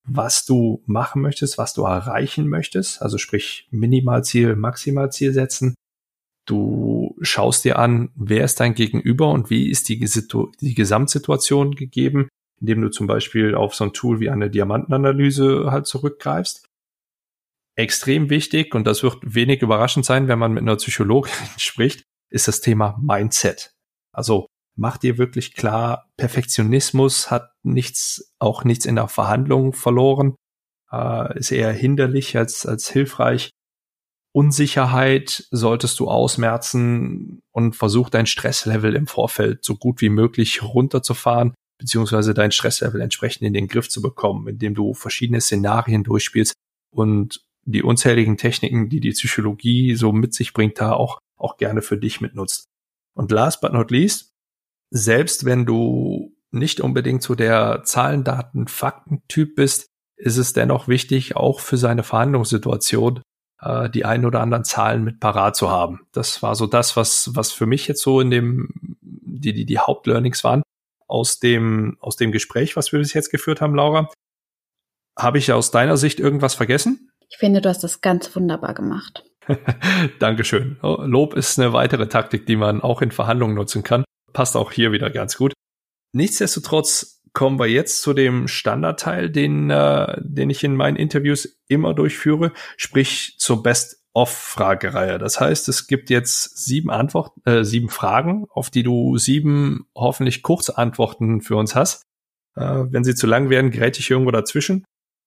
was 0.09 0.45
du 0.45 0.83
machen 0.87 1.23
möchtest, 1.23 1.59
was 1.59 1.75
du 1.75 1.85
erreichen 1.85 2.49
möchtest. 2.49 3.03
Also 3.03 3.19
sprich 3.19 3.69
Minimalziel, 3.71 4.57
Maximalziel 4.57 5.33
setzen. 5.33 5.75
Du 6.47 7.17
schaust 7.21 7.65
dir 7.65 7.79
an, 7.79 8.11
wer 8.15 8.45
ist 8.45 8.61
dein 8.61 8.75
Gegenüber 8.75 9.31
und 9.31 9.51
wie 9.51 9.71
ist 9.71 9.89
die, 9.89 9.99
die 10.61 10.75
Gesamtsituation 10.75 11.75
gegeben 11.75 12.29
indem 12.61 12.83
du 12.83 12.91
zum 12.91 13.07
Beispiel 13.07 13.55
auf 13.55 13.75
so 13.75 13.85
ein 13.85 13.93
Tool 13.93 14.21
wie 14.21 14.31
eine 14.31 14.51
Diamantenanalyse 14.51 15.71
halt 15.71 15.87
zurückgreifst. 15.87 16.67
Extrem 17.77 18.29
wichtig, 18.29 18.75
und 18.75 18.87
das 18.87 19.03
wird 19.03 19.19
wenig 19.23 19.63
überraschend 19.63 20.05
sein, 20.05 20.27
wenn 20.27 20.39
man 20.39 20.53
mit 20.53 20.63
einer 20.63 20.77
Psychologin 20.77 21.33
spricht, 21.57 22.03
ist 22.31 22.49
das 22.49 22.61
Thema 22.61 22.99
Mindset. 23.01 23.73
Also 24.13 24.49
mach 24.79 24.97
dir 24.97 25.19
wirklich 25.19 25.55
klar, 25.55 26.09
Perfektionismus 26.17 27.31
hat 27.31 27.51
nichts, 27.63 28.33
auch 28.39 28.65
nichts 28.65 28.87
in 28.87 28.97
der 28.97 29.09
Verhandlung 29.09 29.73
verloren, 29.73 30.37
äh, 30.93 31.39
ist 31.39 31.51
eher 31.51 31.73
hinderlich 31.73 32.37
als, 32.37 32.65
als 32.65 32.89
hilfreich. 32.89 33.51
Unsicherheit 34.33 35.49
solltest 35.51 35.99
du 35.99 36.09
ausmerzen 36.09 37.41
und 37.53 37.75
versuch 37.75 38.09
dein 38.09 38.27
Stresslevel 38.27 38.95
im 38.95 39.07
Vorfeld 39.07 39.65
so 39.65 39.75
gut 39.77 40.01
wie 40.01 40.11
möglich 40.11 40.63
runterzufahren 40.63 41.55
beziehungsweise 41.79 42.35
dein 42.35 42.53
Stresslevel 42.53 43.01
entsprechend 43.01 43.43
in 43.43 43.55
den 43.55 43.69
Griff 43.69 43.89
zu 43.89 44.03
bekommen, 44.03 44.49
indem 44.49 44.75
du 44.75 44.95
verschiedene 44.95 45.41
Szenarien 45.41 46.03
durchspielst 46.03 46.55
und 46.91 47.45
die 47.65 47.83
unzähligen 47.83 48.37
Techniken, 48.37 48.89
die 48.89 49.01
die 49.01 49.11
Psychologie 49.11 49.95
so 49.95 50.13
mit 50.13 50.35
sich 50.35 50.53
bringt, 50.53 50.81
da 50.81 50.93
auch, 50.93 51.19
auch 51.37 51.57
gerne 51.57 51.83
für 51.83 51.97
dich 51.97 52.21
mitnutzt. 52.21 52.65
Und 53.15 53.31
last 53.31 53.61
but 53.61 53.73
not 53.73 53.91
least, 53.91 54.31
selbst 54.91 55.45
wenn 55.45 55.67
du 55.67 56.35
nicht 56.51 56.81
unbedingt 56.81 57.23
so 57.23 57.35
der 57.35 57.83
Zahlen, 57.85 58.25
Daten, 58.25 58.69
Fakten-Typ 58.69 59.55
bist, 59.57 59.89
ist 60.17 60.37
es 60.39 60.53
dennoch 60.53 60.89
wichtig, 60.89 61.37
auch 61.37 61.61
für 61.61 61.77
seine 61.77 62.03
Verhandlungssituation 62.03 63.23
äh, 63.61 63.91
die 63.91 64.05
ein 64.05 64.25
oder 64.25 64.41
anderen 64.41 64.65
Zahlen 64.65 65.05
mit 65.05 65.21
parat 65.21 65.57
zu 65.57 65.71
haben. 65.71 66.07
Das 66.13 66.43
war 66.43 66.55
so 66.55 66.67
das, 66.67 66.97
was, 66.97 67.31
was 67.35 67.53
für 67.53 67.67
mich 67.67 67.89
jetzt 67.89 68.03
so 68.03 68.21
in 68.21 68.31
dem, 68.31 68.69
die, 69.01 69.53
die, 69.53 69.67
die 69.67 69.79
Hauptlearnings 69.79 70.45
waren 70.45 70.63
aus 71.07 71.39
dem, 71.39 71.97
aus 72.01 72.17
dem 72.17 72.33
Gespräch, 72.33 72.77
was 72.77 72.93
wir 72.93 72.99
bis 72.99 73.15
jetzt 73.15 73.31
geführt 73.31 73.61
haben, 73.61 73.75
Laura. 73.75 74.11
Habe 75.19 75.39
ich 75.39 75.53
aus 75.53 75.71
deiner 75.71 75.97
Sicht 75.97 76.21
irgendwas 76.21 76.55
vergessen? 76.55 77.11
Ich 77.29 77.39
finde, 77.39 77.61
du 77.61 77.69
hast 77.69 77.83
das 77.83 78.01
ganz 78.01 78.35
wunderbar 78.37 78.75
gemacht. 78.75 79.25
Dankeschön. 80.19 80.79
Lob 80.83 81.35
ist 81.35 81.59
eine 81.59 81.73
weitere 81.73 82.09
Taktik, 82.09 82.47
die 82.47 82.57
man 82.57 82.83
auch 82.83 83.03
in 83.03 83.11
Verhandlungen 83.11 83.55
nutzen 83.55 83.83
kann. 83.83 84.05
Passt 84.33 84.57
auch 84.57 84.73
hier 84.73 84.93
wieder 84.93 85.11
ganz 85.11 85.37
gut. 85.37 85.53
Nichtsdestotrotz 86.13 87.23
kommen 87.33 87.59
wir 87.59 87.67
jetzt 87.67 88.03
zu 88.03 88.15
dem 88.15 88.49
Standardteil, 88.49 89.31
den, 89.31 89.71
äh, 89.71 90.21
den 90.21 90.51
ich 90.51 90.65
in 90.65 90.75
meinen 90.75 90.97
Interviews 90.97 91.61
immer 91.69 91.95
durchführe, 91.95 92.53
sprich 92.77 93.37
zur 93.39 93.63
Best 93.63 94.03
Off-Fragereihe. 94.15 95.19
Das 95.19 95.39
heißt, 95.39 95.69
es 95.69 95.87
gibt 95.87 96.11
jetzt 96.11 96.59
sieben 96.65 96.91
Antworten, 96.91 97.41
äh, 97.49 97.65
sieben 97.65 97.89
Fragen, 97.89 98.47
auf 98.51 98.71
die 98.71 98.83
du 98.83 99.17
sieben 99.19 99.87
hoffentlich 99.95 100.43
kurze 100.43 100.77
Antworten 100.77 101.41
für 101.41 101.57
uns 101.57 101.75
hast. 101.75 102.03
Äh, 102.57 102.87
wenn 102.91 103.05
sie 103.05 103.15
zu 103.15 103.27
lang 103.27 103.51
werden, 103.51 103.71
gerät 103.71 103.99
ich 103.99 104.11
irgendwo 104.11 104.33
dazwischen. 104.33 104.85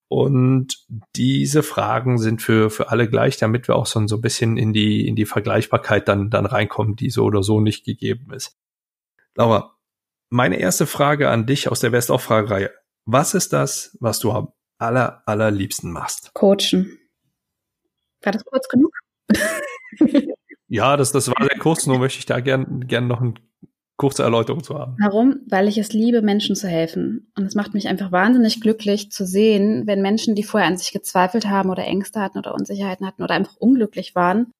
Und 0.09 0.85
diese 1.15 1.63
Fragen 1.63 2.17
sind 2.17 2.41
für, 2.41 2.69
für 2.69 2.89
alle 2.89 3.07
gleich, 3.07 3.37
damit 3.37 3.69
wir 3.69 3.77
auch 3.77 3.85
so, 3.85 4.05
so 4.07 4.17
ein 4.17 4.21
bisschen 4.21 4.57
in 4.57 4.73
die, 4.73 5.07
in 5.07 5.15
die 5.15 5.25
Vergleichbarkeit 5.25 6.09
dann, 6.09 6.29
dann 6.29 6.45
reinkommen, 6.45 6.97
die 6.97 7.09
so 7.09 7.23
oder 7.23 7.43
so 7.43 7.61
nicht 7.61 7.85
gegeben 7.85 8.33
ist. 8.33 8.57
Laura, 9.35 9.77
meine 10.29 10.57
erste 10.59 10.85
Frage 10.85 11.29
an 11.29 11.45
dich 11.45 11.69
aus 11.69 11.79
der 11.79 11.91
Best-of-Fragereihe. 11.91 12.71
Was 13.05 13.33
ist 13.33 13.53
das, 13.53 13.97
was 13.99 14.19
du 14.19 14.31
am 14.31 14.53
aller, 14.77 15.23
allerliebsten 15.25 15.91
machst? 15.91 16.33
Coachen. 16.33 16.97
War 18.21 18.31
das 18.31 18.45
kurz 18.45 18.67
genug? 18.67 18.91
ja, 20.67 20.97
das, 20.97 21.11
das 21.11 21.27
war 21.27 21.43
sehr 21.43 21.57
kurz, 21.59 21.87
nur 21.87 21.99
möchte 21.99 22.19
ich 22.19 22.25
da 22.25 22.39
gern, 22.39 22.87
gern 22.87 23.07
noch 23.07 23.21
eine 23.21 23.33
kurze 23.97 24.23
Erläuterung 24.23 24.63
zu 24.63 24.77
haben. 24.77 24.97
Warum? 24.99 25.41
Weil 25.47 25.67
ich 25.67 25.77
es 25.77 25.93
liebe, 25.93 26.21
Menschen 26.21 26.55
zu 26.55 26.67
helfen. 26.67 27.31
Und 27.37 27.45
es 27.45 27.55
macht 27.55 27.73
mich 27.73 27.87
einfach 27.87 28.11
wahnsinnig 28.11 28.59
glücklich 28.59 29.11
zu 29.11 29.25
sehen, 29.25 29.85
wenn 29.85 30.01
Menschen, 30.01 30.35
die 30.35 30.43
vorher 30.43 30.67
an 30.67 30.77
sich 30.77 30.91
gezweifelt 30.91 31.47
haben 31.47 31.69
oder 31.69 31.85
Ängste 31.85 32.19
hatten 32.19 32.39
oder 32.39 32.53
Unsicherheiten 32.53 33.05
hatten 33.05 33.23
oder 33.23 33.35
einfach 33.35 33.55
unglücklich 33.57 34.15
waren, 34.15 34.51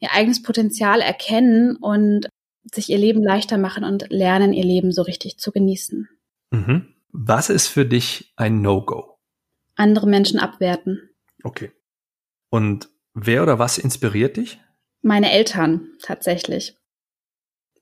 ihr 0.00 0.12
eigenes 0.12 0.42
Potenzial 0.42 1.00
erkennen 1.00 1.76
und 1.76 2.28
sich 2.72 2.90
ihr 2.90 2.98
Leben 2.98 3.22
leichter 3.22 3.58
machen 3.58 3.84
und 3.84 4.10
lernen, 4.10 4.52
ihr 4.52 4.64
Leben 4.64 4.92
so 4.92 5.02
richtig 5.02 5.38
zu 5.38 5.52
genießen. 5.52 6.08
Mhm. 6.50 6.94
Was 7.12 7.50
ist 7.50 7.68
für 7.68 7.86
dich 7.86 8.32
ein 8.36 8.60
No-Go? 8.60 9.18
Andere 9.76 10.06
Menschen 10.06 10.38
abwerten. 10.38 11.10
Okay. 11.42 11.72
Und 12.50 12.88
wer 13.12 13.42
oder 13.42 13.58
was 13.58 13.78
inspiriert 13.78 14.36
dich? 14.36 14.60
Meine 15.02 15.30
Eltern 15.30 15.88
tatsächlich. 16.02 16.76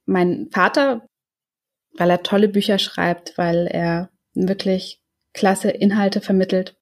Mein 0.05 0.49
Vater, 0.51 1.07
weil 1.97 2.11
er 2.11 2.23
tolle 2.23 2.49
Bücher 2.49 2.79
schreibt, 2.79 3.39
weil 3.39 3.67
er 3.67 4.11
wirklich 4.35 5.01
klasse 5.33 5.71
Inhalte 5.71 6.21
vermittelt. 6.21 6.77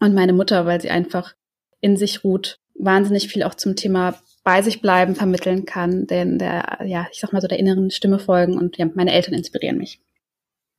Und 0.00 0.14
meine 0.14 0.32
Mutter, 0.32 0.66
weil 0.66 0.80
sie 0.80 0.90
einfach 0.90 1.34
in 1.80 1.96
sich 1.96 2.24
ruht, 2.24 2.58
wahnsinnig 2.74 3.28
viel 3.28 3.42
auch 3.42 3.54
zum 3.54 3.76
Thema 3.76 4.20
bei 4.48 4.62
sich 4.62 4.80
bleiben 4.80 5.14
vermitteln 5.14 5.66
kann, 5.66 6.06
denn 6.06 6.38
der, 6.38 6.78
ja, 6.86 7.06
ich 7.12 7.20
sag 7.20 7.34
mal 7.34 7.42
so 7.42 7.48
der 7.48 7.58
inneren 7.58 7.90
Stimme 7.90 8.18
folgen 8.18 8.56
und 8.56 8.78
ja, 8.78 8.86
meine 8.94 9.12
Eltern 9.12 9.34
inspirieren 9.34 9.76
mich. 9.76 10.00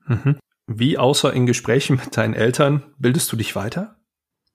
Mhm. 0.08 0.40
Wie 0.66 0.98
außer 0.98 1.32
in 1.32 1.46
Gesprächen 1.46 1.98
mit 2.04 2.18
deinen 2.18 2.34
Eltern 2.34 2.96
bildest 2.98 3.32
du 3.32 3.36
dich 3.36 3.56
weiter? 3.56 3.98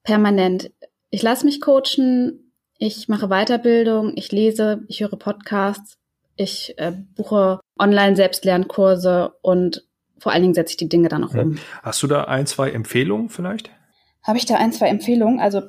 Permanent 0.03 0.73
ich 1.15 1.23
lasse 1.23 1.47
mich 1.47 1.61
coachen, 1.61 2.53
ich 2.77 3.09
mache 3.09 3.29
Weiterbildung, 3.29 4.15
ich 4.17 4.33
lese, 4.33 4.83
ich 4.89 5.01
höre 5.01 5.17
Podcasts, 5.17 5.97
ich 6.35 6.75
äh, 6.77 6.91
buche 7.15 7.61
Online-Selbstlernkurse 7.79 9.35
und 9.41 9.85
vor 10.19 10.33
allen 10.33 10.43
Dingen 10.43 10.55
setze 10.55 10.73
ich 10.73 10.77
die 10.77 10.89
Dinge 10.89 11.09
dann 11.09 11.23
auch 11.23 11.35
um. 11.35 11.59
Hast 11.85 12.03
du 12.03 12.09
da 12.09 12.25
ein, 12.25 12.49
zwei 12.49 12.73
Empfehlungen 12.73 13.29
vielleicht? 13.29 13.71
Habe 14.25 14.39
ich 14.39 14.45
da 14.45 14.57
ein, 14.57 14.73
zwei 14.73 14.89
Empfehlungen? 14.89 15.39
Also 15.39 15.62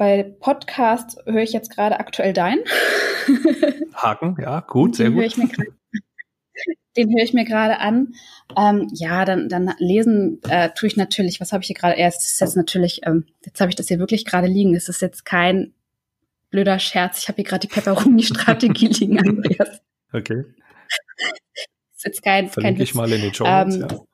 Bei 0.00 0.22
Podcasts 0.22 1.18
höre 1.26 1.42
ich 1.42 1.52
jetzt 1.52 1.76
gerade 1.76 2.00
aktuell 2.00 2.32
dein. 2.32 2.60
Haken, 3.92 4.34
ja, 4.40 4.60
gut, 4.60 4.96
sehr 4.96 5.10
gut. 5.10 5.36
den 6.96 7.10
höre 7.10 7.22
ich 7.22 7.34
mir 7.34 7.44
gerade 7.44 7.80
an. 7.80 8.14
Ähm, 8.56 8.88
ja, 8.94 9.26
dann, 9.26 9.50
dann 9.50 9.74
lesen 9.76 10.40
äh, 10.48 10.70
tue 10.70 10.86
ich 10.86 10.96
natürlich, 10.96 11.38
was 11.38 11.52
habe 11.52 11.60
ich 11.60 11.66
hier 11.66 11.76
gerade? 11.76 11.96
Erst 11.96 12.22
ist 12.22 12.40
jetzt 12.40 12.56
natürlich, 12.56 13.02
ähm, 13.04 13.26
jetzt 13.44 13.60
habe 13.60 13.68
ich 13.68 13.76
das 13.76 13.88
hier 13.88 13.98
wirklich 13.98 14.24
gerade 14.24 14.46
liegen. 14.46 14.74
Es 14.74 14.88
ist 14.88 15.02
jetzt 15.02 15.26
kein 15.26 15.74
blöder 16.48 16.78
Scherz. 16.78 17.18
Ich 17.18 17.28
habe 17.28 17.36
hier 17.36 17.44
gerade 17.44 17.68
die 17.68 17.74
Pepperoni-Strategie 17.74 18.86
liegen, 19.00 19.18
Andreas. 19.18 19.82
Okay. 20.14 20.44
Ist 21.94 22.06
jetzt 22.06 22.22
kein, 22.22 22.48
Verlinke 22.48 22.78
kein 22.78 22.84
ich 22.84 22.94
mal 22.94 23.12
in 23.12 23.20
den 23.20 23.34
Show 23.34 23.44
Notes, 23.44 23.74
ähm, 23.74 24.06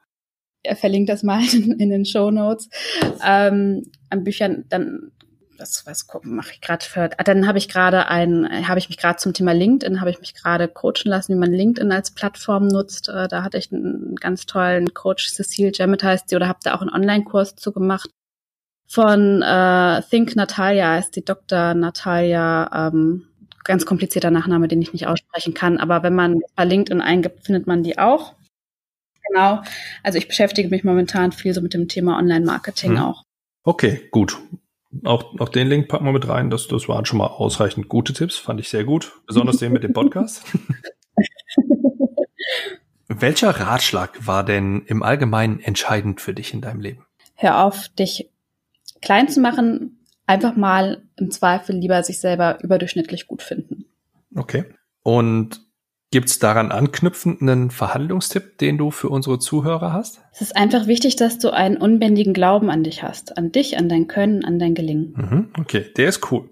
ja. 0.67 0.75
Verlinkt 0.75 1.11
das 1.11 1.23
mal 1.23 1.45
in, 1.55 1.71
in 1.79 1.91
den 1.91 2.05
Show 2.05 2.33
Notes. 2.33 2.69
Ähm, 3.25 3.93
an 4.11 4.25
Büchern, 4.25 4.65
dann 4.69 5.13
was, 5.59 5.87
was 5.87 6.07
mache 6.23 6.53
ich 6.53 6.61
gerade 6.61 6.85
für, 6.85 7.11
ah, 7.17 7.23
dann 7.23 7.47
habe 7.47 7.59
ich 7.59 7.69
gerade 7.69 8.09
ein, 8.09 8.69
habe 8.69 8.79
ich 8.79 8.89
mich 8.89 8.99
gerade 8.99 9.17
zum 9.17 9.35
Thema 9.35 9.53
LinkedIn, 9.53 10.01
habe 10.01 10.11
ich 10.11 10.21
mich 10.21 10.35
gerade 10.35 10.69
coachen 10.69 11.07
lassen, 11.07 11.35
wie 11.35 11.39
man 11.39 11.53
LinkedIn 11.53 11.93
als 11.93 12.11
Plattform 12.11 12.69
nutzt. 12.69 13.09
Äh, 13.09 13.29
da 13.29 13.43
hatte 13.43 13.59
ich 13.59 13.73
einen 13.73 14.17
ganz 14.17 14.47
tollen 14.47 14.95
Coach, 14.95 15.29
Cecile 15.29 15.73
Jammet 15.75 16.03
heißt 16.03 16.29
sie, 16.29 16.37
oder 16.37 16.49
habe 16.49 16.59
da 16.63 16.75
auch 16.75 16.81
einen 16.81 16.93
Online-Kurs 16.93 17.57
zu 17.57 17.73
gemacht. 17.73 18.11
Von 18.89 19.43
äh, 19.43 20.03
Think 20.11 20.37
Natalia 20.37 20.91
heißt 20.93 21.17
die 21.17 21.25
Dr. 21.25 21.75
Natalia, 21.75 22.89
ähm, 22.89 23.27
ganz 23.65 23.85
komplizierter 23.85 24.31
Nachname, 24.31 24.69
den 24.69 24.81
ich 24.81 24.93
nicht 24.93 25.09
aussprechen 25.09 25.55
kann. 25.55 25.79
Aber 25.79 26.03
wenn 26.03 26.15
man 26.15 26.41
bei 26.55 26.65
LinkedIn 26.65 27.01
eingibt, 27.01 27.45
findet 27.45 27.67
man 27.67 27.83
die 27.83 27.99
auch. 27.99 28.35
Genau. 29.29 29.63
Also 30.05 30.19
ich 30.19 30.29
beschäftige 30.29 30.69
mich 30.69 30.85
momentan 30.85 31.33
viel 31.33 31.53
so 31.53 31.61
mit 31.61 31.75
dem 31.75 31.89
Thema 31.89 32.17
Online-Marketing 32.17 32.93
hm. 32.93 32.99
auch. 32.99 33.25
Okay, 33.65 34.09
gut. 34.13 34.39
Auch, 35.05 35.39
auch 35.39 35.49
den 35.49 35.69
Link 35.69 35.89
packen 35.89 36.05
wir 36.05 36.13
mit 36.13 36.29
rein. 36.29 36.51
Das, 36.51 36.69
das 36.69 36.89
waren 36.89 37.05
schon 37.05 37.19
mal 37.19 37.27
ausreichend 37.27 37.89
gute 37.89 38.13
Tipps, 38.13 38.37
fand 38.37 38.61
ich 38.61 38.69
sehr 38.69 38.85
gut. 38.85 39.13
Besonders 39.27 39.59
den 39.59 39.73
mit 39.73 39.83
dem 39.83 39.93
Podcast. 39.93 40.45
Welcher 43.09 43.51
Ratschlag 43.51 44.27
war 44.27 44.45
denn 44.45 44.83
im 44.87 45.03
Allgemeinen 45.03 45.61
entscheidend 45.61 46.21
für 46.21 46.35
dich 46.35 46.53
in 46.55 46.61
deinem 46.61 46.81
Leben? 46.81 47.07
Hör 47.35 47.65
auf, 47.65 47.89
dich 47.89 48.31
klein 49.01 49.29
zu 49.29 49.41
machen. 49.41 50.01
Einfach 50.27 50.57
mal 50.57 51.03
im 51.17 51.31
Zweifel 51.31 51.77
lieber 51.77 52.03
sich 52.03 52.19
selber 52.19 52.59
überdurchschnittlich 52.63 53.29
gut 53.29 53.43
finden. 53.43 53.85
Okay. 54.35 54.65
Und 55.03 55.66
Gibt 56.17 56.31
es 56.31 56.39
daran 56.39 56.73
anknüpfend 56.73 57.43
einen 57.43 57.71
Verhandlungstipp, 57.71 58.57
den 58.57 58.79
du 58.79 58.91
für 58.91 59.11
unsere 59.11 59.39
Zuhörer 59.39 59.93
hast? 59.93 60.23
Es 60.33 60.41
ist 60.41 60.57
einfach 60.57 60.87
wichtig, 60.87 61.17
dass 61.17 61.39
du 61.39 61.53
einen 61.53 61.77
unbändigen 61.77 62.33
Glauben 62.33 62.71
an 62.71 62.85
dich 62.85 63.03
hast. 63.03 63.37
An 63.37 63.53
dich, 63.53 63.77
an 63.77 63.91
dein 63.91 64.07
Können, 64.07 64.43
an 64.43 64.59
dein 64.59 64.75
Gelingen. 64.75 65.13
Mhm, 65.15 65.51
okay, 65.61 65.85
der 65.95 66.09
ist 66.09 66.33
cool. 66.33 66.49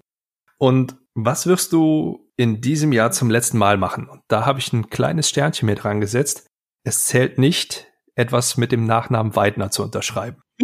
Und 0.59 0.97
was 1.15 1.47
wirst 1.47 1.73
du 1.73 2.29
in 2.37 2.61
diesem 2.61 2.93
Jahr 2.93 3.09
zum 3.09 3.31
letzten 3.31 3.57
Mal 3.57 3.77
machen? 3.77 4.07
Und 4.07 4.21
da 4.27 4.45
habe 4.45 4.59
ich 4.59 4.71
ein 4.71 4.91
kleines 4.91 5.29
Sternchen 5.29 5.65
mir 5.65 5.73
dran 5.73 5.99
gesetzt. 5.99 6.45
Es 6.83 7.05
zählt 7.05 7.39
nicht, 7.39 7.87
etwas 8.13 8.57
mit 8.57 8.71
dem 8.71 8.85
Nachnamen 8.85 9.35
Weidner 9.35 9.71
zu 9.71 9.81
unterschreiben. 9.81 10.43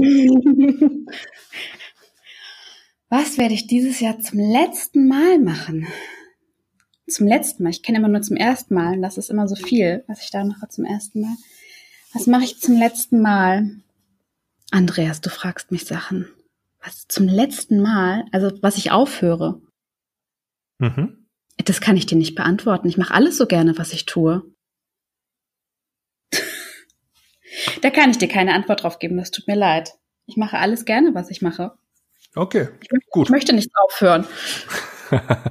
was 3.09 3.39
werde 3.39 3.55
ich 3.55 3.65
dieses 3.65 3.99
Jahr 3.99 4.19
zum 4.19 4.37
letzten 4.37 5.07
Mal 5.07 5.39
machen? 5.39 5.87
Zum 7.11 7.27
letzten 7.27 7.63
Mal. 7.63 7.69
Ich 7.69 7.83
kenne 7.83 7.97
immer 7.97 8.07
nur 8.07 8.21
zum 8.21 8.37
ersten 8.37 8.73
Mal. 8.73 8.93
Und 8.95 9.01
das 9.01 9.17
ist 9.17 9.29
immer 9.29 9.47
so 9.47 9.55
viel, 9.55 10.03
was 10.07 10.21
ich 10.23 10.31
da 10.31 10.43
mache 10.43 10.67
zum 10.69 10.85
ersten 10.85 11.21
Mal. 11.21 11.35
Was 12.13 12.27
mache 12.27 12.43
ich 12.43 12.59
zum 12.59 12.77
letzten 12.77 13.21
Mal? 13.21 13.69
Andreas, 14.71 15.21
du 15.21 15.29
fragst 15.29 15.71
mich 15.71 15.85
Sachen. 15.85 16.27
Was 16.83 17.07
zum 17.07 17.27
letzten 17.27 17.81
Mal? 17.81 18.25
Also 18.31 18.51
was 18.61 18.77
ich 18.77 18.91
aufhöre. 18.91 19.61
Mhm. 20.79 21.27
Das 21.57 21.81
kann 21.81 21.97
ich 21.97 22.05
dir 22.05 22.17
nicht 22.17 22.35
beantworten. 22.35 22.87
Ich 22.87 22.97
mache 22.97 23.13
alles 23.13 23.37
so 23.37 23.45
gerne, 23.45 23.77
was 23.77 23.93
ich 23.93 24.05
tue. 24.05 24.43
da 27.81 27.89
kann 27.89 28.09
ich 28.09 28.17
dir 28.17 28.27
keine 28.27 28.53
Antwort 28.53 28.83
drauf 28.83 28.99
geben. 28.99 29.17
Das 29.17 29.31
tut 29.31 29.47
mir 29.47 29.55
leid. 29.55 29.93
Ich 30.25 30.37
mache 30.37 30.57
alles 30.57 30.85
gerne, 30.85 31.13
was 31.13 31.29
ich 31.29 31.41
mache. 31.41 31.77
Okay, 32.35 32.69
ich, 32.81 32.89
gut. 33.09 33.27
Ich 33.27 33.31
möchte 33.31 33.53
nicht 33.53 33.69
aufhören. 33.75 34.25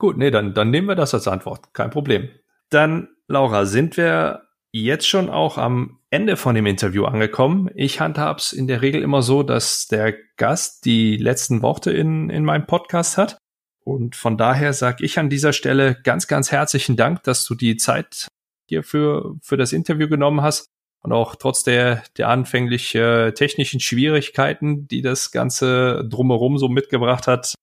Gut, 0.00 0.16
nee, 0.16 0.30
dann, 0.30 0.54
dann 0.54 0.70
nehmen 0.70 0.88
wir 0.88 0.94
das 0.94 1.12
als 1.12 1.28
Antwort. 1.28 1.74
Kein 1.74 1.90
Problem. 1.90 2.30
Dann, 2.70 3.08
Laura, 3.28 3.66
sind 3.66 3.98
wir 3.98 4.48
jetzt 4.72 5.06
schon 5.06 5.28
auch 5.28 5.58
am 5.58 5.98
Ende 6.08 6.38
von 6.38 6.54
dem 6.54 6.64
Interview 6.64 7.04
angekommen. 7.04 7.68
Ich 7.74 8.00
handhab's 8.00 8.54
in 8.54 8.66
der 8.66 8.80
Regel 8.80 9.02
immer 9.02 9.20
so, 9.20 9.42
dass 9.42 9.88
der 9.88 10.14
Gast 10.38 10.86
die 10.86 11.18
letzten 11.18 11.60
Worte 11.60 11.92
in, 11.92 12.30
in 12.30 12.46
meinem 12.46 12.66
Podcast 12.66 13.18
hat. 13.18 13.36
Und 13.84 14.16
von 14.16 14.38
daher 14.38 14.72
sage 14.72 15.04
ich 15.04 15.18
an 15.18 15.28
dieser 15.28 15.52
Stelle 15.52 15.98
ganz, 16.02 16.26
ganz 16.28 16.50
herzlichen 16.50 16.96
Dank, 16.96 17.22
dass 17.24 17.44
du 17.44 17.54
die 17.54 17.76
Zeit 17.76 18.26
hier 18.68 18.82
für, 18.82 19.36
für 19.42 19.58
das 19.58 19.74
Interview 19.74 20.08
genommen 20.08 20.40
hast 20.40 20.64
und 21.02 21.12
auch 21.12 21.34
trotz 21.34 21.62
der, 21.62 22.04
der 22.16 22.30
anfänglich 22.30 22.94
äh, 22.94 23.32
technischen 23.32 23.80
Schwierigkeiten, 23.80 24.88
die 24.88 25.02
das 25.02 25.30
Ganze 25.30 26.08
drumherum 26.08 26.56
so 26.56 26.70
mitgebracht 26.70 27.26
hat, 27.26 27.54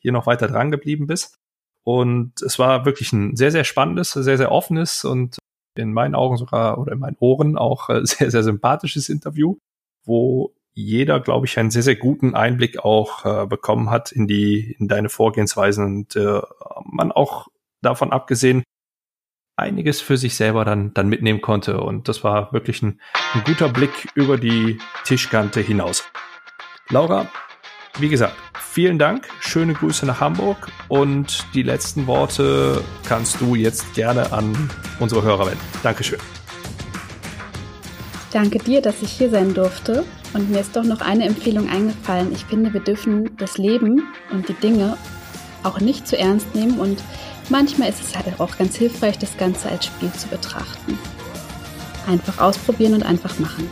hier 0.00 0.10
noch 0.10 0.26
weiter 0.26 0.48
dran 0.48 0.72
geblieben 0.72 1.06
bist. 1.06 1.36
Und 1.86 2.42
es 2.42 2.58
war 2.58 2.84
wirklich 2.84 3.12
ein 3.12 3.36
sehr, 3.36 3.52
sehr 3.52 3.62
spannendes, 3.62 4.10
sehr, 4.10 4.36
sehr 4.36 4.50
offenes 4.50 5.04
und 5.04 5.38
in 5.76 5.92
meinen 5.92 6.16
Augen 6.16 6.36
sogar 6.36 6.78
oder 6.78 6.92
in 6.92 6.98
meinen 6.98 7.16
Ohren 7.20 7.56
auch 7.56 7.88
äh, 7.90 8.00
sehr, 8.04 8.30
sehr 8.32 8.42
sympathisches 8.42 9.08
Interview, 9.08 9.56
wo 10.04 10.52
jeder, 10.74 11.20
glaube 11.20 11.46
ich, 11.46 11.56
einen 11.58 11.70
sehr, 11.70 11.84
sehr 11.84 11.94
guten 11.94 12.34
Einblick 12.34 12.84
auch 12.84 13.24
äh, 13.24 13.46
bekommen 13.46 13.88
hat 13.88 14.10
in 14.10 14.26
die, 14.26 14.74
in 14.80 14.88
deine 14.88 15.08
Vorgehensweisen 15.08 15.84
und 15.84 16.16
äh, 16.16 16.42
man 16.84 17.12
auch 17.12 17.46
davon 17.82 18.10
abgesehen 18.10 18.64
einiges 19.56 20.00
für 20.00 20.16
sich 20.16 20.34
selber 20.34 20.64
dann, 20.64 20.92
dann 20.92 21.08
mitnehmen 21.08 21.40
konnte. 21.40 21.80
Und 21.80 22.08
das 22.08 22.24
war 22.24 22.52
wirklich 22.52 22.82
ein, 22.82 23.00
ein 23.32 23.44
guter 23.44 23.68
Blick 23.68 24.08
über 24.16 24.38
die 24.38 24.78
Tischkante 25.04 25.60
hinaus. 25.60 26.04
Laura, 26.88 27.28
wie 27.98 28.08
gesagt, 28.08 28.34
vielen 28.60 28.98
Dank, 28.98 29.26
schöne 29.40 29.74
Grüße 29.74 30.06
nach 30.06 30.20
Hamburg 30.20 30.68
und 30.88 31.46
die 31.54 31.62
letzten 31.62 32.06
Worte 32.06 32.82
kannst 33.06 33.40
du 33.40 33.54
jetzt 33.54 33.94
gerne 33.94 34.32
an 34.32 34.70
unsere 34.98 35.22
Hörer 35.22 35.46
wenden. 35.46 35.60
Dankeschön. 35.82 36.18
Danke 38.32 38.58
dir, 38.58 38.82
dass 38.82 39.00
ich 39.00 39.12
hier 39.12 39.30
sein 39.30 39.54
durfte. 39.54 40.04
Und 40.34 40.50
mir 40.50 40.60
ist 40.60 40.76
doch 40.76 40.84
noch 40.84 41.00
eine 41.00 41.24
Empfehlung 41.24 41.70
eingefallen. 41.70 42.32
Ich 42.32 42.44
finde, 42.44 42.74
wir 42.74 42.80
dürfen 42.80 43.34
das 43.38 43.56
Leben 43.56 44.02
und 44.30 44.48
die 44.48 44.54
Dinge 44.54 44.98
auch 45.62 45.80
nicht 45.80 46.06
zu 46.06 46.18
ernst 46.18 46.54
nehmen. 46.54 46.78
Und 46.78 47.02
manchmal 47.48 47.88
ist 47.88 48.02
es 48.02 48.14
halt 48.14 48.38
auch 48.38 48.58
ganz 48.58 48.76
hilfreich, 48.76 49.18
das 49.18 49.36
Ganze 49.38 49.70
als 49.70 49.86
Spiel 49.86 50.12
zu 50.12 50.28
betrachten. 50.28 50.98
Einfach 52.06 52.38
ausprobieren 52.38 52.92
und 52.92 53.04
einfach 53.04 53.38
machen. 53.38 53.70